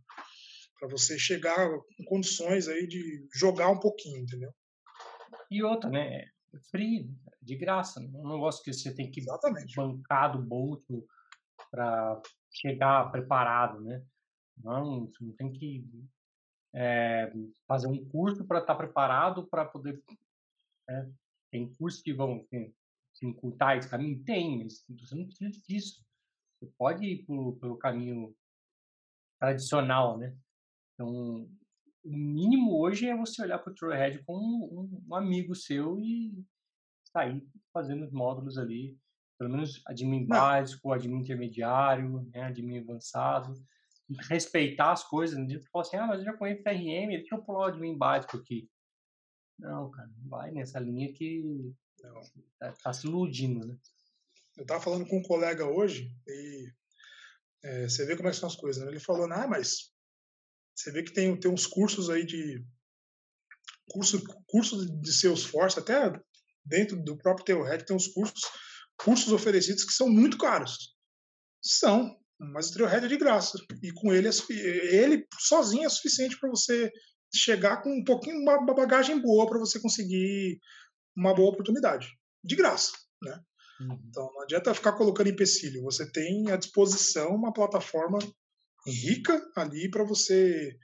você 0.90 1.18
chegar 1.18 1.70
com 1.70 2.04
condições 2.06 2.68
aí 2.68 2.86
de 2.88 3.28
jogar 3.34 3.70
um 3.70 3.80
pouquinho, 3.80 4.22
entendeu? 4.22 4.54
E 5.50 5.64
outra, 5.64 5.90
né? 5.90 6.26
É 6.56 6.60
free, 6.72 7.14
de 7.42 7.56
graça. 7.56 8.00
Não 8.00 8.36
é 8.36 8.40
gosto 8.40 8.64
que 8.64 8.74
você 8.74 8.94
tem 8.94 9.12
que 9.12 9.20
Exatamente. 9.20 9.76
bancar 9.76 10.32
do 10.32 10.42
bolso 10.42 11.06
para 11.70 12.22
chegar 12.50 13.12
preparado, 13.12 13.82
né? 13.82 14.04
Não, 14.58 15.08
você 15.08 15.24
não 15.24 15.34
tem 15.34 15.52
que 15.52 15.86
é, 16.74 17.32
fazer 17.68 17.88
um 17.88 18.08
curso 18.10 18.46
para 18.46 18.60
estar 18.60 18.74
tá 18.74 18.78
preparado 18.78 19.48
para 19.48 19.66
poder. 19.66 20.02
É, 20.90 21.10
tem 21.52 21.74
cursos 21.74 22.02
que 22.02 22.14
vão 22.14 22.46
encurtar 23.22 23.78
esse 23.78 23.90
caminho? 23.90 24.24
Tem, 24.24 24.64
mas 24.64 24.86
você 24.88 25.16
não 25.16 25.26
precisa 25.26 25.52
disso. 25.68 26.06
Você 26.60 26.72
pode 26.78 27.06
ir 27.06 27.26
por, 27.26 27.58
pelo 27.58 27.78
caminho 27.78 28.36
tradicional, 29.40 30.18
né? 30.18 30.36
Então, 30.94 31.50
o 32.04 32.18
mínimo 32.18 32.78
hoje 32.80 33.08
é 33.10 33.18
você 33.18 33.42
olhar 33.42 33.60
para 33.60 33.72
o 33.72 33.76
Trailhead 33.76 34.24
como 34.24 34.66
um, 34.82 34.95
um, 35.08 35.16
amigo 35.16 35.56
seu 35.56 36.00
e 36.00 36.44
sair 37.12 37.46
fazendo 37.74 38.06
os 38.06 38.12
módulos 38.12 38.58
ali, 38.58 38.98
pelo 39.38 39.52
menos 39.52 39.82
admin 39.86 40.26
básico, 40.26 40.92
admin 40.92 41.20
intermediário, 41.20 42.30
né, 42.34 42.44
admin 42.44 42.80
avançado, 42.80 43.54
respeitar 44.30 44.92
as 44.92 45.04
coisas, 45.04 45.38
não 45.38 45.46
dizer 45.46 45.64
assim, 45.74 45.98
ah, 45.98 46.08
mas 46.08 46.20
eu 46.20 46.26
já 46.26 46.38
conheço 46.38 46.64
TRM, 46.64 47.10
deixa 47.10 47.36
eu 47.36 47.44
pular 47.44 47.60
o 47.60 47.64
admin 47.64 47.98
básico 47.98 48.38
aqui. 48.38 48.70
Não, 49.58 49.90
cara, 49.90 50.10
não 50.18 50.30
vai 50.30 50.52
nessa 50.52 50.80
linha 50.80 51.12
que 51.14 51.74
tá, 52.60 52.74
tá, 52.74 52.94
se 52.94 53.08
iludindo, 53.08 53.66
né? 53.66 53.78
Eu 54.58 54.66
tava 54.66 54.82
falando 54.82 55.08
com 55.08 55.18
um 55.18 55.24
colega 55.24 55.66
hoje 55.66 56.14
e 56.28 56.72
é, 57.64 57.90
você 57.90 58.06
vê 58.06 58.16
como 58.16 58.28
é 58.28 58.32
que 58.32 58.38
são 58.38 58.48
as 58.48 58.56
coisas, 58.56 58.84
né? 58.84 58.92
Ele 58.92 59.00
falou, 59.00 59.32
ah, 59.32 59.48
mas 59.48 59.92
você 60.76 60.92
vê 60.92 61.04
que 61.04 61.14
tem, 61.14 61.36
tem 61.40 61.50
uns 61.50 61.66
cursos 61.66 62.10
aí 62.10 62.26
de. 62.26 62.66
Curso, 63.90 64.24
curso 64.48 65.02
de 65.02 65.14
Salesforce, 65.14 65.80
até 65.80 66.12
dentro 66.66 67.02
do 67.04 67.18
próprio 67.18 67.46
Trailhead 67.46 67.86
tem 67.86 67.96
uns 67.96 68.08
cursos, 68.08 68.42
cursos 68.98 69.32
oferecidos 69.32 69.84
que 69.84 69.94
são 69.94 70.10
muito 70.10 70.38
caros. 70.38 70.96
São, 71.62 72.18
mas 72.40 72.70
o 72.70 72.74
Trailhead 72.74 73.06
é 73.06 73.10
de 73.10 73.18
graça. 73.18 73.58
E 73.82 73.92
com 73.94 74.14
ele, 74.14 74.28
é, 74.28 74.96
ele 74.96 75.28
sozinho 75.40 75.86
é 75.86 75.90
suficiente 75.90 76.38
para 76.40 76.50
você 76.50 76.92
chegar 77.34 77.82
com 77.82 77.90
um 77.90 78.04
pouquinho, 78.04 78.40
uma 78.40 78.66
bagagem 78.74 79.20
boa 79.22 79.46
para 79.48 79.60
você 79.60 79.80
conseguir 79.80 80.60
uma 81.16 81.34
boa 81.34 81.52
oportunidade. 81.52 82.08
De 82.44 82.56
graça, 82.56 82.92
né? 83.22 83.40
Uhum. 83.82 84.00
Então 84.08 84.32
não 84.34 84.42
adianta 84.44 84.74
ficar 84.74 84.94
colocando 84.94 85.30
empecilho. 85.30 85.84
Você 85.84 86.10
tem 86.12 86.50
à 86.52 86.56
disposição 86.56 87.36
uma 87.36 87.54
plataforma 87.54 88.20
rica 88.88 89.42
ali 89.56 89.90
para 89.90 90.04
você, 90.04 90.78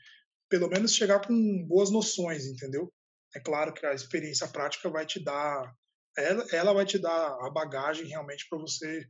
pelo 0.52 0.68
menos, 0.68 0.94
chegar 0.94 1.26
com 1.26 1.66
boas 1.66 1.90
noções, 1.90 2.46
entendeu? 2.46 2.94
É 3.34 3.40
claro 3.40 3.74
que 3.74 3.86
a 3.86 3.94
experiência 3.94 4.46
prática 4.50 4.90
vai 4.90 5.06
te 5.06 5.24
dar, 5.24 5.74
ela, 6.18 6.46
ela 6.52 6.74
vai 6.74 6.86
te 6.86 7.00
dar 7.00 7.38
a 7.46 7.50
bagagem 7.50 8.06
realmente 8.06 8.46
para 8.50 8.60
você 8.60 9.08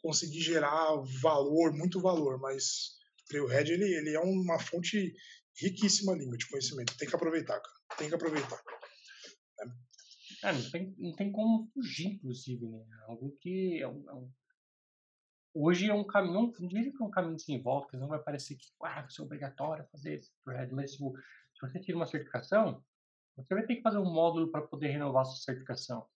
conseguir 0.00 0.40
gerar 0.40 0.94
valor, 1.20 1.74
muito 1.74 2.00
valor, 2.00 2.38
mas 2.38 2.92
o 3.22 3.28
Trailhead 3.28 3.72
ele, 3.72 3.92
ele 3.92 4.14
é 4.14 4.20
uma 4.20 4.60
fonte 4.60 5.12
riquíssima 5.60 6.12
ali 6.12 6.24
de 6.38 6.48
conhecimento. 6.48 6.96
Tem 6.96 7.08
que 7.08 7.16
aproveitar, 7.16 7.60
cara. 7.60 7.98
Tem 7.98 8.08
que 8.08 8.14
aproveitar. 8.14 8.62
É. 10.44 10.52
não, 10.52 10.70
tem, 10.70 10.94
não 10.96 11.16
tem 11.16 11.32
como 11.32 11.68
fugir, 11.74 12.06
inclusive, 12.06 12.68
né? 12.68 12.84
Algo 13.08 13.36
que 13.40 13.82
é 13.82 13.88
um, 13.88 14.08
é 14.08 14.14
um 14.14 14.30
hoje 15.60 15.88
é 15.88 15.94
um 15.94 16.04
caminho, 16.04 16.52
não 16.58 16.68
diria 16.68 16.90
que 16.90 17.02
é 17.02 17.06
um 17.06 17.10
caminho 17.10 17.38
sem 17.38 17.60
volta, 17.60 17.90
que 17.90 17.96
não 17.96 18.08
vai 18.08 18.18
parecer 18.18 18.56
que 18.56 18.66
ah, 18.82 19.00
vai 19.00 19.10
ser 19.10 19.22
obrigatório 19.22 19.86
fazer 19.90 20.14
esse 20.14 20.30
projeto, 20.44 20.74
mas 20.74 20.92
tipo, 20.92 21.14
se 21.54 21.60
você 21.60 21.80
tira 21.80 21.96
uma 21.96 22.06
certificação, 22.06 22.82
você 23.36 23.54
vai 23.54 23.66
ter 23.66 23.76
que 23.76 23.82
fazer 23.82 23.98
um 23.98 24.12
módulo 24.12 24.50
para 24.50 24.62
poder 24.62 24.88
renovar 24.88 25.24
sua 25.24 25.36
certificação. 25.36 26.06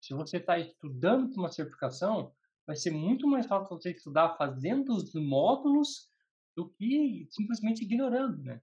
Se 0.00 0.14
você 0.14 0.36
está 0.38 0.58
estudando 0.58 1.30
para 1.30 1.42
uma 1.42 1.50
certificação, 1.50 2.32
vai 2.66 2.76
ser 2.76 2.90
muito 2.90 3.26
mais 3.26 3.46
fácil 3.46 3.68
você 3.68 3.90
estudar 3.90 4.36
fazendo 4.36 4.94
os 4.94 5.14
módulos 5.14 6.10
do 6.54 6.68
que 6.68 7.26
simplesmente 7.30 7.84
ignorando, 7.84 8.42
né? 8.42 8.60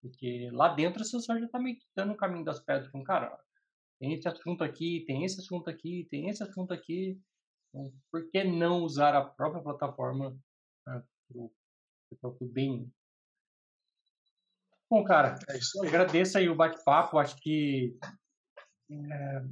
Porque 0.00 0.50
lá 0.52 0.74
dentro 0.74 1.04
você 1.04 1.20
só 1.20 1.38
já 1.38 1.46
está 1.46 1.58
meio 1.58 1.76
que 1.76 1.84
dando 1.94 2.12
o 2.12 2.16
caminho 2.16 2.44
das 2.44 2.60
pedras 2.60 2.90
com 2.90 3.04
cara. 3.04 3.38
Tem 3.98 4.12
esse 4.12 4.26
assunto 4.26 4.64
aqui, 4.64 5.04
tem 5.06 5.24
esse 5.24 5.40
assunto 5.40 5.70
aqui, 5.70 6.08
tem 6.10 6.28
esse 6.28 6.42
assunto 6.42 6.72
aqui. 6.72 7.20
Então, 7.72 7.90
por 8.10 8.30
que 8.30 8.44
não 8.44 8.82
usar 8.82 9.14
a 9.16 9.24
própria 9.24 9.62
plataforma 9.62 10.30
né, 10.86 11.02
para 11.28 11.40
o 11.40 11.50
próprio 12.20 12.46
bem? 12.46 12.92
Bom, 14.90 15.02
cara, 15.02 15.38
é 15.48 15.54
aí. 15.54 15.88
agradeço 15.88 16.36
aí 16.36 16.50
o 16.50 16.54
bate-papo. 16.54 17.18
Acho 17.18 17.34
que 17.36 17.96
é, 18.90 19.44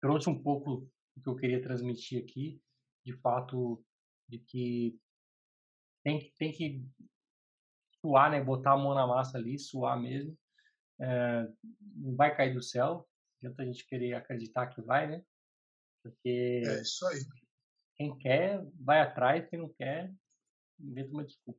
trouxe 0.00 0.30
um 0.30 0.42
pouco 0.42 0.90
do 1.14 1.22
que 1.22 1.28
eu 1.28 1.36
queria 1.36 1.62
transmitir 1.62 2.22
aqui. 2.22 2.58
De 3.04 3.12
fato, 3.18 3.84
de 4.26 4.38
que 4.38 4.98
tem, 6.02 6.32
tem 6.38 6.52
que 6.52 6.82
suar, 8.00 8.30
né? 8.30 8.42
Botar 8.42 8.72
a 8.72 8.78
mão 8.78 8.94
na 8.94 9.06
massa 9.06 9.36
ali, 9.36 9.58
suar 9.58 10.00
mesmo. 10.00 10.34
É, 10.98 11.46
não 11.96 12.16
vai 12.16 12.34
cair 12.34 12.54
do 12.54 12.62
céu. 12.62 13.06
Adianta 13.38 13.62
a 13.62 13.66
gente 13.66 13.86
querer 13.86 14.14
acreditar 14.14 14.68
que 14.68 14.80
vai, 14.80 15.06
né? 15.06 15.22
Porque 16.04 16.62
é 16.66 16.82
isso 16.82 17.06
aí. 17.06 17.20
Quem 17.96 18.18
quer, 18.18 18.62
vai 18.78 19.00
atrás, 19.00 19.48
quem 19.48 19.58
não 19.58 19.72
quer, 19.72 20.12
inventa 20.78 21.10
uma 21.10 21.24
desculpa. 21.24 21.58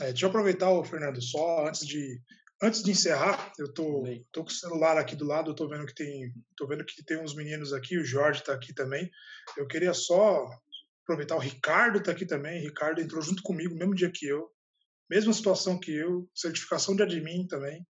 É, 0.00 0.06
deixa 0.06 0.24
eu 0.24 0.30
aproveitar, 0.30 0.70
o 0.70 0.82
Fernando, 0.84 1.20
só 1.20 1.66
antes 1.66 1.86
de 1.86 2.20
antes 2.62 2.82
de 2.82 2.90
encerrar, 2.90 3.52
eu 3.58 3.72
tô, 3.72 4.04
tô 4.32 4.42
com 4.42 4.48
o 4.48 4.52
celular 4.52 4.96
aqui 4.96 5.14
do 5.14 5.26
lado, 5.26 5.50
eu 5.50 5.54
tô 5.54 5.68
vendo 5.68 5.84
que 5.84 5.94
tem, 5.94 6.32
tô 6.56 6.66
vendo 6.66 6.86
que 6.86 7.04
tem 7.04 7.18
uns 7.18 7.34
meninos 7.34 7.74
aqui, 7.74 7.98
o 7.98 8.04
Jorge 8.04 8.40
está 8.40 8.54
aqui 8.54 8.72
também. 8.72 9.10
Eu 9.58 9.66
queria 9.66 9.92
só 9.92 10.46
aproveitar 11.02 11.36
o 11.36 11.40
Ricardo 11.40 11.98
está 11.98 12.12
aqui 12.12 12.24
também. 12.24 12.60
O 12.60 12.64
Ricardo 12.64 13.00
entrou 13.00 13.20
junto 13.20 13.42
comigo, 13.42 13.76
mesmo 13.76 13.94
dia 13.94 14.10
que 14.10 14.26
eu, 14.26 14.50
mesma 15.10 15.34
situação 15.34 15.78
que 15.78 15.92
eu, 15.92 16.28
certificação 16.34 16.96
de 16.96 17.02
admin 17.02 17.46
também. 17.46 17.86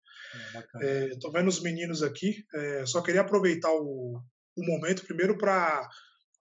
É, 0.82 1.12
é, 1.12 1.20
tô 1.20 1.30
vendo 1.30 1.50
os 1.50 1.62
meninos 1.62 2.02
aqui. 2.02 2.46
É, 2.56 2.86
só 2.86 3.02
queria 3.02 3.22
aproveitar 3.22 3.72
o, 3.72 4.22
o 4.56 4.66
momento 4.66 5.06
primeiro 5.06 5.38
para 5.38 5.90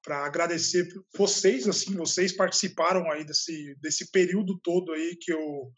para 0.04 0.26
agradecer 0.26 0.88
vocês, 1.16 1.68
assim, 1.68 1.94
vocês 1.94 2.32
participaram 2.32 3.08
aí 3.10 3.24
desse, 3.24 3.76
desse 3.80 4.10
período 4.10 4.58
todo 4.58 4.92
aí 4.92 5.16
que 5.16 5.32
eu, 5.32 5.70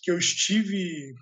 que 0.00 0.12
eu 0.12 0.16
estive 0.16 1.12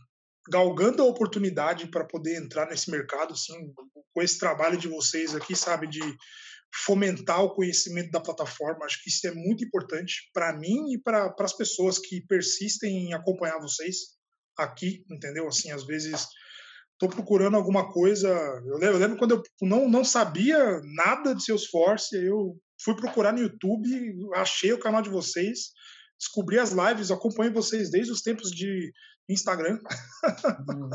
galgando 0.51 1.03
a 1.03 1.07
oportunidade 1.07 1.90
para 1.90 2.05
poder 2.05 2.36
entrar 2.36 2.68
nesse 2.68 2.90
mercado, 2.90 3.32
assim, 3.32 3.72
com 4.12 4.22
esse 4.22 4.38
trabalho 4.38 4.76
de 4.76 4.86
vocês 4.86 5.34
aqui, 5.34 5.57
sabe, 5.57 5.86
de 5.86 6.01
fomentar 6.84 7.42
o 7.42 7.55
conhecimento 7.55 8.11
da 8.11 8.20
plataforma. 8.20 8.84
Acho 8.84 9.03
que 9.03 9.09
isso 9.09 9.26
é 9.26 9.32
muito 9.32 9.64
importante 9.64 10.30
para 10.32 10.57
mim 10.57 10.92
e 10.92 10.99
para 10.99 11.34
as 11.40 11.57
pessoas 11.57 11.99
que 11.99 12.20
persistem 12.20 13.07
em 13.07 13.14
acompanhar 13.14 13.59
vocês 13.59 14.16
aqui, 14.57 15.05
entendeu? 15.11 15.49
Assim, 15.49 15.70
às 15.70 15.84
vezes 15.86 16.26
estou 16.97 17.09
procurando 17.09 17.57
alguma 17.57 17.92
coisa. 17.92 18.28
Eu 18.28 18.78
lembro, 18.78 18.97
eu 18.97 18.99
lembro, 18.99 19.18
quando 19.18 19.32
eu 19.32 19.42
não, 19.62 19.88
não 19.88 20.05
sabia 20.05 20.80
nada 20.94 21.34
de 21.34 21.44
Salesforce, 21.44 22.16
eu 22.16 22.59
fui 22.82 22.97
procurar 22.97 23.32
no 23.32 23.40
YouTube, 23.40 23.88
achei 24.34 24.72
o 24.72 24.80
canal 24.80 25.03
de 25.03 25.11
vocês, 25.11 25.70
descobri 26.18 26.59
as 26.59 26.72
lives, 26.72 27.11
acompanho 27.11 27.53
vocês 27.53 27.90
desde 27.90 28.12
os 28.12 28.22
tempos 28.22 28.51
de 28.51 28.90
Instagram, 29.28 29.78
uhum. 30.68 30.90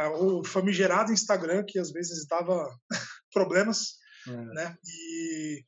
o 0.40 0.44
famigerado 0.44 1.12
Instagram 1.12 1.64
que 1.66 1.78
às 1.78 1.90
vezes 1.90 2.26
dava 2.26 2.66
problemas, 3.32 3.94
uhum. 4.26 4.46
né? 4.54 4.76
E, 4.84 5.64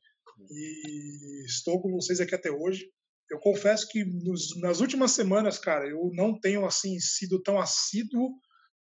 e 0.49 1.45
estou 1.45 1.81
com 1.81 1.91
vocês 1.91 2.19
aqui 2.19 2.33
até 2.33 2.49
hoje. 2.49 2.89
Eu 3.29 3.39
confesso 3.39 3.87
que 3.87 4.03
nos, 4.03 4.59
nas 4.59 4.81
últimas 4.81 5.11
semanas, 5.11 5.57
cara, 5.57 5.87
eu 5.87 6.09
não 6.13 6.37
tenho 6.37 6.65
assim 6.65 6.99
sido 6.99 7.41
tão 7.41 7.59
assíduo 7.59 8.31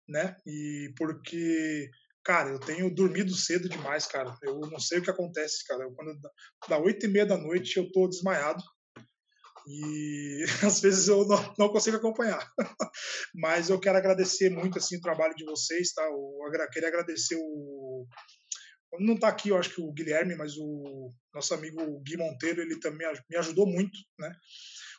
né? 0.08 0.36
E 0.46 0.92
porque, 0.96 1.90
cara, 2.24 2.50
eu 2.50 2.60
tenho 2.60 2.94
dormido 2.94 3.34
cedo 3.34 3.68
demais, 3.68 4.06
cara. 4.06 4.36
Eu 4.42 4.60
não 4.60 4.78
sei 4.78 4.98
o 4.98 5.02
que 5.02 5.10
acontece, 5.10 5.66
cara. 5.66 5.88
Quando 5.94 6.18
dá 6.68 6.78
oito 6.78 7.06
e 7.06 7.08
meia 7.08 7.26
da 7.26 7.36
noite 7.36 7.76
eu 7.76 7.90
tô 7.90 8.08
desmaiado 8.08 8.62
e 9.66 10.44
às 10.64 10.80
vezes 10.80 11.08
eu 11.08 11.26
não, 11.26 11.54
não 11.58 11.68
consigo 11.68 11.96
acompanhar. 11.96 12.50
Mas 13.34 13.68
eu 13.68 13.80
quero 13.80 13.98
agradecer 13.98 14.50
muito 14.50 14.78
assim 14.78 14.96
o 14.96 15.02
trabalho 15.02 15.34
de 15.34 15.44
vocês, 15.44 15.92
tá? 15.92 16.02
Eu 16.02 16.68
queria 16.70 16.88
agradecer 16.88 17.36
o 17.36 18.06
não 19.00 19.14
está 19.14 19.28
aqui, 19.28 19.50
eu 19.50 19.58
acho 19.58 19.74
que 19.74 19.80
o 19.80 19.92
Guilherme, 19.92 20.34
mas 20.34 20.56
o 20.56 21.12
nosso 21.34 21.52
amigo 21.54 22.00
Gui 22.00 22.16
Monteiro, 22.16 22.62
ele 22.62 22.78
também 22.78 23.06
me 23.28 23.36
ajudou 23.36 23.66
muito, 23.66 23.98
né? 24.18 24.32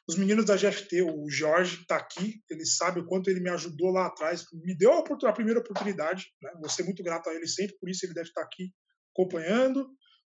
Os 0.08 0.16
meninos 0.16 0.46
da 0.46 0.56
GFT, 0.56 1.02
o 1.02 1.30
Jorge 1.30 1.82
está 1.82 1.98
aqui, 1.98 2.42
ele 2.50 2.66
sabe 2.66 3.02
o 3.02 3.06
quanto 3.06 3.30
ele 3.30 3.42
me 3.42 3.50
ajudou 3.50 3.92
lá 3.92 4.08
atrás, 4.08 4.46
me 4.54 4.74
deu 4.78 4.94
a, 4.94 5.00
a 5.00 5.34
primeira 5.34 5.60
oportunidade, 5.60 6.28
né? 6.42 6.50
Vou 6.62 6.70
ser 6.70 6.84
muito 6.84 7.04
grato 7.04 7.30
a 7.30 7.36
ele 7.36 7.48
sempre, 7.48 7.76
por 7.78 7.90
isso 7.90 8.06
ele 8.06 8.14
deve 8.14 8.30
estar 8.30 8.42
tá 8.42 8.48
aqui 8.48 8.72
acompanhando. 9.14 9.86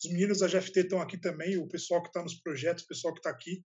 Os 0.04 0.10
meninos 0.10 0.40
da 0.40 0.46
GFT 0.46 0.80
estão 0.80 1.00
aqui 1.00 1.18
também, 1.18 1.56
o 1.56 1.68
pessoal 1.68 2.02
que 2.02 2.08
está 2.08 2.22
nos 2.22 2.34
projetos, 2.34 2.84
o 2.84 2.88
pessoal 2.88 3.14
que 3.14 3.20
está 3.20 3.30
aqui. 3.30 3.64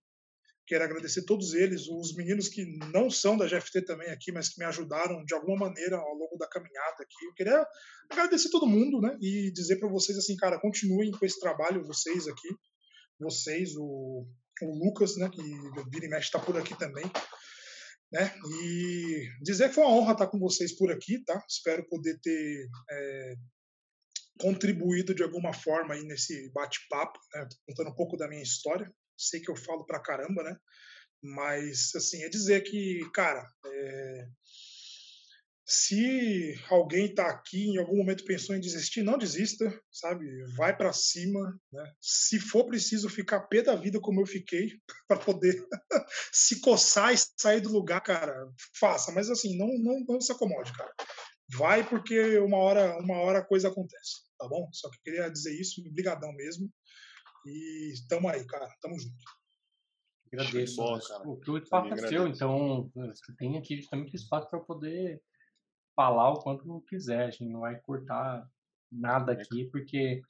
Quero 0.66 0.84
agradecer 0.84 1.24
todos 1.24 1.52
eles, 1.54 1.88
os 1.88 2.14
meninos 2.14 2.48
que 2.48 2.64
não 2.92 3.10
são 3.10 3.36
da 3.36 3.46
GFT 3.46 3.82
também 3.84 4.10
aqui, 4.10 4.30
mas 4.32 4.48
que 4.48 4.60
me 4.60 4.66
ajudaram 4.66 5.24
de 5.24 5.34
alguma 5.34 5.68
maneira 5.68 5.96
ao 5.96 6.14
longo 6.14 6.36
da 6.38 6.48
caminhada 6.48 7.02
aqui. 7.02 7.26
Eu 7.26 7.34
queria 7.34 7.66
agradecer 8.10 8.50
todo 8.50 8.66
mundo, 8.66 9.00
né? 9.00 9.16
E 9.20 9.50
dizer 9.52 9.76
para 9.76 9.88
vocês 9.88 10.16
assim, 10.16 10.36
cara, 10.36 10.60
continuem 10.60 11.10
com 11.10 11.24
esse 11.24 11.40
trabalho, 11.40 11.86
vocês 11.86 12.28
aqui, 12.28 12.48
vocês, 13.18 13.74
o, 13.76 14.26
o 14.66 14.84
Lucas, 14.84 15.16
né? 15.16 15.28
Que 15.30 15.42
vira 15.90 16.06
e 16.06 16.08
mexe 16.08 16.26
está 16.26 16.38
por 16.38 16.56
aqui 16.56 16.76
também. 16.78 17.04
Né? 18.10 18.34
E 18.62 19.28
dizer 19.42 19.68
que 19.68 19.74
foi 19.74 19.84
uma 19.84 19.92
honra 19.92 20.12
estar 20.12 20.26
com 20.28 20.38
vocês 20.38 20.76
por 20.76 20.90
aqui, 20.90 21.22
tá? 21.24 21.44
Espero 21.48 21.86
poder 21.88 22.18
ter 22.20 22.66
é, 22.90 23.34
contribuído 24.40 25.14
de 25.14 25.22
alguma 25.22 25.52
forma 25.52 25.94
aí 25.94 26.02
nesse 26.04 26.50
bate-papo, 26.52 27.18
né? 27.34 27.48
contando 27.66 27.90
um 27.90 27.94
pouco 27.94 28.16
da 28.16 28.28
minha 28.28 28.42
história. 28.42 28.90
Sei 29.16 29.40
que 29.40 29.50
eu 29.50 29.56
falo 29.56 29.84
pra 29.84 30.00
caramba, 30.00 30.42
né? 30.42 30.56
Mas, 31.22 31.94
assim, 31.96 32.22
é 32.22 32.28
dizer 32.28 32.62
que, 32.62 33.00
cara, 33.12 33.44
é... 33.66 34.28
se 35.68 36.54
alguém 36.70 37.14
tá 37.14 37.28
aqui 37.28 37.68
em 37.68 37.78
algum 37.78 37.96
momento 37.98 38.24
pensou 38.24 38.56
em 38.56 38.60
desistir, 38.60 39.02
não 39.02 39.18
desista, 39.18 39.68
sabe? 39.92 40.26
Vai 40.56 40.76
para 40.76 40.92
cima, 40.92 41.60
né? 41.72 41.92
Se 42.00 42.40
for 42.40 42.64
preciso 42.64 43.08
ficar 43.08 43.40
pé 43.48 43.62
da 43.62 43.76
vida 43.76 44.00
como 44.00 44.20
eu 44.20 44.26
fiquei, 44.26 44.70
para 45.06 45.18
poder 45.18 45.66
se 46.32 46.60
coçar 46.60 47.12
e 47.12 47.18
sair 47.38 47.60
do 47.60 47.72
lugar, 47.72 48.00
cara, 48.00 48.34
faça. 48.80 49.12
Mas, 49.12 49.28
assim, 49.28 49.58
não, 49.58 49.68
não, 49.78 50.04
não 50.08 50.20
se 50.20 50.32
acomode, 50.32 50.72
cara. 50.72 50.92
Vai 51.50 51.88
porque 51.88 52.38
uma 52.38 52.58
hora, 52.58 52.98
uma 52.98 53.18
hora 53.18 53.38
a 53.40 53.44
coisa 53.44 53.68
acontece 53.68 54.28
tá 54.38 54.48
bom? 54.48 54.68
Só 54.72 54.88
que 54.90 55.02
queria 55.02 55.28
dizer 55.28 55.58
isso, 55.60 55.82
obrigadão 55.86 56.32
mesmo. 56.32 56.70
E 57.44 57.90
estamos 57.92 58.30
aí, 58.30 58.46
cara, 58.46 58.68
tamo 58.80 58.98
junto. 58.98 59.16
Agradeço. 60.32 60.76
Bom, 60.76 60.98
cara. 61.00 61.28
O 61.28 61.40
que 61.40 61.50
o 61.50 61.58
espaço 61.58 61.92
é 61.92 62.08
seu, 62.08 62.26
então 62.28 62.90
você 62.94 63.34
tem 63.36 63.58
aqui 63.58 63.76
justamente 63.76 64.14
espaço 64.14 64.48
para 64.48 64.60
poder 64.60 65.20
falar 65.98 66.30
o 66.30 66.40
quanto 66.40 66.80
quiser. 66.82 67.26
A 67.26 67.30
gente 67.30 67.50
não 67.50 67.60
vai 67.60 67.74
cortar 67.80 68.48
nada 68.90 69.32
é. 69.32 69.42
aqui, 69.42 69.64
porque 69.64 70.22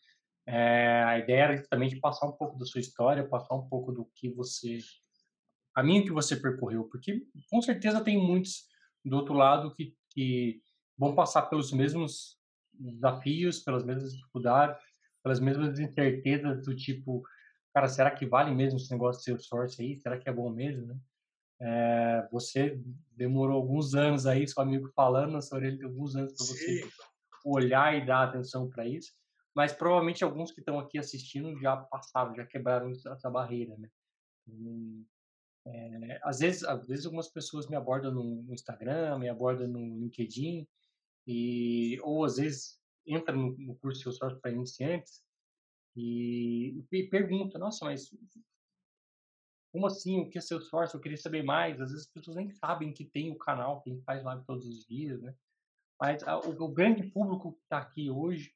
é, 0.46 1.02
a 1.02 1.18
ideia 1.18 1.42
era 1.42 1.56
justamente 1.58 2.00
passar 2.00 2.26
um 2.26 2.32
pouco 2.32 2.58
da 2.58 2.64
sua 2.64 2.80
história, 2.80 3.28
passar 3.28 3.54
um 3.54 3.68
pouco 3.68 3.92
do 3.92 4.06
que 4.14 4.30
você. 4.30 4.78
caminho 5.74 6.04
que 6.04 6.10
você 6.10 6.34
percorreu, 6.36 6.84
porque 6.84 7.22
com 7.50 7.60
certeza 7.60 8.02
tem 8.02 8.16
muitos 8.16 8.66
do 9.04 9.14
outro 9.14 9.34
lado 9.34 9.74
que, 9.74 9.94
que 10.08 10.62
vão 10.96 11.14
passar 11.14 11.42
pelos 11.42 11.70
mesmos 11.70 12.38
desafios, 12.72 13.60
pelas 13.60 13.84
mesmas 13.84 14.14
dificuldades, 14.14 14.82
pelas 15.22 15.38
mesmas 15.38 15.78
incertezas 15.78 16.64
do 16.64 16.74
tipo, 16.74 17.22
cara, 17.74 17.88
será 17.88 18.10
que 18.10 18.24
vale 18.24 18.54
mesmo 18.54 18.78
esse 18.78 18.90
negócio 18.90 19.20
de 19.20 19.24
Salesforce 19.24 19.82
aí? 19.82 19.98
Será 19.98 20.18
que 20.18 20.30
é 20.30 20.32
bom 20.32 20.48
mesmo, 20.48 20.86
né? 20.86 20.96
É, 21.60 22.28
você 22.30 22.80
demorou 23.16 23.56
alguns 23.56 23.94
anos 23.94 24.26
aí, 24.26 24.46
seu 24.46 24.62
amigo 24.62 24.90
falando 24.94 25.32
na 25.32 25.42
sua 25.42 25.58
orelha, 25.58 25.84
alguns 25.84 26.14
anos 26.14 26.32
para 26.32 26.46
você 26.46 26.88
olhar 27.44 27.96
e 27.96 28.06
dar 28.06 28.24
atenção 28.24 28.68
para 28.68 28.86
isso, 28.86 29.12
mas 29.54 29.72
provavelmente 29.72 30.22
alguns 30.22 30.52
que 30.52 30.60
estão 30.60 30.78
aqui 30.78 30.98
assistindo 30.98 31.58
já 31.60 31.76
passaram, 31.76 32.34
já 32.34 32.46
quebraram 32.46 32.90
essa 32.90 33.30
barreira, 33.30 33.76
né? 33.76 33.88
é, 35.66 36.20
às 36.22 36.38
vezes, 36.38 36.64
às 36.64 36.86
vezes 36.86 37.04
algumas 37.04 37.28
pessoas 37.28 37.68
me 37.68 37.76
abordam 37.76 38.12
no, 38.12 38.42
no 38.42 38.54
Instagram, 38.54 39.18
me 39.18 39.28
abordam 39.28 39.68
no 39.68 39.98
LinkedIn 39.98 40.66
e 41.26 41.98
ou 42.02 42.24
às 42.24 42.36
vezes 42.36 42.78
entra 43.06 43.34
no, 43.34 43.56
no 43.58 43.74
curso 43.76 44.02
Salesforce 44.02 44.40
para 44.40 44.50
iniciantes 44.50 45.22
e, 45.96 46.84
e 46.92 47.02
pergunta, 47.08 47.58
nossa, 47.58 47.84
mas 47.84 48.10
como 49.72 49.86
assim? 49.86 50.20
O 50.20 50.30
que 50.30 50.38
é 50.38 50.40
Salesforce? 50.40 50.94
Eu 50.94 51.00
queria 51.00 51.16
saber 51.16 51.42
mais. 51.42 51.80
Às 51.80 51.90
vezes 51.90 52.06
as 52.06 52.12
pessoas 52.12 52.36
nem 52.36 52.50
sabem 52.50 52.92
que 52.92 53.04
tem 53.04 53.30
o 53.30 53.38
canal, 53.38 53.80
que 53.80 53.90
a 53.90 53.92
gente 53.92 54.04
faz 54.04 54.22
live 54.22 54.44
todos 54.44 54.66
os 54.66 54.86
dias, 54.86 55.20
né? 55.20 55.34
Mas 56.00 56.22
a, 56.22 56.38
o, 56.38 56.50
o, 56.50 56.68
grande 56.68 57.02
público 57.02 57.52
que 57.52 57.62
está 57.62 57.78
aqui 57.78 58.10
hoje 58.10 58.54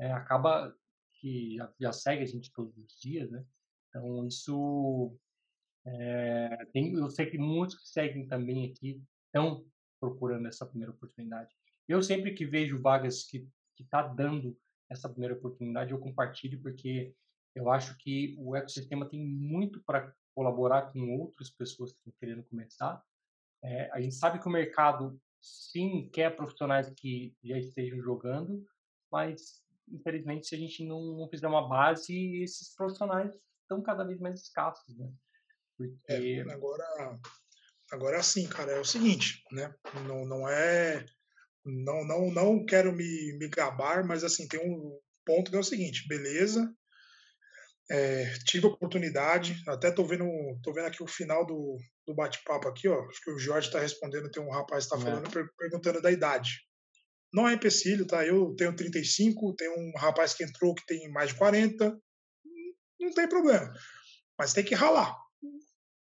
é, 0.00 0.10
acaba 0.10 0.74
que 1.14 1.56
já, 1.56 1.72
já, 1.78 1.92
segue 1.92 2.22
a 2.22 2.26
gente 2.26 2.52
todos 2.52 2.76
os 2.78 2.98
dias, 2.98 3.30
né? 3.30 3.44
Então 3.88 4.26
isso 4.26 5.16
é, 5.86 6.66
tem, 6.72 6.94
eu 6.94 7.10
sei 7.10 7.26
que 7.26 7.38
muitos 7.38 7.78
que 7.78 7.88
seguem 7.88 8.26
também 8.26 8.70
aqui 8.70 9.02
estão 9.26 9.64
procurando 10.00 10.46
essa 10.46 10.66
primeira 10.66 10.92
oportunidade. 10.92 11.54
Eu 11.86 12.02
sempre 12.02 12.34
que 12.34 12.46
vejo 12.46 12.80
vagas 12.80 13.24
que 13.24 13.48
está 13.78 14.02
dando 14.02 14.56
essa 14.90 15.08
primeira 15.08 15.34
oportunidade, 15.34 15.92
eu 15.92 15.98
compartilho, 15.98 16.60
porque 16.62 17.14
eu 17.54 17.70
acho 17.70 17.96
que 17.98 18.36
o 18.38 18.54
ecossistema 18.56 19.08
tem 19.08 19.20
muito 19.20 19.82
para 19.84 20.14
colaborar 20.38 20.92
com 20.92 21.18
outras 21.18 21.50
pessoas 21.50 21.90
que 21.90 21.98
estão 21.98 22.12
querendo 22.20 22.44
começar. 22.44 23.02
É, 23.60 23.90
a 23.90 24.00
gente 24.00 24.14
sabe 24.14 24.38
que 24.38 24.46
o 24.46 24.52
mercado, 24.52 25.20
sim, 25.42 26.08
quer 26.12 26.36
profissionais 26.36 26.88
que 26.96 27.34
já 27.42 27.58
estejam 27.58 28.00
jogando, 28.00 28.64
mas, 29.10 29.64
infelizmente, 29.88 30.46
se 30.46 30.54
a 30.54 30.58
gente 30.58 30.86
não, 30.86 31.16
não 31.16 31.28
fizer 31.28 31.48
uma 31.48 31.68
base, 31.68 32.40
esses 32.40 32.72
profissionais 32.72 33.34
estão 33.62 33.82
cada 33.82 34.04
vez 34.04 34.20
mais 34.20 34.40
escassos, 34.40 34.96
né? 34.96 35.12
Porque... 35.76 35.98
É, 36.08 36.52
agora, 36.52 37.20
agora 37.90 38.16
é 38.16 38.20
assim, 38.20 38.48
cara, 38.48 38.70
é 38.70 38.78
o 38.78 38.84
seguinte, 38.84 39.42
né? 39.50 39.74
Não, 40.06 40.24
não 40.24 40.48
é 40.48 41.04
não, 41.64 42.04
não, 42.04 42.30
não 42.30 42.64
quero 42.64 42.92
me, 42.92 43.36
me 43.38 43.48
gabar, 43.48 44.06
mas 44.06 44.22
assim, 44.22 44.46
tem 44.46 44.60
um 44.60 44.96
ponto 45.26 45.50
que 45.50 45.56
é 45.56 45.60
o 45.60 45.64
seguinte, 45.64 46.06
beleza, 46.06 46.72
é, 47.90 48.34
tive 48.44 48.66
a 48.66 48.70
oportunidade, 48.70 49.62
até 49.66 49.90
tô 49.90 50.04
vendo, 50.04 50.26
tô 50.62 50.72
vendo 50.72 50.86
aqui 50.86 51.02
o 51.02 51.06
final 51.06 51.46
do, 51.46 51.78
do 52.06 52.14
bate-papo 52.14 52.68
aqui, 52.68 52.86
ó, 52.88 53.08
acho 53.08 53.22
que 53.22 53.30
o 53.30 53.38
Jorge 53.38 53.68
está 53.68 53.80
respondendo, 53.80 54.30
tem 54.30 54.42
um 54.42 54.50
rapaz 54.50 54.86
que 54.86 54.94
está 54.94 55.08
é. 55.08 55.10
falando, 55.10 55.38
é. 55.38 55.44
perguntando 55.56 56.02
da 56.02 56.12
idade. 56.12 56.60
Não 57.32 57.48
é 57.48 57.54
empecilho, 57.54 58.06
tá? 58.06 58.24
Eu 58.26 58.54
tenho 58.56 58.74
35, 58.74 59.54
tem 59.54 59.68
um 59.68 59.92
rapaz 59.96 60.34
que 60.34 60.44
entrou 60.44 60.74
que 60.74 60.86
tem 60.86 61.10
mais 61.10 61.30
de 61.30 61.36
40, 61.36 61.98
não 63.00 63.12
tem 63.12 63.28
problema. 63.28 63.72
Mas 64.38 64.52
tem 64.52 64.64
que 64.64 64.74
ralar. 64.74 65.14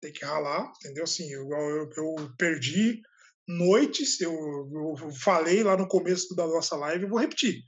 Tem 0.02 0.12
que 0.12 0.26
ralar, 0.26 0.72
entendeu? 0.78 1.04
Assim, 1.04 1.32
eu, 1.32 1.48
eu, 1.50 1.90
eu 1.96 2.34
perdi 2.38 3.02
noites, 3.48 4.20
eu, 4.22 4.34
eu 4.34 5.12
falei 5.12 5.64
lá 5.64 5.78
no 5.78 5.88
começo 5.88 6.36
da 6.36 6.46
nossa 6.46 6.76
live, 6.76 7.04
eu 7.04 7.10
vou 7.10 7.20
repetir. 7.20 7.62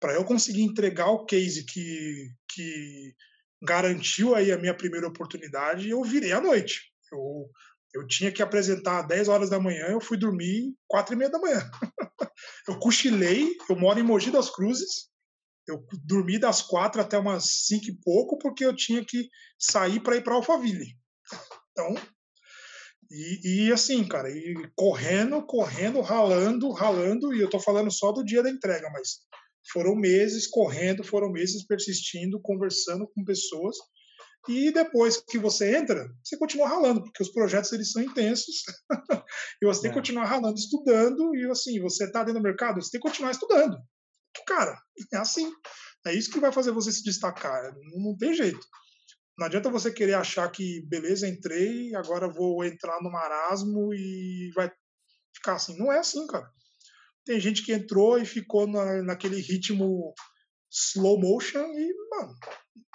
Para 0.00 0.14
eu 0.14 0.24
conseguir 0.24 0.62
entregar 0.62 1.08
o 1.08 1.24
case 1.24 1.64
que, 1.64 2.30
que 2.50 3.14
garantiu 3.62 4.34
aí 4.34 4.52
a 4.52 4.58
minha 4.58 4.74
primeira 4.74 5.06
oportunidade, 5.06 5.88
eu 5.88 6.02
virei 6.02 6.32
à 6.32 6.40
noite. 6.40 6.92
Eu, 7.12 7.50
eu 7.94 8.06
tinha 8.06 8.32
que 8.32 8.42
apresentar 8.42 9.00
às 9.00 9.08
10 9.08 9.28
horas 9.28 9.50
da 9.50 9.60
manhã, 9.60 9.86
eu 9.88 10.00
fui 10.00 10.16
dormir 10.16 10.74
4 10.88 11.14
e 11.14 11.16
meia 11.16 11.30
da 11.30 11.38
manhã. 11.38 11.70
eu 12.68 12.78
cochilei, 12.78 13.56
eu 13.68 13.76
moro 13.76 13.98
em 13.98 14.02
Mogi 14.02 14.30
das 14.30 14.50
Cruzes, 14.50 15.08
eu 15.68 15.84
dormi 16.04 16.38
das 16.38 16.62
4 16.62 17.00
até 17.00 17.18
umas 17.18 17.66
5 17.66 17.86
e 17.86 17.98
pouco, 18.02 18.38
porque 18.38 18.64
eu 18.64 18.74
tinha 18.74 19.04
que 19.04 19.28
sair 19.58 20.00
para 20.00 20.16
ir 20.16 20.22
para 20.22 20.34
Alphaville. 20.34 20.96
Então, 21.78 21.94
e, 23.10 23.66
e, 23.66 23.72
assim, 23.72 24.06
cara, 24.06 24.30
e 24.30 24.54
correndo, 24.74 25.44
correndo, 25.44 26.00
ralando, 26.00 26.70
ralando, 26.72 27.34
e 27.34 27.40
eu 27.40 27.48
tô 27.48 27.60
falando 27.60 27.90
só 27.90 28.10
do 28.12 28.24
dia 28.24 28.42
da 28.42 28.50
entrega, 28.50 28.88
mas 28.90 29.20
foram 29.72 29.94
meses 29.94 30.46
correndo, 30.46 31.04
foram 31.04 31.30
meses 31.30 31.64
persistindo, 31.66 32.40
conversando 32.40 33.06
com 33.08 33.24
pessoas. 33.24 33.76
E 34.48 34.70
depois 34.70 35.16
que 35.16 35.38
você 35.38 35.76
entra, 35.76 36.08
você 36.22 36.36
continua 36.36 36.68
ralando, 36.68 37.02
porque 37.02 37.22
os 37.22 37.32
projetos 37.32 37.72
eles 37.72 37.90
são 37.90 38.02
intensos. 38.02 38.62
e 39.60 39.66
você 39.66 39.82
tem 39.82 39.90
que 39.90 39.96
é. 39.96 40.00
continuar 40.00 40.26
ralando, 40.26 40.56
estudando, 40.56 41.34
e 41.34 41.50
assim, 41.50 41.80
você 41.80 42.10
tá 42.10 42.20
dentro 42.20 42.40
do 42.40 42.44
mercado, 42.44 42.80
você 42.80 42.92
tem 42.92 43.00
que 43.00 43.08
continuar 43.08 43.32
estudando. 43.32 43.76
Cara, 44.46 44.78
é 45.12 45.16
assim. 45.16 45.50
É 46.06 46.14
isso 46.14 46.30
que 46.30 46.38
vai 46.38 46.52
fazer 46.52 46.70
você 46.70 46.92
se 46.92 47.02
destacar. 47.02 47.74
Não 47.96 48.16
tem 48.16 48.34
jeito. 48.34 48.64
Não 49.36 49.46
adianta 49.46 49.68
você 49.68 49.92
querer 49.92 50.14
achar 50.14 50.48
que, 50.50 50.86
beleza, 50.86 51.28
entrei, 51.28 51.94
agora 51.94 52.28
vou 52.28 52.64
entrar 52.64 53.02
no 53.02 53.10
marasmo 53.10 53.92
e 53.92 54.50
vai 54.54 54.70
ficar 55.34 55.54
assim. 55.54 55.76
Não 55.76 55.92
é 55.92 55.98
assim, 55.98 56.26
cara. 56.26 56.48
Tem 57.26 57.40
gente 57.40 57.64
que 57.64 57.72
entrou 57.72 58.18
e 58.18 58.24
ficou 58.24 58.68
na, 58.68 59.02
naquele 59.02 59.40
ritmo 59.40 60.14
slow 60.70 61.18
motion 61.18 61.66
e, 61.72 61.92
mano, 62.10 62.34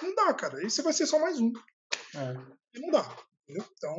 não 0.01 0.15
dá, 0.15 0.33
cara. 0.33 0.57
Aí 0.57 0.69
você 0.69 0.81
vai 0.81 0.93
ser 0.93 1.05
só 1.05 1.19
mais 1.19 1.37
um. 1.39 1.51
É. 2.15 2.79
Não 2.79 2.91
dá. 2.91 3.17
Entendeu? 3.43 3.65
Então, 3.73 3.97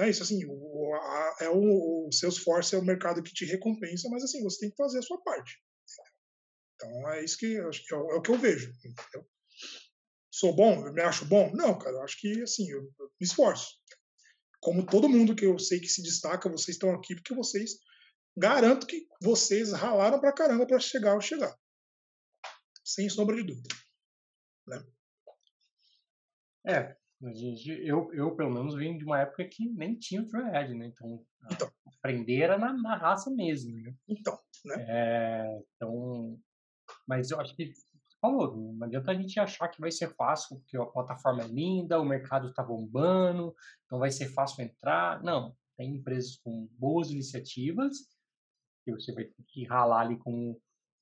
é 0.00 0.10
isso. 0.10 0.24
Assim, 0.24 0.44
o, 0.44 0.94
a, 0.94 1.36
é 1.42 1.48
o, 1.48 2.08
o 2.08 2.12
Salesforce 2.12 2.74
é 2.74 2.78
o 2.78 2.84
mercado 2.84 3.22
que 3.22 3.32
te 3.32 3.44
recompensa, 3.44 4.08
mas 4.10 4.24
assim, 4.24 4.42
você 4.42 4.58
tem 4.58 4.70
que 4.70 4.76
fazer 4.76 4.98
a 4.98 5.02
sua 5.02 5.22
parte. 5.22 5.56
Então 6.74 7.10
é 7.12 7.24
isso 7.24 7.38
que, 7.38 7.56
acho 7.60 7.86
que 7.86 7.94
é, 7.94 7.96
o 7.96 8.20
que 8.20 8.30
eu 8.32 8.38
vejo. 8.38 8.72
Entendeu? 8.84 9.24
Sou 10.32 10.52
bom? 10.52 10.84
Eu 10.84 10.92
me 10.92 11.02
acho 11.02 11.24
bom? 11.26 11.52
Não, 11.54 11.78
cara, 11.78 11.96
eu 11.96 12.02
acho 12.02 12.20
que 12.20 12.42
assim, 12.42 12.68
eu, 12.68 12.80
eu 12.80 13.06
me 13.20 13.24
esforço. 13.24 13.68
Como 14.60 14.84
todo 14.84 15.08
mundo 15.08 15.36
que 15.36 15.46
eu 15.46 15.56
sei 15.60 15.78
que 15.78 15.88
se 15.88 16.02
destaca, 16.02 16.48
vocês 16.48 16.74
estão 16.74 16.92
aqui 16.92 17.14
porque 17.14 17.34
vocês 17.34 17.76
garanto 18.36 18.86
que 18.86 19.06
vocês 19.20 19.72
ralaram 19.72 20.20
pra 20.20 20.32
caramba 20.32 20.66
para 20.66 20.78
chegar 20.78 21.14
onde 21.14 21.26
chegar. 21.26 21.54
Sem 22.84 23.08
sombra 23.08 23.36
de 23.36 23.44
dúvida. 23.44 23.74
Né? 24.66 24.84
É, 26.66 26.96
eu, 27.82 28.12
eu, 28.12 28.36
pelo 28.36 28.52
menos, 28.52 28.74
vim 28.74 28.98
de 28.98 29.04
uma 29.04 29.20
época 29.20 29.48
que 29.48 29.68
nem 29.70 29.98
tinha 29.98 30.22
o 30.22 30.26
Dryad, 30.26 30.74
né? 30.74 30.86
Então, 30.86 31.24
então, 31.50 31.70
aprender 31.98 32.40
era 32.40 32.58
na, 32.58 32.72
na 32.72 32.96
raça 32.96 33.30
mesmo, 33.30 33.80
né? 33.80 33.94
Então, 34.08 34.38
né? 34.64 34.86
É, 34.88 35.62
então, 35.76 36.38
mas 37.06 37.30
eu 37.30 37.40
acho 37.40 37.54
que 37.54 37.72
falou, 38.20 38.56
não 38.56 38.86
adianta 38.86 39.10
a 39.10 39.14
gente 39.14 39.38
achar 39.38 39.68
que 39.68 39.80
vai 39.80 39.90
ser 39.90 40.14
fácil, 40.14 40.58
porque 40.58 40.76
a 40.76 40.86
plataforma 40.86 41.42
é 41.42 41.46
linda, 41.46 42.00
o 42.00 42.04
mercado 42.04 42.48
está 42.48 42.62
bombando, 42.62 43.54
então 43.84 43.98
vai 43.98 44.10
ser 44.10 44.30
fácil 44.30 44.64
entrar. 44.64 45.22
Não, 45.22 45.54
tem 45.76 45.96
empresas 45.96 46.36
com 46.36 46.66
boas 46.78 47.10
iniciativas, 47.10 47.96
que 48.84 48.92
você 48.92 49.12
vai 49.12 49.24
ter 49.24 49.42
que 49.48 49.64
ralar 49.64 50.00
ali 50.02 50.16
com 50.18 50.58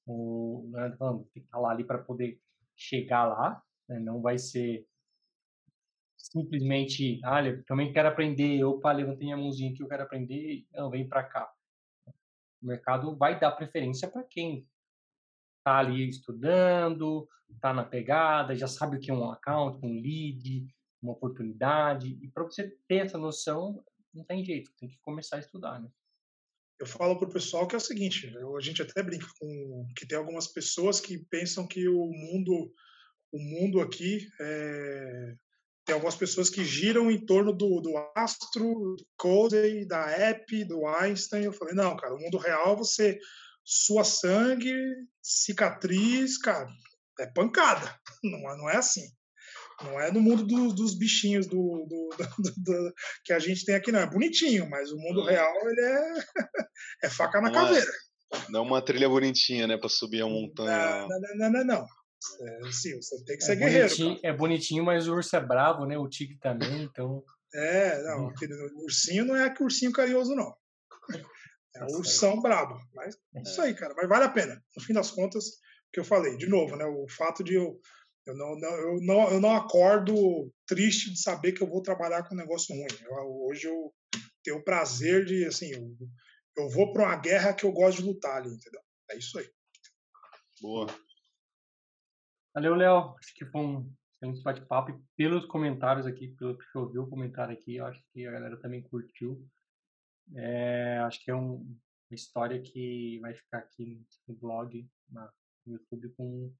o. 0.07 0.69
Né, 0.71 0.97
tem 1.33 1.43
que 1.43 1.49
ralar 1.51 1.73
ali 1.73 1.85
para 1.85 1.99
poder 1.99 2.41
chegar 2.77 3.27
lá, 3.27 3.63
né? 3.89 3.99
não 3.99 4.21
vai 4.21 4.39
ser 4.39 4.87
simplesmente, 6.17 7.21
olha, 7.25 7.63
também 7.65 7.93
quero 7.93 8.09
aprender, 8.09 8.65
opa, 8.65 8.93
levantei 8.93 9.27
minha 9.27 9.37
mãozinha 9.37 9.73
aqui, 9.73 9.83
eu 9.83 9.89
quero 9.89 10.05
aprender, 10.05 10.65
não, 10.73 10.89
vem 10.89 11.07
para 11.07 11.25
cá. 11.25 11.53
O 12.63 12.67
mercado 12.67 13.17
vai 13.17 13.39
dar 13.39 13.51
preferência 13.53 14.09
para 14.09 14.23
quem 14.23 14.67
está 15.59 15.79
ali 15.79 16.09
estudando, 16.09 17.29
está 17.51 17.73
na 17.75 17.85
pegada, 17.85 18.57
já 18.57 18.69
sabe 18.69 18.97
o 18.97 19.01
que 19.01 19.11
é 19.11 19.15
um 19.15 19.31
account, 19.31 19.85
um 19.85 20.01
lead, 20.01 20.67
uma 21.03 21.13
oportunidade. 21.13 22.19
E 22.23 22.29
para 22.29 22.45
você 22.45 22.71
ter 22.89 23.07
essa 23.07 23.19
noção, 23.19 23.85
não 24.15 24.25
tem 24.25 24.45
jeito, 24.45 24.73
tem 24.79 24.89
que 24.89 24.99
começar 25.01 25.37
a 25.37 25.41
estudar, 25.41 25.81
né? 25.81 25.91
Eu 26.81 26.87
falo 26.87 27.19
para 27.19 27.29
o 27.29 27.33
pessoal 27.33 27.67
que 27.67 27.75
é 27.75 27.79
o 27.79 27.81
seguinte, 27.81 28.33
a 28.37 28.61
gente 28.61 28.83
até 28.83 29.03
brinca 29.03 29.27
com 29.39 29.87
que 29.97 30.07
tem 30.07 30.19
algumas 30.19 30.49
pessoas 30.49 31.01
que 31.01 31.19
pensam 31.31 31.67
que 31.67 31.89
o 31.89 32.07
mundo, 32.07 32.73
o 33.31 33.39
mundo 33.39 33.81
aqui 33.81 34.29
é, 34.41 35.35
tem 35.85 35.95
algumas 35.95 36.17
pessoas 36.17 36.49
que 36.51 36.65
giram 36.65 37.11
em 37.11 37.25
torno 37.25 37.53
do, 37.53 37.81
do 37.81 37.93
astro, 38.17 38.97
do 38.97 39.07
Codey, 39.17 39.87
da 39.87 40.11
app, 40.11 40.65
do 40.65 40.87
Einstein. 40.87 41.45
Eu 41.45 41.53
falei, 41.53 41.75
não, 41.75 41.97
cara, 41.97 42.15
o 42.15 42.19
mundo 42.19 42.39
real 42.39 42.77
você 42.77 43.19
sua 43.65 44.05
sangue, 44.05 44.75
cicatriz, 45.23 46.39
cara, 46.39 46.69
é 47.21 47.27
pancada. 47.27 47.97
Não, 48.25 48.57
não 48.57 48.71
é 48.71 48.77
assim. 48.77 49.09
Não 49.85 50.01
é 50.01 50.11
no 50.11 50.21
mundo 50.21 50.45
do, 50.45 50.73
dos 50.73 50.95
bichinhos 50.95 51.47
do, 51.47 51.87
do, 51.89 52.09
do, 52.57 52.95
que 53.25 53.33
a 53.33 53.39
gente 53.39 53.65
tem 53.65 53.75
aqui, 53.75 53.91
não. 53.91 54.01
É 54.01 54.07
bonitinho, 54.07 54.69
mas 54.69 54.91
o 54.93 54.97
mundo 54.97 55.25
real, 55.25 55.53
ele 55.69 55.81
é, 55.81 56.25
é 57.05 57.11
faca 57.11 57.41
na 57.41 57.51
não 57.51 57.61
é 57.61 57.63
caveira. 57.63 57.91
É, 58.33 58.51
não 58.51 58.61
é 58.61 58.63
uma 58.63 58.85
trilha 58.85 59.09
bonitinha, 59.09 59.67
né, 59.67 59.77
para 59.77 59.89
subir 59.89 60.23
a 60.23 60.27
montanha. 60.27 61.07
Não, 61.07 61.09
não, 61.09 61.37
não, 61.37 61.51
não. 61.51 61.65
não. 61.65 61.87
É, 62.41 62.71
sim, 62.71 62.95
você 62.97 63.17
tem 63.25 63.37
que 63.37 63.43
é 63.43 63.47
ser 63.47 63.53
é 63.53 63.57
guerreiro. 63.57 63.89
Bonitinho, 63.89 64.21
é 64.23 64.33
bonitinho, 64.33 64.85
mas 64.85 65.09
o 65.09 65.15
urso 65.15 65.35
é 65.35 65.41
bravo, 65.41 65.87
né? 65.87 65.99
O 65.99 66.09
tigre 66.09 66.39
também, 66.39 66.85
então. 66.85 67.23
É, 67.55 68.03
não, 68.05 68.29
aquele, 68.29 68.55
o 68.55 68.85
ursinho 68.85 69.25
não 69.25 69.37
é 69.37 69.51
que 69.51 69.63
ursinho 69.63 69.93
carinhoso, 69.93 70.35
não. 70.35 70.55
É 71.75 71.85
o 71.85 71.97
ursão 71.97 72.39
brabo. 72.41 72.79
Mas 72.95 73.17
é 73.35 73.41
isso 73.41 73.63
aí, 73.63 73.75
cara. 73.75 73.95
Mas 73.97 74.07
vale 74.07 74.25
a 74.25 74.29
pena. 74.29 74.63
No 74.77 74.83
fim 74.83 74.93
das 74.93 75.11
contas, 75.11 75.47
o 75.47 75.91
que 75.91 76.01
eu 76.01 76.05
falei, 76.05 76.37
de 76.37 76.47
novo, 76.47 76.77
né? 76.77 76.85
O 76.85 77.07
fato 77.09 77.43
de 77.43 77.55
eu. 77.55 77.81
Eu 78.25 78.37
não, 78.37 78.57
não, 78.57 78.75
eu, 78.77 79.01
não, 79.01 79.31
eu 79.33 79.41
não 79.41 79.57
acordo 79.57 80.53
triste 80.67 81.11
de 81.11 81.21
saber 81.21 81.53
que 81.53 81.63
eu 81.63 81.69
vou 81.69 81.83
trabalhar 81.83 82.23
com 82.23 82.35
um 82.35 82.39
negócio 82.39 82.75
ruim. 82.75 82.87
Eu, 83.03 83.47
hoje 83.49 83.67
eu 83.67 83.93
tenho 84.45 84.59
o 84.59 84.65
prazer 84.65 85.25
de, 85.25 85.45
assim, 85.45 85.73
eu, 85.73 85.97
eu 86.57 86.69
vou 86.71 86.93
para 86.93 87.05
uma 87.05 87.17
guerra 87.17 87.53
que 87.53 87.65
eu 87.65 87.73
gosto 87.73 87.99
de 88.01 88.09
lutar 88.09 88.37
ali, 88.37 88.51
entendeu? 88.51 88.81
É 89.11 89.19
isso 89.19 89.39
aí. 89.39 89.51
Boa. 90.61 90.87
Valeu, 92.55 92.75
Léo. 92.75 93.17
Acho 93.19 93.35
que 93.35 93.47
foi 93.47 93.61
um 93.61 93.93
excelente 94.15 94.43
bate-papo. 94.43 94.93
E 94.93 95.03
pelos 95.17 95.47
comentários 95.47 96.07
aqui, 96.07 96.29
pelo 96.37 96.57
que 96.57 96.65
eu 96.75 96.83
ouvi 96.83 96.99
o 96.99 97.09
comentário 97.09 97.55
aqui, 97.55 97.77
eu 97.77 97.87
acho 97.87 98.01
que 98.13 98.27
a 98.27 98.31
galera 98.31 98.61
também 98.61 98.83
curtiu. 98.83 99.45
É, 100.37 100.99
acho 100.99 101.23
que 101.25 101.31
é 101.31 101.35
um, 101.35 101.57
uma 101.57 102.15
história 102.15 102.63
que 102.63 103.19
vai 103.21 103.35
ficar 103.35 103.59
aqui 103.59 104.01
no 104.29 104.37
blog, 104.37 104.89
na, 105.11 105.33
no 105.67 105.75
YouTube, 105.75 106.11
com 106.11 106.55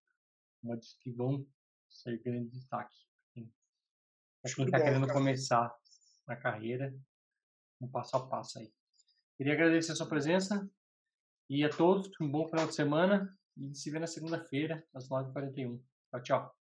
uma 0.63 0.79
que 1.01 1.11
vão 1.11 1.47
ser 1.89 2.23
grande 2.23 2.51
destaque. 2.51 2.97
Para 4.43 4.55
quem 4.55 4.65
está 4.65 4.81
querendo 4.81 5.07
cara. 5.07 5.19
começar 5.19 5.75
na 6.27 6.37
carreira, 6.37 6.95
um 7.81 7.89
passo 7.89 8.17
a 8.17 8.27
passo 8.27 8.59
aí. 8.59 8.73
Queria 9.37 9.53
agradecer 9.53 9.93
a 9.93 9.97
sua 9.97 10.09
presença 10.09 10.69
e 11.49 11.65
a 11.65 11.71
todos 11.71 12.11
um 12.21 12.31
bom 12.31 12.49
final 12.49 12.67
de 12.67 12.75
semana 12.75 13.39
e 13.57 13.75
se 13.75 13.91
vê 13.91 13.99
na 13.99 14.07
segunda-feira, 14.07 14.87
às 14.95 15.09
9h41. 15.09 15.81
Tchau, 16.11 16.23
tchau. 16.23 16.57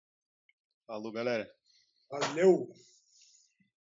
Falou, 0.85 1.11
galera. 1.11 1.49
Valeu! 2.09 2.73